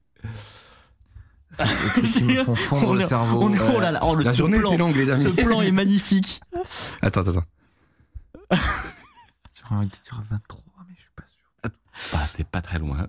Des 1.59 1.65
trucs 1.91 2.05
qui 2.05 2.25
me 2.25 2.45
font 2.45 2.55
fondre 2.55 2.89
On 2.91 2.95
le 2.95 3.01
est- 3.01 3.07
cerveau. 3.07 3.41
On 3.43 3.53
est, 3.53 3.59
oh 3.77 3.81
là 3.81 3.91
là, 3.93 4.01
oh, 4.03 4.15
le, 4.15 4.25
La 4.25 4.33
ce 4.33 4.39
journée 4.39 4.59
plan, 4.59 4.69
était 4.71 4.79
longue, 4.79 4.95
les 4.97 5.07
ce 5.07 5.27
amis. 5.27 5.33
plan 5.37 5.63
est 5.63 5.73
magnifique. 5.73 6.41
Attends, 7.01 7.23
attends, 7.23 7.31
attends. 7.31 7.45
J'aurais 9.55 9.77
envie 9.77 9.87
de 9.87 9.93
dire 9.93 10.23
23, 10.31 10.61
mais 10.89 10.95
je 10.97 11.01
suis 11.01 11.11
pas 11.17 11.23
sûr. 11.27 11.71
Bah, 12.13 12.25
t'es 12.37 12.45
pas 12.45 12.61
très 12.61 12.79
loin. 12.79 13.07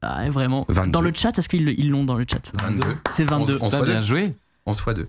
Ah, 0.00 0.20
ouais, 0.20 0.30
vraiment. 0.30 0.64
22. 0.68 0.90
Dans 0.92 1.00
le 1.00 1.12
chat, 1.12 1.36
est-ce 1.38 1.48
qu'ils 1.48 1.64
le- 1.64 1.78
ils 1.78 1.90
l'ont 1.90 2.04
dans 2.04 2.14
le 2.16 2.24
chat? 2.30 2.52
22. 2.62 2.96
C'est 3.10 3.24
22. 3.24 3.58
On- 3.60 3.66
on- 3.66 3.70
T'as 3.70 3.76
fois 3.78 3.86
bien 3.86 4.00
deux. 4.00 4.06
joué 4.06 4.36
11 4.66 4.78
fois 4.78 4.94
2. 4.94 5.08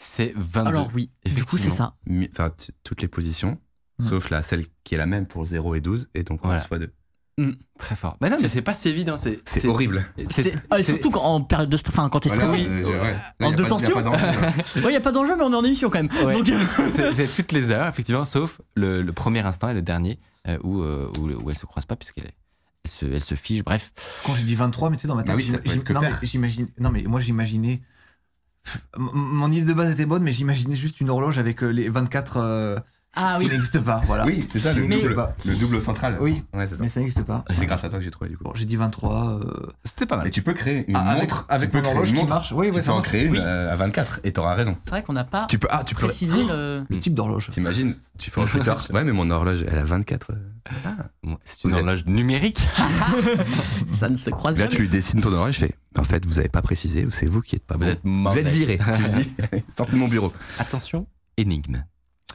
C'est 0.00 0.32
22. 0.36 0.68
Alors 0.70 0.90
oui, 0.94 1.10
du 1.26 1.44
coup, 1.44 1.58
c'est 1.58 1.70
ça. 1.72 1.94
Enfin, 2.32 2.50
toutes 2.84 3.02
les 3.02 3.08
positions, 3.08 3.58
Hmm. 4.00 4.06
sauf 4.06 4.30
la, 4.30 4.42
celle 4.44 4.64
qui 4.84 4.94
est 4.94 4.98
la 4.98 5.06
même 5.06 5.26
pour 5.26 5.44
0 5.44 5.74
et 5.74 5.80
12, 5.80 6.08
et 6.14 6.22
donc 6.22 6.38
11 6.44 6.46
Voilà. 6.46 6.60
fois 6.60 6.78
2. 6.78 6.92
Très 7.78 7.94
fort. 7.96 8.16
Mais 8.20 8.30
non, 8.30 8.36
mais 8.40 8.46
c'est 8.48 8.62
pas 8.62 8.74
si 8.74 8.88
évident. 8.88 9.16
C'est 9.16 9.40
horrible. 9.66 10.04
C'est- 10.30 10.52
ah, 10.70 10.78
et 10.78 10.82
surtout 10.84 11.10
quand, 11.10 11.22
en 11.22 11.40
période 11.40 11.68
de 11.68 11.76
st- 11.76 11.88
enfin, 11.90 12.08
quand 12.08 12.20
t'es 12.20 12.28
stressé. 12.28 12.66
ouais. 12.68 12.84
En 12.86 12.90
Là, 12.90 13.50
y 13.50 13.52
a 13.52 13.56
deux 13.56 13.56
pas- 13.56 13.62
y 13.62 13.64
a 13.64 13.66
tensions 13.68 13.94
pas 13.94 14.02
d'enjeu, 14.02 14.26
là. 14.26 14.52
Ouais, 14.86 14.92
y 14.92 14.96
a 14.96 15.00
pas 15.00 15.10
d'enjeu, 15.12 15.36
mais 15.36 15.42
on 15.44 15.52
est 15.52 15.56
en 15.56 15.64
émission 15.64 15.88
quand 15.90 16.02
même. 16.02 16.10
Ouais. 16.26 16.32
Donc, 16.32 16.48
euh, 16.48 17.12
C'est 17.12 17.26
toutes 17.34 17.50
les 17.52 17.70
heures, 17.72 17.86
effectivement, 17.88 18.24
sauf 18.24 18.60
le, 18.76 19.02
le 19.02 19.12
premier 19.12 19.44
instant 19.46 19.68
et 19.68 19.74
le 19.74 19.82
dernier 19.82 20.18
euh, 20.48 20.58
où, 20.64 20.80
euh, 20.82 21.10
où, 21.18 21.28
où 21.44 21.50
elles 21.50 21.56
se 21.56 21.66
croisent 21.66 21.86
pas 21.86 21.96
puisqu'elles 21.96 22.30
elles 22.84 22.90
se, 22.90 23.04
elles 23.06 23.22
se 23.24 23.34
figent. 23.36 23.64
Bref, 23.64 23.92
Quand 24.24 24.34
j'ai 24.34 24.44
dit 24.44 24.54
23, 24.56 24.90
mais 24.90 24.96
tu 24.96 25.02
sais, 25.02 25.08
dans 25.08 25.14
ma 25.16 25.22
tête, 25.22 25.32
Ah 25.32 25.36
oui, 25.36 25.48
non, 25.50 25.58
mais 25.64 26.00
pair. 26.08 26.20
j'imagine. 26.22 26.68
Non, 26.78 26.90
mais 26.90 27.02
moi, 27.02 27.18
j'imaginais. 27.20 27.82
Mon 28.96 29.50
idée 29.50 29.66
de 29.66 29.72
base 29.72 29.92
était 29.92 30.06
bonne, 30.06 30.22
mais 30.22 30.32
j'imaginais 30.32 30.76
juste 30.76 31.00
une 31.00 31.10
horloge 31.10 31.38
avec 31.38 31.62
euh, 31.62 31.68
les 31.68 31.88
24 31.88 32.84
ah 33.20 33.36
qui 33.38 33.46
oui. 33.46 33.50
n'existe 33.52 33.80
pas. 33.80 34.00
Voilà. 34.06 34.24
Oui, 34.26 34.46
c'est 34.50 34.58
ça, 34.58 34.72
le 34.72 34.86
Mais- 34.86 35.00
double. 35.00 35.28
Le 35.44 35.54
double 35.56 35.80
central. 35.82 36.16
Oui. 36.20 36.42
Ouais, 36.54 36.66
c'est 36.66 36.74
ça. 36.76 36.82
Mais 36.82 36.88
ça 36.88 37.00
n'existe 37.00 37.22
pas. 37.24 37.44
Et 37.50 37.54
C'est 37.54 37.66
grâce 37.66 37.84
à 37.84 37.88
toi 37.88 37.98
que 37.98 38.04
j'ai 38.04 38.10
trouvé, 38.10 38.30
du 38.30 38.36
coup. 38.36 38.44
Bon, 38.44 38.52
j'ai 38.54 38.64
dit 38.64 38.76
23. 38.76 39.40
euh, 39.44 39.66
c'était 39.84 40.06
pas 40.06 40.16
mal. 40.16 40.26
Et 40.26 40.30
tu 40.30 40.42
peux 40.42 40.54
créer 40.54 40.84
une 40.88 40.96
ah, 40.96 41.00
avec- 41.10 41.30
montre 41.30 41.44
avec 41.48 41.70
tu 41.70 41.76
mon 41.76 41.84
horloge 41.88 42.12
qui 42.12 42.24
marche. 42.24 42.52
Oui, 42.52 42.70
tu 42.70 42.76
ouais, 42.76 42.82
peux 42.82 42.90
en 42.90 43.02
créer 43.02 43.24
une 43.24 43.32
Oui. 43.32 43.38
euh, 43.40 43.72
à 43.72 43.76
24 43.76 44.20
et 44.24 44.32
t'auras 44.32 44.54
raison. 44.54 44.76
C'est 44.84 44.90
vrai 44.90 45.02
qu'on 45.02 45.12
n'a 45.12 45.24
pas 45.24 45.46
Tu 45.48 45.58
peux, 45.58 45.68
ah, 45.70 45.82
tu 45.84 45.94
peux. 45.94 46.06
précisé 46.06 46.36
le. 46.48 46.84
Le 46.88 46.98
type 47.00 47.14
d'horloge. 47.14 47.48
T'imagines, 47.50 47.94
tu 48.18 48.30
fais 48.30 48.40
en 48.40 48.46
Twitter. 48.46 48.72
ouais, 48.94 49.04
mais 49.04 49.12
mon 49.12 49.28
horloge, 49.30 49.64
elle 49.68 49.78
a 49.78 49.84
24. 49.84 50.32
euh. 50.32 50.34
Bon, 51.22 51.38
C'est 51.44 51.64
une 51.64 51.70
Vous 51.70 51.76
êtes- 51.76 51.82
horloge 51.82 52.04
numérique. 52.06 52.60
Ça 53.88 54.08
ne 54.08 54.16
se 54.16 54.30
croise 54.30 54.56
Là, 54.58 54.64
jamais. 54.64 54.76
tu 54.76 54.82
lui 54.82 54.88
dessines 54.88 55.20
ton 55.20 55.32
horloge, 55.32 55.54
je 55.54 55.60
fais. 55.60 55.74
En 55.98 56.04
fait, 56.04 56.24
vous 56.26 56.38
avez 56.38 56.48
pas 56.48 56.62
précisé, 56.62 57.04
ou 57.04 57.10
c'est 57.10 57.26
vous 57.26 57.40
qui 57.40 57.56
êtes 57.56 57.64
pas 57.64 57.74
Vous 57.74 57.80
bon. 57.80 57.86
êtes 57.88 58.00
Vous 58.04 58.38
êtes 58.38 58.48
viré. 58.48 58.78
tu 58.94 59.02
lui 59.02 59.10
dis, 59.10 59.34
sortez 59.76 59.92
de 59.92 59.96
mon 59.96 60.08
bureau. 60.08 60.32
Attention, 60.58 61.06
énigme. 61.36 61.84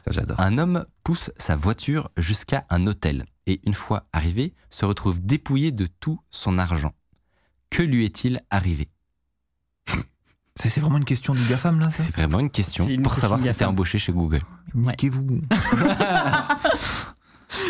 Ça, 0.04 0.10
j'adore. 0.10 0.38
Un 0.40 0.58
homme 0.58 0.84
pousse 1.02 1.30
sa 1.38 1.56
voiture 1.56 2.10
jusqu'à 2.16 2.66
un 2.70 2.86
hôtel 2.86 3.24
et 3.46 3.60
une 3.66 3.74
fois 3.74 4.06
arrivé, 4.12 4.54
se 4.70 4.84
retrouve 4.84 5.20
dépouillé 5.24 5.72
de 5.72 5.86
tout 5.86 6.20
son 6.30 6.58
argent. 6.58 6.92
Que 7.70 7.82
lui 7.82 8.04
est-il 8.04 8.40
arrivé? 8.50 8.88
C'est 10.56 10.68
c'est 10.68 10.80
vraiment 10.80 10.98
une 10.98 11.04
question 11.04 11.34
du 11.34 11.42
GAFAM, 11.46 11.80
là, 11.80 11.90
ça? 11.90 12.04
C'est 12.04 12.14
vraiment 12.14 12.38
une 12.38 12.48
question 12.50 12.86
une 12.88 13.02
pour 13.02 13.12
question 13.12 13.22
savoir 13.28 13.40
si 13.40 13.52
t'es 13.52 13.64
embauché 13.64 13.98
chez 13.98 14.12
Google. 14.12 14.38
Ouais. 14.74 14.92
Niquez-vous. 14.92 15.40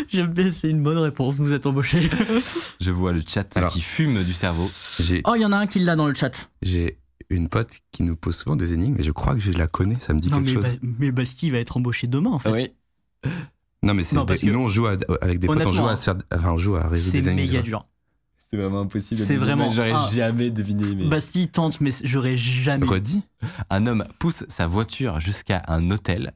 J'aime 0.07 0.27
bien, 0.27 0.51
c'est 0.51 0.69
une 0.69 0.81
bonne 0.83 0.97
réponse. 0.99 1.39
Vous 1.39 1.53
êtes 1.53 1.65
embauché. 1.65 2.09
Je 2.81 2.91
vois 2.91 3.11
le 3.11 3.21
chat 3.25 3.55
Alors- 3.57 3.71
qui 3.71 3.81
fume 3.81 4.23
du 4.23 4.33
cerveau. 4.33 4.69
J'ai 4.99 5.21
Oh, 5.25 5.33
il 5.35 5.41
y 5.41 5.45
en 5.45 5.51
a 5.51 5.57
un 5.57 5.67
qui 5.67 5.79
l'a 5.79 5.95
dans 5.95 6.07
le 6.07 6.13
chat. 6.13 6.31
j'ai 6.61 6.99
une 7.29 7.49
pote 7.49 7.79
qui 7.91 8.03
nous 8.03 8.15
pose 8.15 8.35
souvent 8.35 8.55
des 8.55 8.73
énigmes, 8.73 8.95
et 8.99 9.03
je 9.03 9.11
crois 9.11 9.33
que 9.35 9.39
je 9.41 9.51
la 9.51 9.67
connais, 9.67 9.97
ça 9.99 10.13
me 10.13 10.19
dit 10.19 10.29
Non, 10.29 10.37
quelque 10.43 10.47
mais, 10.47 10.53
chose. 10.53 10.77
Ba- 10.79 10.87
mais 10.99 11.11
Basti 11.11 11.49
va 11.51 11.57
être 11.59 11.77
embauché 11.77 12.07
demain 12.07 12.31
en 12.31 12.39
fait. 12.39 12.51
Oui. 12.51 13.31
Non, 13.83 13.93
mais 13.93 14.03
c'est 14.03 14.15
nous, 14.15 14.59
on 14.59 14.67
joue 14.67 14.87
à- 14.87 14.97
avec 15.21 15.39
des 15.39 15.47
potes, 15.47 15.65
on 15.65 15.73
joue 15.73 15.87
à 15.87 15.95
se 15.95 16.03
faire. 16.05 16.15
Enfin, 16.33 16.51
on 16.51 16.57
joue 16.57 16.75
à 16.75 16.87
résoudre 16.87 17.11
C'est 17.17 17.21
des 17.23 17.29
énigmes. 17.29 17.47
méga 17.51 17.63
tu 17.63 17.69
vois. 17.71 17.79
dur. 17.79 17.87
C'est 18.49 18.57
vraiment 18.57 18.81
impossible. 18.81 19.19
C'est 19.19 19.37
vraiment- 19.37 19.69
J'aurais 19.69 19.91
ah. 19.93 20.07
jamais 20.13 20.51
deviné. 20.51 20.95
Mais... 20.95 21.07
Basti 21.07 21.47
tente, 21.47 21.81
mais 21.81 21.91
j'aurais 22.03 22.37
jamais. 22.37 22.85
Redis 22.85 23.21
Un 23.69 23.87
homme 23.87 24.03
pousse 24.19 24.43
sa 24.49 24.67
voiture 24.67 25.19
jusqu'à 25.19 25.63
un 25.67 25.89
hôtel 25.91 26.33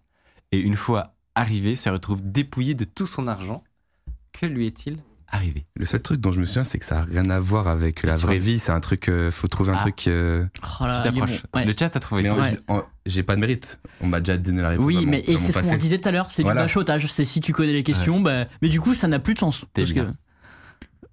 et 0.52 0.60
une 0.60 0.76
fois 0.76 1.16
arrivé, 1.36 1.76
se 1.76 1.88
retrouve 1.90 2.22
dépouillé 2.24 2.74
de 2.74 2.84
tout 2.84 3.06
son 3.08 3.28
argent. 3.28 3.64
Que 4.32 4.46
lui 4.46 4.66
est-il 4.68 4.98
arrivé 5.32 5.66
Le 5.76 5.86
seul 5.86 6.02
truc 6.02 6.20
dont 6.20 6.32
je 6.32 6.40
me 6.40 6.46
souviens, 6.46 6.64
c'est 6.64 6.80
que 6.80 6.86
ça 6.86 7.00
a 7.00 7.02
rien 7.04 7.30
à 7.30 7.40
voir 7.40 7.68
avec 7.68 8.04
la 8.04 8.16
vraie 8.16 8.40
vie. 8.40 8.60
C'est 8.60 8.72
un 8.72 8.80
truc. 8.80 9.10
euh, 9.10 9.32
faut 9.32 9.48
trouver 9.48 9.72
un 9.72 9.76
Ah. 9.76 9.80
truc. 9.82 10.08
euh, 10.08 10.46
Oh 10.80 10.86
là, 10.86 10.92
Tu 10.98 11.04
t'approches. 11.04 11.44
bon. 11.54 11.60
Ouais. 11.60 11.66
Le 11.66 11.74
chat 11.78 11.96
a 11.96 12.00
trouvé. 12.00 12.24
Mais 12.24 12.32
Ouais. 12.32 12.58
j'ai 13.06 13.24
pas 13.24 13.36
de 13.36 13.42
mérite. 13.42 13.80
On 14.02 14.08
m'a 14.08 14.20
déjà 14.20 14.38
donné 14.38 14.62
la 14.62 14.70
réponse. 14.70 14.86
Oui, 14.86 15.06
mais 15.06 15.24
c'est 15.26 15.52
ce 15.52 15.60
qu'on 15.60 15.78
disait 15.78 15.98
tout 16.00 16.08
à 16.10 16.12
l'heure, 16.12 16.32
c'est 16.32 16.42
Voilà. 16.44 16.62
du 16.62 16.66
bachotage. 16.66 17.08
C'est 17.12 17.26
si 17.26 17.42
tu 17.42 17.54
connais 17.54 17.74
les 17.74 17.84
questions, 17.84 18.20
bah, 18.20 18.46
mais 18.62 18.70
du 18.70 18.80
coup, 18.82 18.94
ça 18.94 19.08
n'a 19.08 19.20
plus 19.20 19.34
de 19.34 19.40
sens. 19.40 19.66
Que. 19.74 19.82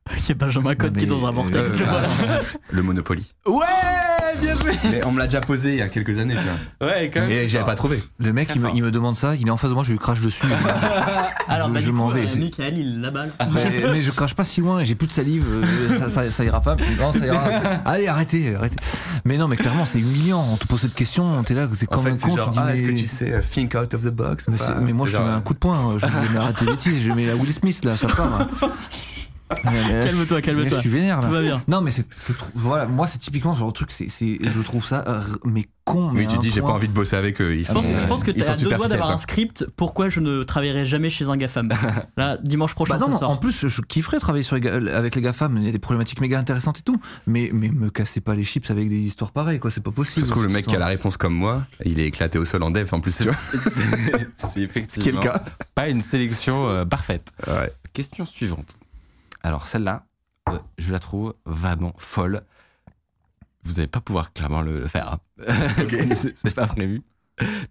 Il 0.16 0.28
y 0.28 0.32
a 0.32 0.34
Benjamin 0.34 0.74
Cotte 0.74 0.92
Non, 0.94 0.98
qui 0.98 1.04
est 1.04 1.08
dans 1.08 1.26
un 1.26 1.30
vortex. 1.32 1.70
euh, 1.72 1.78
le 1.78 1.84
voilà. 1.84 2.08
Le 2.70 2.82
Monopoly. 2.82 3.32
Ouais, 3.46 3.64
bien 4.40 4.56
joué. 4.56 4.72
Mais 4.90 5.04
on 5.04 5.12
me 5.12 5.18
l'a 5.18 5.26
déjà 5.26 5.40
posé 5.40 5.70
il 5.72 5.78
y 5.78 5.82
a 5.82 5.88
quelques 5.88 6.18
années, 6.18 6.34
tu 6.36 6.44
vois. 6.80 6.88
Ouais, 6.88 7.10
quand 7.12 7.20
même. 7.20 7.30
Et 7.30 7.48
j'avais 7.48 7.64
pas 7.64 7.74
trouvé. 7.74 8.02
Le 8.18 8.32
mec, 8.32 8.48
il 8.54 8.60
me, 8.60 8.66
fort. 8.66 8.76
il 8.76 8.82
me 8.82 8.90
demande 8.90 9.16
ça, 9.16 9.34
il 9.34 9.46
est 9.46 9.50
en 9.50 9.56
face 9.56 9.70
de 9.70 9.74
moi, 9.74 9.84
je 9.84 9.92
lui 9.92 9.98
crache 9.98 10.20
dessus. 10.20 10.46
Alors, 11.48 11.68
je, 11.68 11.72
bah, 11.74 11.80
je 11.80 11.86
du 11.86 11.92
m'en 11.92 12.08
vais. 12.10 12.22
euh, 12.28 12.36
Michael, 12.38 12.78
il 12.78 13.00
la 13.00 13.10
balle. 13.10 13.30
mais, 13.52 13.84
mais 13.92 14.02
je 14.02 14.10
crache 14.10 14.34
pas 14.34 14.44
si 14.44 14.60
loin, 14.60 14.82
j'ai 14.84 14.94
plus 14.94 15.06
de 15.06 15.12
salive, 15.12 15.44
euh, 15.48 15.98
ça, 15.98 16.08
ça- 16.08 16.30
ça 16.30 16.44
ira 16.44 16.60
pas. 16.60 16.76
Non, 16.98 17.12
ça 17.12 17.26
ira. 17.26 17.38
Allez, 17.84 18.08
arrêtez, 18.08 18.54
arrêtez. 18.56 18.76
Mais 19.24 19.38
non, 19.38 19.48
mais 19.48 19.56
clairement, 19.56 19.86
c'est 19.86 19.98
humiliant. 20.00 20.46
On 20.52 20.56
te 20.56 20.66
pose 20.66 20.80
cette 20.80 20.94
question, 20.94 21.42
t'es 21.44 21.54
là, 21.54 21.68
c'est 21.74 21.92
En 21.92 21.96
comme 21.96 22.04
fait, 22.16 22.20
con. 22.20 22.36
genre, 22.36 22.46
tu 22.50 22.58
dis, 22.58 22.58
ah, 22.62 22.72
est-ce 22.74 22.82
que 22.82 22.88
mais- 22.88 22.94
tu 22.94 23.06
sais 23.06 23.32
euh, 23.32 23.40
think 23.42 23.74
out 23.74 23.92
of 23.94 24.02
the 24.02 24.08
box 24.10 24.46
mais, 24.48 24.92
moi, 24.92 25.06
je 25.06 25.16
te 25.16 25.22
mets 25.22 25.28
un 25.30 25.40
coup 25.40 25.54
de 25.54 25.58
poing, 25.58 25.98
je 25.98 26.06
vais 26.06 26.34
m'arrêter 26.34 26.64
les 26.64 26.72
bêtises, 26.72 27.02
je 27.02 27.12
mets 27.12 27.26
la 27.26 27.36
Will 27.36 27.52
Smith 27.52 27.84
là, 27.84 27.96
ça 27.96 28.06
part. 28.08 28.48
Calme-toi, 29.48 30.42
calme-toi. 30.42 30.76
Je 30.76 30.80
suis 30.80 30.90
vénère 30.90 31.20
Tout 31.20 31.26
là. 31.28 31.32
va 31.34 31.42
bien. 31.42 31.62
Non, 31.68 31.80
mais 31.80 31.90
c'est, 31.90 32.06
voilà, 32.54 32.86
moi, 32.86 33.06
c'est 33.06 33.18
typiquement 33.18 33.54
ce 33.54 33.60
genre 33.60 33.68
de 33.68 33.72
truc, 33.74 33.90
c'est, 33.92 34.08
c'est, 34.08 34.38
je 34.42 34.60
trouve 34.60 34.84
ça, 34.84 35.04
euh, 35.06 35.20
mais 35.44 35.64
con. 35.84 36.10
mais 36.12 36.26
tu 36.26 36.36
dis, 36.38 36.50
j'ai 36.50 36.60
pas 36.60 36.68
envie 36.72 36.88
de 36.88 36.92
bosser 36.92 37.14
avec 37.16 37.40
eux. 37.40 37.54
Ils 37.54 37.64
Je 37.64 37.72
pense, 37.72 37.86
sont, 37.86 37.98
je 37.98 38.06
pense 38.06 38.24
que 38.24 38.32
sont 38.42 38.50
à 38.50 38.56
deux 38.56 38.70
doigts 38.74 38.88
d'avoir 38.88 39.10
un 39.10 39.18
script. 39.18 39.66
Pourquoi 39.76 40.08
je 40.08 40.18
ne 40.20 40.42
travaillerai 40.42 40.84
jamais 40.84 41.10
chez 41.10 41.26
un 41.26 41.36
GAFAM 41.36 41.72
Là, 42.16 42.38
dimanche 42.42 42.74
prochain, 42.74 42.94
Bah 42.94 42.98
non, 42.98 43.06
ça 43.06 43.12
non, 43.12 43.18
sort. 43.20 43.30
en 43.30 43.36
plus, 43.36 43.68
je 43.68 43.80
kifferais 43.82 44.18
travailler 44.18 44.42
sur 44.42 44.56
les 44.56 44.60
ga- 44.62 44.74
avec 44.96 45.14
les 45.14 45.22
GAFAM. 45.22 45.56
Il 45.58 45.64
y 45.64 45.68
a 45.68 45.72
des 45.72 45.78
problématiques 45.78 46.20
méga 46.20 46.38
intéressantes 46.40 46.80
et 46.80 46.82
tout. 46.82 47.00
Mais, 47.28 47.50
mais 47.54 47.68
me 47.68 47.90
cassez 47.90 48.20
pas 48.20 48.34
les 48.34 48.44
chips 48.44 48.68
avec 48.70 48.88
des 48.88 48.98
histoires 48.98 49.30
pareilles, 49.30 49.60
quoi. 49.60 49.70
C'est 49.70 49.80
pas 49.82 49.92
possible. 49.92 50.26
Se 50.26 50.30
trouve, 50.32 50.42
le 50.44 50.48
mec 50.52 50.66
qui 50.66 50.74
a 50.74 50.80
la 50.80 50.86
réponse 50.86 51.16
comme 51.16 51.34
moi, 51.34 51.62
il 51.84 52.00
est 52.00 52.06
éclaté 52.06 52.38
au 52.40 52.44
sol 52.44 52.64
en 52.64 52.70
dev 52.72 52.88
en 52.92 52.98
plus, 53.00 53.16
tu 53.16 53.24
vois. 53.24 53.34
C'est 54.36 54.60
effectivement 54.60 54.88
Ce 54.88 55.00
qui 55.00 55.08
est 55.08 55.12
le 55.12 55.18
cas. 55.18 55.44
pas 55.74 55.88
une 55.88 56.02
sélection 56.02 56.68
euh, 56.68 56.84
parfaite. 56.84 57.32
Ouais. 57.46 57.70
Question 57.92 58.26
suivante. 58.26 58.76
Alors 59.46 59.66
celle-là, 59.66 60.06
euh, 60.48 60.58
je 60.78 60.90
la 60.92 60.98
trouve 60.98 61.34
vraiment 61.44 61.94
folle. 61.98 62.42
Vous 63.62 63.74
n'allez 63.74 63.86
pas 63.86 64.00
pouvoir 64.00 64.32
clairement 64.32 64.60
le, 64.62 64.80
le 64.80 64.86
faire. 64.88 65.12
hein. 65.12 65.20
C'est- 65.88 66.36
C'est 66.36 66.54
pas 66.54 66.66
prévu. 66.66 67.02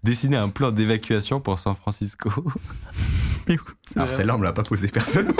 Dessiner 0.02 0.36
un 0.36 0.48
plan 0.48 0.70
d'évacuation 0.70 1.40
pour 1.40 1.58
San 1.58 1.74
Francisco. 1.74 2.30
Alors 3.96 4.10
celle-là, 4.10 4.36
on 4.36 4.38
me 4.38 4.44
l'a 4.44 4.52
pas 4.52 4.62
posé 4.62 4.88
personne. 4.88 5.32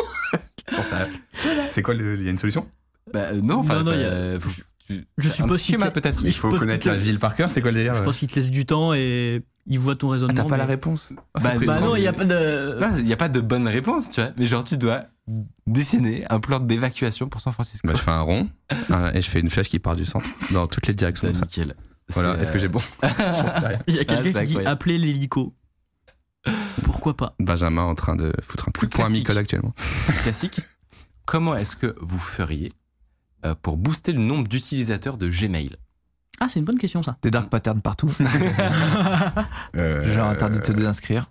C'est 1.70 1.82
quoi. 1.82 1.94
Il 1.94 2.22
y 2.22 2.28
a 2.28 2.30
une 2.30 2.38
solution? 2.38 2.66
Bah, 3.12 3.20
euh, 3.32 3.40
non, 3.40 3.58
enfin, 3.58 3.78
Non, 3.78 3.84
non, 3.84 3.92
il 3.92 4.00
y 4.00 4.04
a- 4.04 4.08
euh, 4.08 4.40
faut- 4.40 4.50
tu- 4.86 5.04
Je 5.16 5.28
suppose 5.28 5.62
qu'il 5.62 5.78
peut-être. 5.78 6.24
il 6.24 6.32
faut 6.32 6.50
connaître 6.50 6.86
la 6.86 6.96
ville 6.96 7.18
par 7.18 7.34
cœur, 7.34 7.50
c'est 7.50 7.60
quoi 7.60 7.70
le 7.70 7.76
délire 7.78 7.94
Je 7.94 8.02
pense 8.02 8.18
qu'il 8.18 8.28
te 8.28 8.36
laisse 8.36 8.50
du 8.50 8.66
temps 8.66 8.92
et 8.94 9.42
il 9.66 9.78
voit 9.78 9.96
ton 9.96 10.10
Ah, 10.10 10.12
raisonnement. 10.12 10.34
T'as 10.34 10.44
pas 10.48 10.56
la 10.56 10.64
mais- 10.64 10.70
réponse? 10.74 11.12
Bah, 11.34 11.40
C'est 11.40 11.58
bah 11.58 11.64
Bah 11.66 11.80
non, 11.80 11.96
il 11.96 12.00
n'y 12.00 12.06
a 12.08 12.12
pas 12.12 12.24
de. 12.24 12.78
Il 12.98 13.04
n'y 13.04 13.12
a 13.12 13.16
pas 13.16 13.28
de 13.28 13.40
bonne 13.40 13.66
réponse, 13.68 14.10
tu 14.10 14.20
vois. 14.20 14.30
Mais 14.36 14.46
genre, 14.46 14.62
tu 14.64 14.76
dois 14.76 15.02
dessiner 15.66 16.24
un 16.30 16.38
plan 16.40 16.60
d'évacuation 16.60 17.26
pour 17.28 17.40
San 17.40 17.52
Francisco. 17.52 17.86
Bah, 17.86 17.94
je 17.96 18.00
fais 18.00 18.10
un 18.10 18.20
rond 18.20 18.48
et 19.14 19.20
je 19.20 19.28
fais 19.28 19.40
une 19.40 19.50
flèche 19.50 19.68
qui 19.68 19.78
part 19.78 19.96
du 19.96 20.04
centre 20.04 20.28
dans 20.52 20.66
toutes 20.66 20.86
les 20.86 20.94
directions. 20.94 21.28
Bah, 21.28 21.34
ça. 21.34 21.44
nickel. 21.46 21.74
Voilà, 22.10 22.38
est-ce 22.40 22.52
que 22.52 22.58
euh, 22.58 22.60
j'ai 22.60 22.68
bon 22.68 22.78
J'en 23.02 23.34
sais 23.34 23.66
rien. 23.66 23.78
Il 23.88 23.94
y 23.94 23.98
a 23.98 24.02
Ah, 24.02 24.04
quelqu'un 24.04 24.30
c'est 24.40 24.44
qui 24.44 24.54
dit 24.58 24.64
appeler 24.64 24.98
l'hélico. 24.98 25.54
Pourquoi 26.84 27.16
pas 27.16 27.34
Benjamin 27.40 27.82
en 27.82 27.96
train 27.96 28.14
de 28.14 28.32
foutre 28.40 28.64
un 28.68 28.72
coup 28.72 28.78
Plus 28.78 28.86
de 28.88 28.92
poing 28.92 29.06
à 29.06 29.38
actuellement. 29.38 29.74
classique 30.22 30.60
Comment 31.24 31.56
est-ce 31.56 31.74
que 31.74 31.96
vous 32.00 32.20
feriez 32.20 32.70
euh, 33.44 33.56
pour 33.60 33.76
booster 33.76 34.12
le 34.12 34.20
nombre 34.20 34.46
d'utilisateurs 34.46 35.18
de 35.18 35.28
Gmail? 35.28 35.76
Ah, 36.38 36.46
c'est 36.46 36.60
une 36.60 36.64
bonne 36.64 36.78
question 36.78 37.02
ça. 37.02 37.16
Des 37.22 37.32
dark 37.32 37.48
patterns 37.50 37.80
partout. 37.80 38.12
Euh, 39.76 40.14
Genre 40.14 40.28
interdit 40.28 40.58
de 40.58 40.62
te 40.62 40.72
désinscrire. 40.72 41.30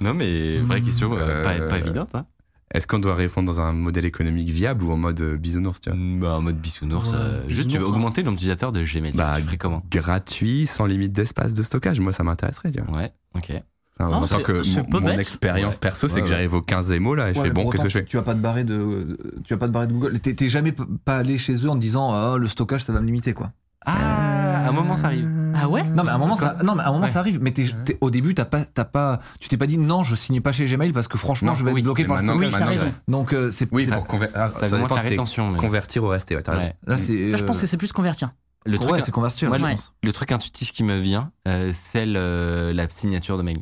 Non, 0.00 0.14
mais 0.14 0.58
vraie 0.58 0.80
Hmm. 0.80 0.84
question, 0.84 1.12
euh, 1.16 1.42
pas, 1.44 1.54
Euh, 1.54 1.68
pas 1.68 1.78
évidente. 1.78 2.14
Hein. 2.14 2.26
Est-ce 2.74 2.88
qu'on 2.88 2.98
doit 2.98 3.14
répondre 3.14 3.46
dans 3.46 3.60
un 3.60 3.72
modèle 3.72 4.04
économique 4.04 4.50
viable 4.50 4.82
ou 4.82 4.90
en 4.90 4.96
mode 4.96 5.20
euh, 5.20 5.36
bisounours 5.36 5.80
tu 5.80 5.90
vois 5.90 5.98
Bah, 5.98 6.36
en 6.36 6.42
mode 6.42 6.58
bisounours. 6.58 7.08
Ouais, 7.08 7.14
euh, 7.16 7.48
juste, 7.48 7.70
tu 7.70 7.78
veux 7.78 7.84
hein. 7.84 7.88
augmenter 7.88 8.22
le 8.22 8.26
nombre 8.26 8.36
d'utilisateurs 8.36 8.72
de 8.72 8.82
Gmail. 8.82 9.12
Bah, 9.14 9.34
tu 9.36 9.42
ferais 9.42 9.56
comment 9.56 9.82
Gratuit, 9.90 10.66
sans 10.66 10.84
limite 10.84 11.12
d'espace 11.12 11.54
de 11.54 11.62
stockage. 11.62 12.00
Moi, 12.00 12.12
ça 12.12 12.24
m'intéresserait. 12.24 12.72
Tu 12.72 12.80
vois. 12.80 12.96
Ouais, 12.96 13.12
ok. 13.36 13.62
Enfin, 14.00 14.12
en 14.12 14.26
tant 14.26 14.40
que 14.40 14.60
mon, 14.90 15.06
expérience 15.16 15.74
Ouais. 15.74 15.80
perso, 15.80 16.08
c'est 16.08 16.16
Ouais, 16.16 16.22
que 16.22 16.26
j'arrive 16.26 16.54
aux 16.54 16.62
15 16.62 16.90
émos 16.90 17.16
là 17.16 17.30
et 17.30 17.34
je 17.34 17.40
fais 17.40 17.50
bon, 17.50 17.70
qu'est-ce 17.70 17.84
que 17.84 17.88
je 17.88 17.98
fais 18.00 18.04
Tu 18.04 18.16
vas 18.16 18.24
pas 18.24 18.34
te 18.34 18.40
barrer 18.40 18.64
de, 18.64 19.16
tu 19.44 19.54
vas 19.54 19.58
pas 19.58 19.68
te 19.68 19.72
barrer 19.72 19.86
de 19.86 19.92
Google. 19.92 20.18
T'es 20.18 20.48
jamais 20.48 20.74
pas 21.04 21.18
allé 21.18 21.38
chez 21.38 21.54
eux 21.64 21.70
en 21.70 21.76
te 21.76 21.80
disant 21.80 22.12
ah, 22.12 22.36
le 22.36 22.48
stockage 22.48 22.82
ça 22.82 22.92
va 22.92 23.00
me 23.00 23.06
limiter 23.06 23.34
quoi. 23.34 23.52
Ah, 23.86 24.64
à 24.64 24.68
un 24.68 24.72
moment, 24.72 24.96
ça 24.96 25.08
arrive. 25.08 25.28
Ah 25.54 25.68
ouais 25.68 25.82
Non 25.84 26.02
mais 26.04 26.10
à 26.10 26.14
un 26.14 26.18
moment 26.18 26.36
ça, 26.36 26.56
non 26.64 26.74
mais 26.74 26.82
à 26.82 26.88
un 26.88 26.92
moment 26.92 27.04
Ouais. 27.04 27.10
ça 27.10 27.20
arrive. 27.20 27.38
Mais 27.40 27.52
t'es- 27.52 27.70
t'es- 27.84 27.98
au 28.00 28.10
début 28.10 28.34
t'as 28.34 28.44
pas, 28.44 28.64
t'as 28.64 28.84
pas, 28.84 29.20
tu 29.40 29.48
t'es 29.48 29.56
pas 29.56 29.66
dit 29.66 29.78
non 29.78 30.02
je 30.02 30.16
signe 30.16 30.40
pas 30.40 30.52
chez 30.52 30.64
Gmail 30.66 30.92
parce 30.92 31.08
que 31.08 31.16
franchement 31.18 31.52
Non, 31.52 31.54
je 31.54 31.64
vais 31.64 31.72
oui, 31.72 31.80
être 31.80 31.84
bloqué 31.84 32.04
par 32.04 32.20
le 32.22 32.32
Oui, 32.34 32.48
stockage. 32.48 32.68
raison. 32.68 32.94
Donc 33.08 33.32
euh, 33.32 33.50
c'est 33.50 33.68
Oui, 33.72 33.86
c'est- 33.86 33.92
pour 33.92 34.06
conver- 34.06 34.26
ah, 34.34 34.48
ça, 34.48 34.66
ça 34.68 34.76
dépend, 34.78 34.94
la 34.94 35.00
rétention. 35.02 35.50
mais- 35.52 35.58
convertir 35.58 36.04
au 36.04 36.08
resté. 36.08 36.34
Ouais, 36.36 36.42
t'as 36.42 36.52
raison. 36.52 36.64
Ouais. 36.66 36.76
là 36.86 36.98
c'est. 36.98 37.28
Là, 37.28 37.36
je 37.36 37.44
pense 37.44 37.58
euh, 37.58 37.60
que 37.62 37.66
c'est 37.66 37.76
plus 37.76 37.92
convertir. 37.92 38.32
Le 38.66 38.78
truc, 38.78 38.92
ouais, 38.92 39.02
c'est 39.02 39.12
convertir. 39.12 39.48
Moi, 39.50 39.58
je 39.58 39.64
ouais. 39.64 39.72
pense. 39.72 39.92
le 40.02 40.12
truc 40.12 40.32
intuitif 40.32 40.72
qui 40.72 40.84
me 40.84 40.96
vient, 40.98 41.30
euh, 41.46 41.70
c'est 41.74 42.06
la 42.06 42.88
signature 42.88 43.36
de 43.36 43.42
mail. 43.42 43.58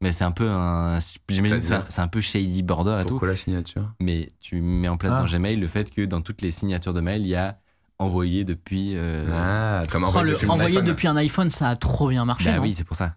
Mais 0.00 0.10
c'est 0.10 0.24
un 0.24 0.32
peu 0.32 0.48
un. 0.50 0.98
C'est 0.98 2.00
un- 2.00 2.08
peu 2.08 2.20
shady 2.20 2.62
border 2.64 2.98
et 3.00 3.02
tout. 3.04 3.10
Pourquoi 3.10 3.28
la 3.28 3.36
signature? 3.36 3.94
Mais 4.00 4.30
tu 4.40 4.60
mets 4.60 4.88
en 4.88 4.96
place 4.96 5.12
Ah. 5.16 5.20
dans 5.22 5.26
Gmail 5.28 5.56
le 5.56 5.68
fait 5.68 5.90
que 5.92 6.04
dans 6.04 6.20
toutes 6.22 6.42
les 6.42 6.50
signatures 6.50 6.92
de 6.92 7.00
mail, 7.00 7.22
il 7.22 7.28
y 7.28 7.36
a 7.36 7.56
envoyé 8.02 8.44
depuis. 8.44 8.92
euh, 8.96 9.24
Ah, 9.32 9.82
comme 9.90 10.04
Oh, 10.04 10.08
envoyer 10.08 10.76
le- 10.76 10.82
depuis 10.82 11.06
iPhone. 11.08 11.16
un 11.16 11.20
iPhone, 11.20 11.50
ça 11.50 11.68
a 11.68 11.76
trop 11.76 12.08
bien 12.08 12.24
marché. 12.24 12.50
Bah 12.50 12.56
non 12.56 12.62
oui, 12.62 12.74
c'est 12.76 12.84
pour 12.84 12.96
ça. 12.96 13.14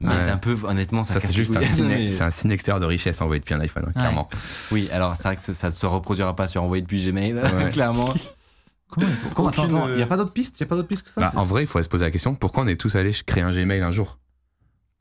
Mais 0.00 0.08
Ouais. 0.10 0.14
c'est 0.24 0.30
un 0.30 0.36
peu, 0.38 0.56
honnêtement, 0.64 1.02
ça, 1.02 1.14
Ça, 1.14 1.26
c'est 1.26 1.34
juste 1.34 1.56
un 1.56 1.60
signe, 1.74 2.10
c'est 2.12 2.22
un 2.22 2.30
signe 2.30 2.52
extérieur 2.52 2.80
de 2.80 2.86
richesse 2.86 3.20
envoyé 3.20 3.40
depuis 3.40 3.54
un 3.54 3.60
iPhone, 3.60 3.84
hein, 3.88 3.92
clairement. 3.98 4.28
Oui, 4.70 4.88
alors 4.92 5.16
c'est 5.16 5.24
vrai 5.24 5.36
que 5.36 5.42
ça 5.52 5.66
ne 5.66 5.72
se 5.72 5.86
reproduira 5.86 6.36
pas 6.36 6.46
sur 6.46 6.62
envoyer 6.62 6.82
depuis 6.82 7.04
Gmail, 7.04 7.34
Ouais. 7.34 7.70
clairement. 7.72 8.14
Comment, 8.90 9.06
comment 9.34 9.48
attends, 9.48 9.64
Aucune, 9.64 9.76
attends, 9.76 9.88
euh, 9.88 9.98
y 9.98 10.02
a 10.02 10.06
pas 10.06 10.16
d'autres 10.16 10.32
pistes, 10.32 10.60
y 10.60 10.62
a 10.62 10.66
pas 10.66 10.76
d'autres 10.76 10.88
pistes 10.88 11.02
que 11.02 11.10
ça? 11.10 11.20
Bah, 11.20 11.32
en 11.34 11.42
vrai, 11.44 11.64
il 11.64 11.66
faudrait 11.66 11.82
se 11.82 11.88
poser 11.88 12.04
la 12.04 12.10
question 12.10 12.34
pourquoi 12.34 12.62
on 12.62 12.66
est 12.68 12.80
tous 12.80 12.94
allés 12.96 13.12
créer 13.26 13.42
un 13.42 13.50
Gmail 13.52 13.82
un 13.82 13.90
jour? 13.90 14.18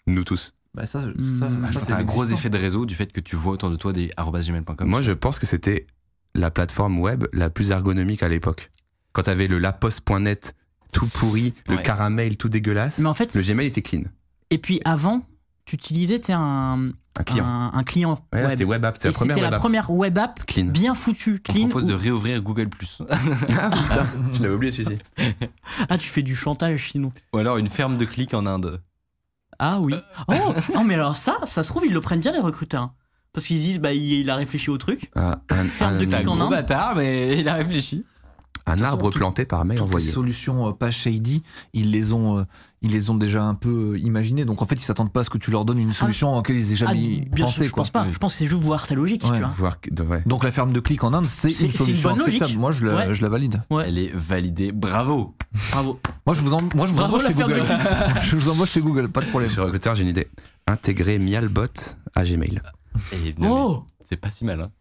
Nous 0.08 0.24
tous. 0.24 0.54
Bah, 0.74 0.86
ça, 0.86 1.02
ça, 1.02 1.08
Hmm. 1.16 1.68
ça, 1.72 1.80
c'est 1.80 1.92
un 1.94 2.04
gros 2.04 2.24
existant. 2.24 2.40
effet 2.40 2.50
de 2.50 2.58
réseau 2.58 2.86
du 2.86 2.96
fait 2.96 3.12
que 3.12 3.20
tu 3.22 3.36
vois 3.36 3.54
autour 3.54 3.70
de 3.70 3.76
toi 3.76 3.94
des 3.94 4.12
gmail.com. 4.18 4.88
Moi, 4.88 5.02
je 5.02 5.12
pense 5.14 5.40
que 5.40 5.46
c'était 5.46 5.86
la 6.36 6.52
plateforme 6.52 7.00
web 7.00 7.26
la 7.34 7.50
plus 7.50 7.72
ergonomique 7.72 8.24
à 8.24 8.28
l'époque. 8.30 8.70
Quand 9.14 9.24
t'avais 9.24 9.48
le 9.48 9.58
laposte.net 9.60 10.56
tout 10.92 11.08
pourri, 11.08 11.54
le 11.68 11.76
Ouais. 11.76 11.84
caramel 11.84 12.38
tout 12.38 12.50
dégueulasse, 12.50 13.00
Mais 13.00 13.08
en 13.10 13.14
fait, 13.14 13.34
le 13.36 13.42
Gmail 13.42 13.68
était 13.68 13.82
clean. 13.82 14.04
et 14.52 14.58
puis 14.58 14.80
avant, 14.86 15.24
tu 15.66 15.76
utilisais 15.76 16.22
un, 16.32 16.92
Un 17.20 17.24
client. 17.24 17.46
un, 17.46 17.72
un 17.74 17.84
client 17.84 18.26
Ouais, 18.32 18.40
là, 18.40 18.48
web. 18.48 18.52
c'était 18.52 18.64
web 18.64 18.86
app, 18.86 18.96
c'était 18.96 19.10
la 19.10 19.14
première 19.14 19.34
c'était 19.36 19.44
web 19.44 19.52
la 19.52 19.56
app. 19.58 19.62
première 19.62 19.92
web 19.92 20.18
app 20.18 20.46
Clean. 20.46 20.66
bien 20.66 20.94
foutue, 20.94 21.42
On 21.50 21.52
clean. 21.52 21.68
propose 21.68 21.84
où- 21.84 21.88
de 21.90 21.94
réouvrir 21.94 22.42
Google+. 22.42 22.70
Ah 23.10 23.70
putain, 23.72 24.08
je 24.34 24.42
l'avais 24.44 24.54
oublié 24.56 24.72
celui-ci. 24.72 24.98
Ah, 25.90 25.98
tu 25.98 26.08
fais 26.08 26.22
du 26.22 26.36
chantage 26.36 26.92
sinon. 26.92 27.12
Ou 27.34 27.38
alors 27.38 27.58
une 27.58 27.68
ferme 27.68 27.98
de 27.98 28.06
clics 28.06 28.34
en 28.34 28.46
Inde. 28.46 28.82
Ah 29.60 29.80
oui. 29.82 29.94
Oh, 30.28 30.34
non, 30.76 30.84
mais 30.84 30.94
alors 30.94 31.16
ça, 31.16 31.38
ça 31.48 31.64
se 31.64 31.70
trouve, 31.70 31.86
ils 31.86 31.94
le 31.94 32.00
prennent 32.02 32.20
bien 32.20 32.32
les 32.32 32.40
recruteurs. 32.40 32.84
hein. 32.84 32.94
Parce 33.34 33.46
qu'ils 33.48 33.58
se 33.58 33.64
disent, 33.64 33.80
bah, 33.80 33.92
il, 33.94 34.02
il 34.14 34.30
a 34.30 34.36
réfléchi 34.36 34.70
au 34.70 34.78
truc. 34.78 35.12
Ah, 35.16 35.42
un, 35.50 35.66
Ferme 35.66 35.98
de 35.98 36.06
clics 36.06 36.28
en 36.28 36.40
Inde. 36.40 36.50
bâtard, 36.52 36.96
mais 36.96 37.40
il 37.40 37.50
a 37.50 37.56
réfléchi. 37.56 38.06
Un 38.66 38.82
arbre 38.82 39.10
Tout- 39.12 39.20
planté 39.20 39.46
par 39.46 39.64
mail 39.66 39.78
Toutes 39.78 39.88
les 39.88 39.90
envoyé. 39.92 40.12
solutions 40.12 40.68
euh, 40.68 40.72
pas 40.72 40.92
shady, 40.92 41.44
ils 41.74 41.92
les 41.92 42.12
ont, 42.12 42.40
euh, 42.40 42.44
ils 42.82 42.92
les 42.92 43.10
ont 43.10 43.16
déjà 43.16 43.44
un 43.44 43.54
peu 43.54 43.94
euh, 43.94 44.00
imaginées. 44.00 44.44
Donc 44.46 44.62
en 44.62 44.66
fait, 44.66 44.76
ils 44.76 44.82
s'attendent 44.84 45.12
pas 45.12 45.22
à 45.22 45.24
ce 45.24 45.30
que 45.30 45.38
tu 45.38 45.52
leur 45.52 45.64
donnes 45.66 45.80
une 45.80 45.94
solution 45.94 46.34
à 46.34 46.38
laquelle 46.38 46.58
ils 46.58 46.72
aient 46.72 46.84
Ah, 46.84 46.88
jamais 46.92 47.28
bien 47.32 47.46
pensé. 47.46 47.56
sûr, 47.58 47.66
je 47.66 47.72
quoi. 47.72 47.84
pense 47.84 47.92
pas. 47.92 48.08
Je 48.12 48.18
pense 48.18 48.34
que 48.34 48.40
c'est 48.40 48.46
juste 48.48 48.64
voir 48.64 48.86
ta 48.88 48.96
logique, 48.96 49.24
Ouais. 49.24 49.32
tu 49.34 49.40
vois. 49.40 49.48
Voir 49.56 49.80
que- 49.82 49.90
de- 49.94 50.04
ouais. 50.04 50.24
Donc 50.26 50.44
la 50.44 50.52
ferme 50.52 50.74
de 50.74 50.80
clics 50.80 51.04
en 51.04 51.14
Inde, 51.14 51.26
c'est 51.26 51.52
une 51.60 51.68
une 51.68 51.72
solution 51.72 52.10
logique. 52.16 52.42
acceptable. 52.42 52.60
Moi, 52.60 52.72
je 52.72 52.86
la, 52.86 52.96
Ouais. 52.96 53.14
je 53.14 53.22
la 53.22 53.30
valide. 53.30 53.62
Ouais. 53.70 53.84
Elle 53.88 53.98
est 54.00 54.12
validée. 54.14 54.72
Bravo. 54.72 55.36
Bravo. 55.72 56.00
Moi, 56.26 56.36
je 56.36 56.42
vous, 56.42 56.54
en, 56.54 56.62
moi, 56.76 56.86
je 56.88 56.92
vous 56.92 56.98
Bravo, 56.98 57.16
embauche 57.16 57.24
la 57.24 57.30
chez 57.30 57.36
Google. 57.36 57.64
je 58.24 58.36
vous 58.36 58.50
embauche 58.50 58.72
chez 58.72 58.82
Google, 58.82 59.08
pas 59.10 59.22
de 59.22 59.28
problème. 59.30 59.50
Sur 59.50 59.64
recruteur, 59.64 59.96
j'ai 59.96 60.04
une 60.04 60.10
idée. 60.10 60.28
Intégrer 60.68 61.18
Mialbot 61.20 61.68
à 62.16 62.24
Gmail. 62.26 62.62
Et 63.14 63.36
non, 63.40 63.50
Oh 63.50 63.86
C'est 64.10 64.18
pas 64.18 64.30
si 64.30 64.44
mal. 64.46 64.62
Hein. 64.62 64.72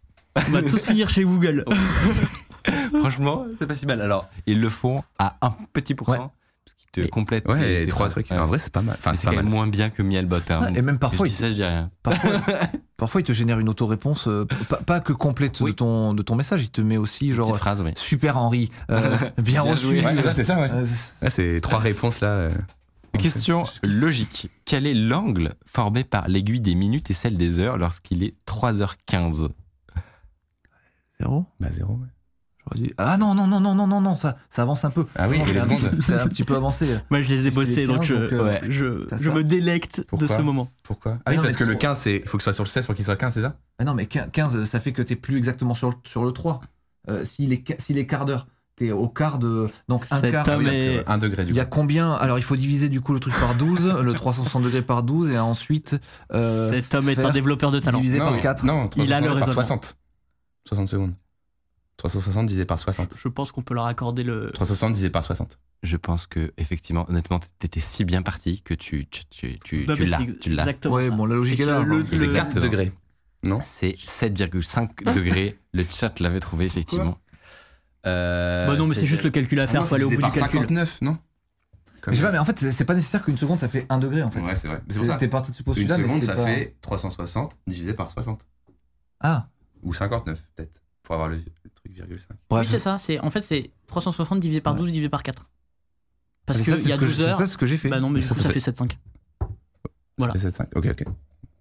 On 0.49 0.51
va 0.53 0.63
tous 0.63 0.81
finir 0.85 1.09
chez 1.09 1.25
Google. 1.25 1.65
Franchement, 3.01 3.45
c'est 3.59 3.67
pas 3.67 3.75
si 3.75 3.87
mal. 3.87 4.01
Alors, 4.01 4.29
ils 4.47 4.61
le 4.61 4.69
font 4.69 5.03
à 5.19 5.37
un 5.43 5.55
petit 5.73 5.95
pourcent. 5.95 6.13
Ouais. 6.13 6.19
Parce 6.65 6.75
qu'ils 6.79 6.91
te 6.91 7.01
Et- 7.03 7.09
complètent. 7.09 7.47
Ouais, 7.49 7.61
les 7.61 7.81
tes 7.85 7.87
trois 7.87 8.09
trucs. 8.09 8.31
En 8.33 8.45
vrai, 8.47 8.59
c'est 8.59 8.73
pas 8.73 8.83
mal. 8.83 8.97
Enfin, 8.99 9.15
c'est 9.15 9.29
quand 9.29 9.37
même 9.37 9.49
moins 9.49 9.69
bien 9.69 9.89
que 9.89 10.03
Mielbot. 10.03 10.39
Hein. 10.51 10.73
Et 10.75 10.83
même 10.83 10.99
parfois, 10.99 11.25
je 11.27 11.31
dis 11.31 11.37
ça, 11.37 11.49
je 11.49 11.55
dis 11.55 11.63
rien. 11.65 11.91
Parfois, 12.03 12.31
parfois, 12.97 13.21
il 13.21 13.25
te 13.25 13.33
génère 13.33 13.61
une 13.61 13.69
autoréponse, 13.69 14.27
euh, 14.27 14.47
pas, 14.69 14.79
pas 14.79 15.01
que 15.01 15.13
complète 15.13 15.61
Oui. 15.61 15.71
de, 15.71 15.77
ton, 15.77 16.13
de 16.15 16.23
ton 16.23 16.35
message, 16.35 16.65
il 16.65 16.71
te 16.71 16.81
met 16.81 16.97
aussi 16.97 17.33
genre 17.33 17.47
Petite 17.47 17.61
phrase, 17.61 17.83
oui. 17.83 17.93
Super 17.97 18.37
Henri, 18.39 18.71
euh, 18.91 19.17
bien, 19.39 19.43
Bien 19.43 19.63
reçu. 19.63 19.87
Ouais, 20.01 20.17
c'est 20.17 20.23
ça, 20.23 20.33
c'est 20.33 20.45
ça, 20.45 20.61
ouais. 20.61 20.71
Euh, 20.73 21.29
c'est 21.31 21.61
trois 21.61 21.79
réponses 21.79 22.21
là. 22.21 22.29
euh. 22.29 22.51
Question 23.19 23.63
logique. 23.85 24.51
Quel 24.65 24.87
est 24.87 24.95
l'angle 24.95 25.55
formé 25.67 26.03
par 26.05 26.27
l'aiguille 26.29 26.61
des 26.61 26.75
minutes 26.75 27.11
et 27.11 27.15
celle 27.15 27.37
des 27.37 27.61
heures 27.61 27.79
lorsqu'il 27.79 28.23
est 28.25 28.35
3h15 28.49 29.49
Zéro 31.21 31.47
Bah, 31.61 31.69
zéro. 31.71 31.95
ouais. 31.95 32.09
J'aurais 32.75 32.87
dit- 32.89 32.95
Ah 32.99 33.17
non, 33.17 33.35
non, 33.35 33.47
non, 33.47 33.61
non, 33.61 33.75
non, 33.75 33.87
non, 33.87 34.01
non, 34.01 34.15
ça, 34.15 34.37
ça 34.51 34.63
avance 34.63 34.85
un 34.85 34.91
peu. 34.91 35.07
Ah 35.15 35.29
oui, 35.29 35.39
Non, 35.39 35.47
et 35.47 35.53
les 35.53 35.61
un, 35.61 35.65
secondes. 35.65 35.91
petit- 35.91 36.03
c'est 36.03 36.15
un 36.19 36.27
petit 36.27 36.45
peu 36.45 36.57
avancé. 36.57 36.87
Moi, 37.11 37.23
je 37.23 37.29
les 37.33 37.47
ai 37.47 37.51
bossés, 37.51 37.87
donc, 37.87 37.99
15, 37.99 38.07
je, 38.07 38.15
donc, 38.15 38.33
euh, 38.33 38.45
ouais, 38.45 38.61
je, 38.69 39.07
je 39.19 39.29
ça. 39.29 39.35
me 39.35 39.45
délecte 39.45 39.99
de 40.01 40.05
Pourquoi 40.05 40.29
ce 40.29 40.43
moment. 40.43 40.69
Pourquoi 40.83 41.13
Ah 41.19 41.23
Ah 41.27 41.31
oui, 41.31 41.37
non, 41.37 41.43
parce 41.45 41.57
que 41.57 41.65
le 41.65 41.73
pour- 41.73 41.81
15, 41.81 41.99
c'est 41.99 42.27
faut 42.29 42.37
que 42.39 42.43
ce 42.43 42.47
soit 42.47 42.53
sur 42.55 42.65
le 42.65 42.69
16 42.69 42.87
pour 42.87 42.95
qu'il 42.95 43.05
soit 43.05 43.17
15, 43.17 43.35
c'est 43.35 43.43
ça? 43.43 43.57
Ah 43.79 43.85
non, 43.85 43.95
mais 43.95 44.07
15, 44.07 44.65
ça 44.65 44.81
fait 44.81 44.93
que 44.93 45.03
t'es 45.03 45.17
plus 45.17 45.37
exactement 45.37 45.75
sur, 45.75 45.91
le- 45.91 45.97
sur 46.05 46.25
le 46.25 46.33
3. 46.33 46.61
Euh, 47.09 47.25
S'il 47.25 47.53
est, 47.53 47.81
s'il 47.81 47.99
est 47.99 48.07
quart 48.07 48.27
d'heure, 48.27 48.49
t'es 48.75 48.91
au 48.91 49.09
quart 49.09 49.39
de. 49.39 49.69
Donc 49.89 50.05
un 50.11 50.19
Cet 50.21 50.33
quart. 50.33 50.49
homme 50.49 50.63
il 50.63 50.67
y 50.67 50.71
a- 50.71 50.75
est- 51.01 51.05
1 51.09 51.19
degré 51.19 51.45
du 51.45 51.53
Il 51.53 51.57
y 51.57 51.61
a 51.61 51.65
coup. 51.65 51.71
combien? 51.79 52.13
Alors 52.15 52.37
il 52.39 52.43
faut 52.45 52.57
diviser 52.57 52.89
du 52.89 53.01
coup 53.01 53.13
le 53.15 53.21
truc 53.21 53.33
par 53.39 53.55
12, 53.55 53.87
le 54.03 54.13
360 54.13 54.65
degrés 54.65 54.83
par 54.83 55.05
12, 55.05 55.31
et 55.31 55.39
ensuite. 55.39 55.97
euh, 56.33 56.71
Cet 56.71 56.95
homme 56.95 57.09
est 57.09 57.25
un 57.25 57.31
développeur 57.31 57.71
de 57.71 57.79
talent. 57.79 57.99
divisé 57.99 58.19
non, 58.19 58.25
par 58.25 58.35
mais- 58.35 58.41
4. 58.41 58.65
Non, 58.65 58.91
Il 58.97 59.13
a 59.13 59.21
le 59.21 59.27
360 59.27 59.29
par 59.29 59.35
raisonnement. 59.37 59.55
60. 59.55 59.97
60 60.67 60.89
secondes. 60.89 61.13
360 61.99 62.47
divisé 62.47 62.65
par 62.67 62.79
60. 62.79 63.17
Je 63.19 63.29
pense 63.29 63.53
qu'on 63.53 63.63
peut 63.63 63.75
leur 63.75 63.87
accorder 63.87 64.23
le. 64.23 64.51
360 64.53 64.93
divisé 64.93 65.11
par 65.11 65.25
60. 65.25 65.59
Je 65.83 65.97
pense 65.97 66.27
que, 66.27 66.53
effectivement, 66.59 67.09
honnêtement, 67.09 67.39
t'étais 67.59 67.81
si 67.81 68.05
bien 68.05 68.23
parti 68.23 68.63
que 68.63 68.75
tu, 68.75 69.07
tu, 69.07 69.25
tu, 69.27 69.59
tu, 69.59 69.87
tu 69.87 70.05
l'as. 70.05 70.19
c'est 70.19 70.39
Tu 70.39 70.51
l'as. 70.51 70.63
Exactement. 70.63 70.95
Ouais, 70.97 71.05
ça. 71.05 71.11
bon, 71.11 71.25
la 71.27 71.35
logique 71.37 71.57
C'est 71.59 71.63
est 71.63 71.67
là, 71.67 71.81
le- 71.83 71.95
hein. 71.97 71.99
le- 71.99 72.07
C'est 72.07 72.27
le- 72.27 72.33
4 72.33 72.59
degrés. 72.61 72.93
Non 73.43 73.61
C'est 73.63 73.97
7,5 73.99 75.05
degrés. 75.15 75.59
Le 75.73 75.83
chat 75.85 76.19
l'avait 76.21 76.41
trouvé, 76.41 76.65
effectivement. 76.67 77.19
Euh, 78.07 78.67
Bah 78.67 78.77
non, 78.77 78.87
mais 78.87 78.95
c'est 78.95 79.07
juste 79.07 79.25
le 79.25 79.31
calcul 79.31 79.59
à 79.61 79.67
faire, 79.67 79.87
faut 79.87 79.95
aller 79.95 80.05
au 80.05 80.11
bout 80.11 80.17
du 80.17 80.23
calcul. 80.23 80.41
59, 80.61 81.01
non 81.03 81.19
Mais 82.07 82.13
je 82.15 82.19
sais 82.19 82.23
pas, 82.23 82.31
mais 82.33 82.39
en 82.39 82.45
fait, 82.45 82.71
c'est- 82.71 82.85
pas 82.85 82.95
nécessaire 82.95 83.25
qu'une 83.25 83.37
seconde 83.39 83.59
ça 83.59 83.69
fait 83.69 83.85
1 83.89 83.99
degré 83.99 84.23
en 84.23 84.31
fait. 84.31 84.41
Ouais, 84.41 84.55
c'est 84.55 84.69
vrai. 84.69 84.81
C'est 84.89 84.95
pour 84.97 85.03
T'es- 85.07 85.13
ça. 85.13 85.17
T'es 85.17 85.29
parti 85.29 85.51
de 85.51 85.57
ce 85.57 85.63
Une 85.63 85.65
postulat, 85.65 85.99
mais 85.99 86.05
seconde, 86.05 86.23
ça 86.23 86.35
pas- 86.37 86.47
fait 86.47 86.77
360 86.81 87.59
divisé 87.67 87.95
par 87.95 88.11
60. 88.11 88.47
Ah, 89.21 89.49
Ou 89.83 89.93
59, 89.93 90.41
peut-être. 90.55 90.81
Pour 91.07 91.15
avoir 91.15 91.29
le, 91.31 91.37
le 91.37 91.71
truc 91.75 91.93
virgule 91.93 92.19
5. 92.21 92.37
bref. 92.51 92.63
Oui, 92.63 92.67
c'est 92.71 92.79
ça. 92.79 92.99
C'est 92.99 93.19
En 93.21 93.31
fait, 93.31 93.41
c'est 93.43 93.71
360 93.87 94.41
divisé 94.41 94.61
par 94.61 94.73
Ouais. 94.75 94.81
12 94.81 94.93
divisé 94.93 95.09
par 95.09 95.23
4. 95.23 95.45
Parce 96.45 96.59
ça, 96.59 96.65
qu'il 96.65 96.73
y 96.89 96.93
a 96.93 96.97
ce 96.97 97.01
que 97.01 97.05
12 97.07 97.17
je- 97.19 97.23
heures. 97.23 97.37
C'est 97.39 97.45
ça 97.47 97.53
ce 97.53 97.57
que 97.57 97.65
j'ai 97.67 97.77
fait. 97.77 97.89
Bah 97.89 98.01
non, 98.01 98.11
mais 98.11 98.21
du 98.21 98.27
Ça, 98.27 98.35
coup, 98.35 98.41
ça 98.41 98.43
ça 98.49 98.53
fait- 98.53 98.61
fait 98.61 98.71
7,5. 98.73 98.99
Voilà. 100.19 100.33
Ça 100.35 100.39
fait 100.41 100.49
7,5. 100.49 100.67
Ok, 100.77 100.87
ok. 100.91 101.05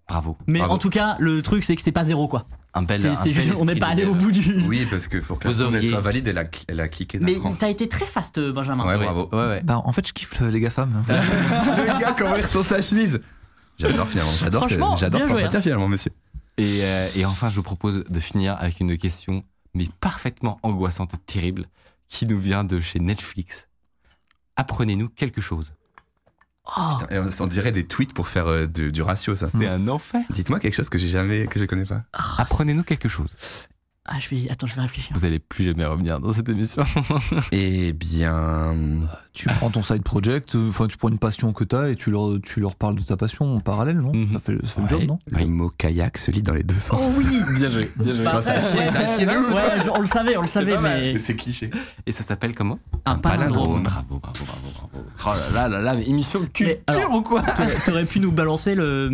Bravo. 0.08 0.36
Mais 0.46 0.58
Bravo. 0.60 0.74
en 0.74 0.78
tout 0.78 0.90
cas, 0.90 1.16
le 1.18 1.42
truc, 1.42 1.64
c'est 1.64 1.74
que 1.74 1.82
c'est 1.82 1.90
pas 1.92 2.04
zéro, 2.04 2.28
quoi. 2.28 2.46
Un 2.74 2.82
bel. 2.82 2.98
C'est- 2.98 3.08
un 3.08 3.14
c'est 3.16 3.30
bel 3.30 3.40
juste- 3.42 3.60
on 3.60 3.64
n'est 3.64 3.74
pas 3.76 3.88
allé 3.88 4.04
au 4.04 4.14
bout 4.14 4.30
du. 4.30 4.62
Oui, 4.68 4.86
parce 4.90 5.08
que 5.08 5.18
pour 5.18 5.38
que 5.38 5.48
la 5.48 5.54
Vous 5.54 5.62
auriez- 5.62 5.90
soit 5.90 6.00
valide, 6.00 6.28
elle 6.28 6.38
a, 6.38 6.44
cl- 6.44 6.64
elle 6.68 6.80
a 6.80 6.88
cliqué 6.88 7.18
Mais 7.20 7.34
cran. 7.34 7.54
t'as 7.54 7.70
été 7.70 7.88
très 7.88 8.06
fast, 8.06 8.38
euh, 8.38 8.52
Benjamin. 8.52 8.84
Ouais, 8.86 8.96
Ouais, 8.96 9.04
bravo. 9.04 9.28
Ouais, 9.32 9.46
ouais. 9.48 9.60
Bah, 9.64 9.80
en 9.84 9.92
fait, 9.92 10.06
je 10.06 10.12
kiffe 10.12 10.40
euh, 10.42 10.50
les 10.50 10.60
GAFAM. 10.60 11.02
Le 11.08 12.00
gars, 12.00 12.14
comment 12.16 12.36
il 12.36 12.44
retourne 12.44 12.64
sa 12.64 12.80
chemise? 12.82 13.20
J'adore 13.78 14.08
finalement, 14.08 14.32
j'adore 14.38 14.64
cet 14.68 15.20
entretien 15.30 15.60
finalement, 15.60 15.88
monsieur. 15.88 16.12
Et, 16.58 16.84
euh, 16.84 17.08
et 17.14 17.24
enfin, 17.24 17.50
je 17.50 17.56
vous 17.56 17.62
propose 17.62 18.04
de 18.04 18.20
finir 18.20 18.56
avec 18.58 18.80
une 18.80 18.96
question, 18.96 19.44
mais 19.74 19.88
parfaitement 20.00 20.58
angoissante 20.62 21.14
et 21.14 21.18
terrible, 21.18 21.68
qui 22.08 22.26
nous 22.26 22.38
vient 22.38 22.64
de 22.64 22.80
chez 22.80 22.98
Netflix. 22.98 23.68
Apprenez-nous 24.56 25.08
quelque 25.10 25.40
chose. 25.40 25.74
Oh, 26.76 26.98
on, 27.10 27.28
on 27.40 27.46
dirait 27.46 27.72
des 27.72 27.86
tweets 27.86 28.12
pour 28.12 28.26
faire 28.26 28.48
euh, 28.48 28.66
du 28.66 29.02
ratio, 29.02 29.34
ça. 29.36 29.46
C'est 29.46 29.66
un 29.68 29.86
enfer. 29.86 30.22
Dites-moi 30.30 30.58
quelque 30.58 30.74
chose 30.74 30.88
que 30.88 30.98
j'ai 30.98 31.08
jamais, 31.08 31.46
que 31.46 31.60
je 31.60 31.64
connais 31.64 31.84
pas. 31.84 32.02
Apprenez-nous 32.12 32.82
quelque 32.82 33.08
chose. 33.08 33.34
Ah, 34.08 34.18
je 34.20 34.34
vais. 34.34 34.50
Attends, 34.50 34.66
je 34.66 34.74
vais 34.74 34.82
réfléchir. 34.82 35.12
Vous 35.14 35.24
allez 35.24 35.38
plus 35.38 35.64
jamais 35.64 35.84
revenir 35.84 36.20
dans 36.20 36.32
cette 36.32 36.48
émission. 36.48 36.82
Eh 37.52 37.92
bien, 37.92 38.74
Tu 39.32 39.48
prends 39.48 39.70
ton 39.70 39.82
side 39.82 40.02
project, 40.02 40.54
euh, 40.54 40.68
enfin, 40.68 40.86
tu 40.86 40.96
prends 40.96 41.08
une 41.10 41.18
passion 41.18 41.52
que 41.52 41.62
t'as 41.64 41.88
et 41.90 41.96
tu 41.96 42.10
leur, 42.10 42.40
tu 42.42 42.60
leur 42.60 42.74
parles 42.74 42.94
de 42.96 43.02
ta 43.02 43.16
passion 43.18 43.56
en 43.56 43.60
parallèle, 43.60 43.98
non 43.98 44.12
Mhm. 44.14 44.32
Ça 44.34 44.38
fait, 44.40 44.56
ça 44.64 44.72
fait 44.72 44.80
Ouais. 44.80 44.86
le 44.90 44.98
job, 45.00 45.08
non 45.08 45.18
le 45.30 45.46
mot 45.46 45.70
kayak 45.76 46.16
se 46.18 46.30
lit 46.30 46.42
dans 46.42 46.54
les 46.54 46.62
deux 46.62 46.78
sens. 46.78 47.04
Oh 47.04 47.14
oui 47.18 47.24
bien 47.58 47.68
joué, 47.68 47.90
bien 47.96 48.14
joué. 48.14 48.24
Bah, 48.24 48.40
ça 48.40 48.60
chie, 48.60 48.76
ça 48.92 49.14
chie 49.16 49.26
ouais, 49.26 49.90
on 49.94 50.00
le 50.00 50.06
savait, 50.06 50.36
on 50.36 50.42
le 50.42 50.46
savait, 50.46 50.78
mais. 50.80 51.12
mais 51.12 51.18
c'est 51.18 51.36
cliché. 51.36 51.70
Et 52.06 52.12
ça 52.12 52.22
s'appelle 52.22 52.54
comment? 52.54 52.78
Un 53.04 53.16
palindrome. 53.18 53.82
Bravo, 53.82 54.18
bravo, 54.18 54.44
bravo, 54.44 54.68
bravo. 54.74 55.06
Oh 55.26 55.52
là 55.52 55.68
là 55.68 55.68
là 55.68 55.80
là, 55.82 55.94
mais 55.96 56.06
émission 56.08 56.40
culture 56.52 56.76
Mais 56.86 56.94
alors, 56.94 57.12
ou 57.14 57.22
quoi? 57.22 57.42
T'aurais- 57.84 58.04
pu 58.06 58.20
nous 58.20 58.32
balancer 58.32 58.74
le, 58.74 59.08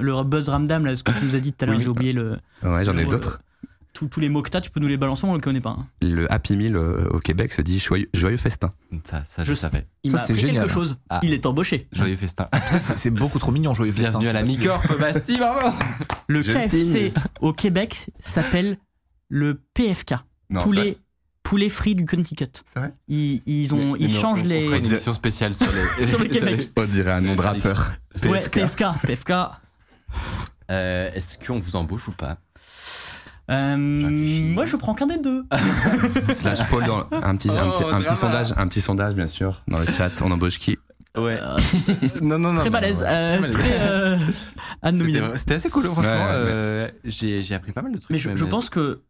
le 0.00 0.22
buzz 0.24 0.48
ramdam, 0.48 0.86
là, 0.86 0.96
ce 0.96 1.02
que 1.04 1.12
tu 1.12 1.24
nous 1.24 1.34
as 1.36 1.40
dit 1.40 1.52
tout 1.52 1.64
à 1.64 1.68
l'heure, 1.68 1.80
j'ai 1.80 1.88
oublié 1.88 2.12
le. 2.12 2.38
Ouais, 2.62 2.84
j'en 2.84 2.96
ai 2.96 3.04
d'autres. 3.04 3.40
Tous, 3.98 4.06
tous 4.06 4.20
les 4.20 4.28
mots 4.28 4.42
que 4.42 4.48
t'as, 4.50 4.60
tu 4.60 4.70
peux 4.70 4.78
nous 4.78 4.86
les 4.86 4.96
balancer, 4.96 5.24
on 5.26 5.34
le 5.34 5.40
connaît 5.40 5.60
pas. 5.60 5.70
hein. 5.70 5.86
Le 6.02 6.32
Happy 6.32 6.56
Meal 6.56 6.76
euh, 6.76 7.08
au 7.10 7.18
Québec 7.18 7.52
se 7.52 7.62
dit 7.62 7.80
joyeux, 7.80 8.08
joyeux 8.14 8.36
festin. 8.36 8.70
Ça, 9.02 9.24
ça 9.24 9.42
je 9.42 9.48
Je- 9.50 9.54
savais. 9.54 9.88
Il 10.04 10.12
Ça, 10.12 10.18
m'a 10.18 10.22
c'est 10.24 10.32
appris 10.34 10.42
génial. 10.46 10.64
quelque 10.66 10.72
chose. 10.74 10.96
Ah. 11.10 11.18
Il 11.24 11.32
est 11.32 11.44
embauché. 11.46 11.88
Joyeux 11.90 12.14
festin. 12.14 12.48
C'est 12.96 13.10
beaucoup 13.10 13.40
trop 13.40 13.50
mignon, 13.50 13.74
joyeux 13.74 13.90
festin. 13.90 14.10
Bienvenue 14.10 14.28
à 14.28 14.32
la 14.34 14.44
Micorp, 14.44 14.84
Bastille, 15.00 15.38
bravo 15.38 15.76
Le 16.28 16.42
Je 16.42 16.52
KFC 16.52 16.80
signe. 16.80 17.12
au 17.40 17.52
Québec 17.52 18.06
s'appelle 18.20 18.78
le 19.28 19.60
PFK. 19.74 20.14
Non, 20.50 20.60
poulet, 20.60 20.96
poulet 21.42 21.68
frit 21.68 21.96
du 21.96 22.04
Connecticut. 22.04 22.62
C'est 22.72 22.78
vrai? 22.78 22.94
Ils, 23.08 23.42
ils, 23.46 23.74
ont, 23.74 23.94
Mais- 23.94 23.98
ils 23.98 24.02
mais 24.14 24.20
changent 24.20 24.42
on, 24.44 24.48
les. 24.48 24.68
On 24.68 24.76
une 24.76 24.86
émission 24.86 25.12
spéciale 25.12 25.54
sur 25.56 25.66
les, 25.98 26.06
Sur 26.06 26.20
le 26.20 26.26
Québec. 26.26 26.70
On 26.76 26.84
dirait 26.86 27.10
un 27.10 27.20
nom 27.20 27.34
de 27.34 27.40
rappeur. 27.42 27.94
Ouais, 28.24 28.42
PFK. 28.48 28.50
PFK. 28.52 28.84
PFK. 29.08 29.32
Euh, 30.70 31.10
Est-ce 31.14 31.38
qu'on 31.44 31.58
vous 31.58 31.74
embauche 31.76 32.06
ou 32.08 32.12
pas? 32.12 32.36
Moi, 33.48 34.66
je 34.66 34.76
prends 34.76 34.94
qu'un 34.94 35.06
des 35.06 35.18
deux. 35.18 35.44
Slash 36.32 36.68
Paul 36.70 36.84
dans 36.84 37.06
un 37.10 37.36
petit, 37.36 37.50
un 37.50 37.70
petit, 37.70 37.82
Oh, 37.84 37.88
un 37.90 37.96
petit 37.98 38.04
drama. 38.04 38.16
sondage, 38.16 38.54
un 38.56 38.68
petit 38.68 38.80
sondage 38.80 39.14
bien 39.14 39.26
sûr 39.26 39.62
dans 39.68 39.78
le 39.78 39.86
chat. 39.86 40.10
On 40.22 40.30
embauche 40.30 40.58
qui? 40.58 40.78
Ouais. 41.16 41.38
non, 42.22 42.38
non, 42.38 42.52
non. 42.52 42.60
très 42.60 42.70
balèze. 42.70 43.00
ouais, 43.00 43.08
euh, 43.08 43.50
très. 43.50 43.80
Euh, 43.80 44.16
C'était 45.36 45.54
assez 45.54 45.70
cool, 45.70 45.84
franchement. 45.84 46.02
Ouais, 46.02 46.16
ouais, 46.16 46.50
euh, 46.50 46.88
J'ai 47.04 47.42
j'ai 47.42 47.54
appris 47.54 47.72
pas 47.72 47.82
mal 47.82 47.92
de 47.92 47.98
trucs. 47.98 48.10
Mais 48.10 48.18
je, 48.18 48.34
je 48.36 48.44
pense 48.44 48.70
que 48.70 49.00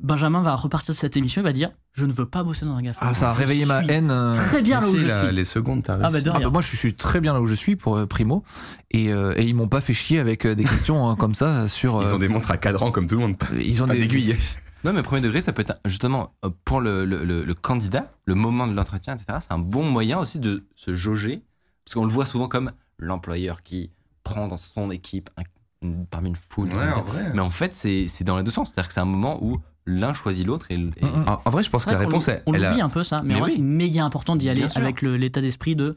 Benjamin 0.00 0.42
va 0.42 0.54
repartir 0.56 0.92
de 0.92 0.98
cette 0.98 1.16
émission 1.16 1.40
et 1.40 1.44
va 1.44 1.52
dire 1.52 1.70
Je 1.92 2.04
ne 2.04 2.12
veux 2.12 2.26
pas 2.26 2.42
bosser 2.42 2.66
dans 2.66 2.74
un 2.74 2.82
GAFA. 2.82 3.06
Ah, 3.08 3.14
ça 3.14 3.30
a 3.30 3.34
Je 3.34 3.38
réveillé 3.38 3.64
ma 3.64 3.82
haine. 3.84 4.10
euh. 4.10 4.34
Très 4.34 4.60
bien 4.60 4.80
là 4.80 4.88
où 4.88 4.96
je 4.96 5.06
la- 5.06 5.26
suis. 5.26 5.34
Les 5.36 5.44
secondes, 5.44 5.82
t'as 5.84 5.94
Ah, 6.02 6.10
bah, 6.10 6.18
Ah 6.34 6.40
bah 6.40 6.50
moi 6.50 6.62
je 6.62 6.76
suis 6.76 6.94
très 6.94 7.20
bien 7.20 7.32
là 7.32 7.40
où 7.40 7.46
je 7.46 7.54
suis 7.54 7.76
pour 7.76 7.96
euh, 7.96 8.06
Primo 8.06 8.42
et, 8.90 9.12
euh, 9.12 9.34
et 9.36 9.44
ils 9.44 9.54
m'ont 9.54 9.68
pas 9.68 9.80
fait 9.80 9.94
chier 9.94 10.18
avec 10.18 10.46
euh, 10.46 10.54
des 10.56 10.64
questions 10.64 11.08
hein, 11.08 11.14
comme 11.16 11.34
ça 11.34 11.68
sur 11.68 12.02
Ils 12.02 12.12
ont 12.12 12.18
des 12.18 12.28
montres 12.28 12.50
à 12.50 12.56
cadran 12.56 12.90
comme 12.90 13.06
tout 13.06 13.14
le 13.14 13.20
monde. 13.20 13.36
ils 13.60 13.82
ont 13.82 13.86
Pas 13.86 13.94
des 13.94 14.00
d'aiguilles. 14.00 14.36
Non, 14.84 14.92
mais 14.92 15.02
premier 15.02 15.22
degré, 15.22 15.40
ça 15.40 15.52
peut 15.54 15.62
être 15.62 15.78
justement 15.86 16.34
pour 16.66 16.80
le, 16.80 17.04
le, 17.06 17.24
le- 17.24 17.42
le 17.44 17.54
candidat, 17.54 18.12
le 18.26 18.34
moment 18.34 18.66
de 18.66 18.74
l'entretien, 18.74 19.14
etc. 19.14 19.38
C'est 19.40 19.52
un 19.52 19.58
bon 19.58 19.84
moyen 19.84 20.18
aussi 20.18 20.38
de 20.40 20.66
se 20.74 20.94
jauger, 20.94 21.42
parce 21.86 21.94
qu'on 21.94 22.04
le 22.04 22.12
voit 22.12 22.26
souvent 22.26 22.48
comme 22.48 22.70
l'employeur 22.98 23.62
qui 23.62 23.90
prend 24.24 24.46
dans 24.48 24.58
son 24.58 24.90
équipe 24.90 25.30
un- 25.38 25.42
une- 25.86 26.04
parmi 26.06 26.28
une 26.28 26.36
foule. 26.36 26.68
de 26.68 26.74
Ouais, 26.74 26.92
en 26.92 27.00
vrai. 27.02 27.30
Mais 27.32 27.40
en 27.40 27.48
fait, 27.48 27.74
c'est 27.74 28.06
c'est 28.08 28.24
dans 28.24 28.36
les 28.36 28.42
deux 28.42 28.50
sens. 28.50 28.68
C'est-à-dire 28.74 28.88
que 28.88 28.92
c'est 28.94 29.00
un 29.00 29.04
moment 29.06 29.38
où 29.42 29.58
l'un 29.86 30.14
choisit 30.14 30.46
l'autre 30.46 30.66
et, 30.70 30.74
et- 30.74 30.78
Mm, 30.78 30.90
mm. 31.02 31.24
En, 31.28 31.42
en 31.44 31.50
vrai, 31.50 31.62
je 31.62 31.70
pense 31.70 31.84
que 31.84 31.90
la 31.90 31.98
réponse, 31.98 32.28
elle, 32.28 32.42
On 32.46 32.54
elle 32.54 32.64
a- 32.64 32.68
l'oublie 32.70 32.82
un 32.82 32.88
peu 32.88 33.02
ça, 33.02 33.20
mais, 33.22 33.28
Mais 33.28 33.34
en 33.36 33.38
vrai, 33.40 33.50
oui. 33.50 33.56
c'est 33.56 33.62
méga 33.62 34.04
important 34.04 34.36
d'y 34.36 34.48
aller 34.48 34.60
Bien 34.66 34.68
avec 34.76 35.02
l'état 35.02 35.40
d'esprit 35.40 35.76
de. 35.76 35.96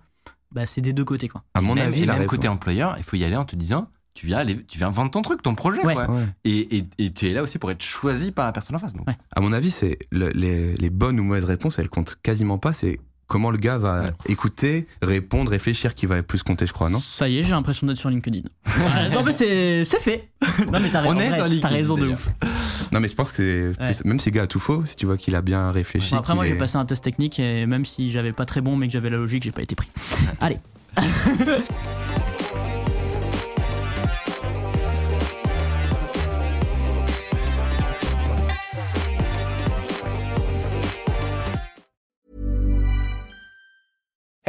Bah, 0.52 0.66
c'est 0.66 0.82
des 0.82 0.94
deux 0.94 1.04
côtés 1.06 1.28
quoi. 1.28 1.44
à 1.54 1.62
mon 1.62 1.76
même, 1.76 1.88
avis, 1.88 2.04
et 2.04 2.06
la 2.06 2.14
même 2.14 2.22
réponse- 2.22 2.30
côté 2.38 2.48
employeur, 2.48 2.96
il 2.98 3.04
faut 3.04 3.18
y 3.18 3.24
aller 3.26 3.36
en 3.36 3.44
te 3.46 3.56
disant 3.56 3.90
tu 4.14 4.26
viens, 4.26 4.38
aller, 4.40 4.64
tu 4.66 4.78
viens 4.80 4.90
vendre 4.90 5.12
ton 5.12 5.22
truc, 5.22 5.44
ton 5.44 5.54
projet. 5.56 5.86
Ouais. 5.86 5.94
quoi. 5.94 6.10
Ouais. 6.10 6.26
Et, 6.44 6.78
et, 6.78 6.86
et 6.98 7.14
tu 7.14 7.30
es 7.30 7.34
là 7.34 7.44
aussi 7.44 7.60
pour 7.60 7.70
être 7.70 7.84
choisi 7.84 8.32
par 8.32 8.46
la 8.46 8.52
personne 8.52 8.76
en 8.76 8.80
face. 8.80 8.94
Donc. 8.96 9.08
Ouais. 9.08 9.16
À 9.36 9.42
mon 9.42 9.54
avis, 9.54 9.70
c'est 9.70 10.00
le- 10.12 10.30
les, 10.30 10.74
les 10.76 10.90
bonnes 10.90 11.20
ou 11.20 11.24
mauvaises 11.24 11.46
réponses, 11.46 11.78
elles 11.80 11.90
comptent 11.90 12.16
quasiment 12.24 12.58
pas. 12.58 12.74
C'est 12.74 13.00
comment 13.28 13.52
le 13.52 13.58
gars 13.58 13.78
va 13.78 14.04
Ouais. 14.04 14.10
écouter, 14.28 14.88
répondre, 15.04 15.52
réfléchir 15.52 15.94
qui 15.94 16.06
va 16.08 16.24
plus 16.24 16.42
compter, 16.44 16.66
je 16.66 16.72
crois, 16.74 16.90
non? 16.90 16.98
Ça 16.98 17.28
y 17.28 17.38
est, 17.38 17.44
j'ai 17.44 17.52
l'impression 17.52 17.86
d'être 17.86 17.98
sur 17.98 18.10
LinkedIn. 18.10 18.42
Non 19.12 19.22
mais 19.24 19.34
c'est 19.34 19.84
fait. 20.00 20.30
non 20.72 20.80
mais 20.80 20.90
t'as 20.90 21.04
On 21.06 21.10
raison. 21.10 21.20
est 21.20 21.30
vrai, 21.30 21.50
de 21.50 22.02
d'ailleurs. 22.02 22.12
ouf. 22.14 22.28
Non, 22.92 23.00
mais 23.00 23.08
je 23.08 23.16
pense 23.16 23.32
que 23.32 23.74
c'est 23.80 23.84
Ouais. 23.84 23.94
même 24.06 24.20
si 24.20 24.30
le 24.30 24.36
gars 24.36 24.44
a 24.44 24.48
tout 24.48 24.60
faux, 24.60 24.84
si 24.86 24.96
tu 24.96 25.06
vois 25.06 25.18
qu'il 25.18 25.36
a 25.36 25.42
bien 25.42 25.72
réfléchi. 25.72 26.16
Après 26.16 26.34
moi 26.36 26.46
j'ai 26.46 26.56
passé 26.56 26.78
un 26.78 26.86
test 26.86 27.04
technique 27.04 27.40
et 27.40 27.66
même 27.66 27.86
si 27.86 28.12
j'avais 28.12 28.32
pas 28.34 28.46
très 28.46 28.62
bon 28.62 28.76
mais 28.76 28.88
que 28.88 28.94
j'avais 28.94 29.10
la 29.10 29.18
logique, 29.18 29.44
j'ai 29.44 29.52
pas 29.52 29.62
été 29.62 29.76
pris. 29.76 29.90
Allez. 30.42 30.58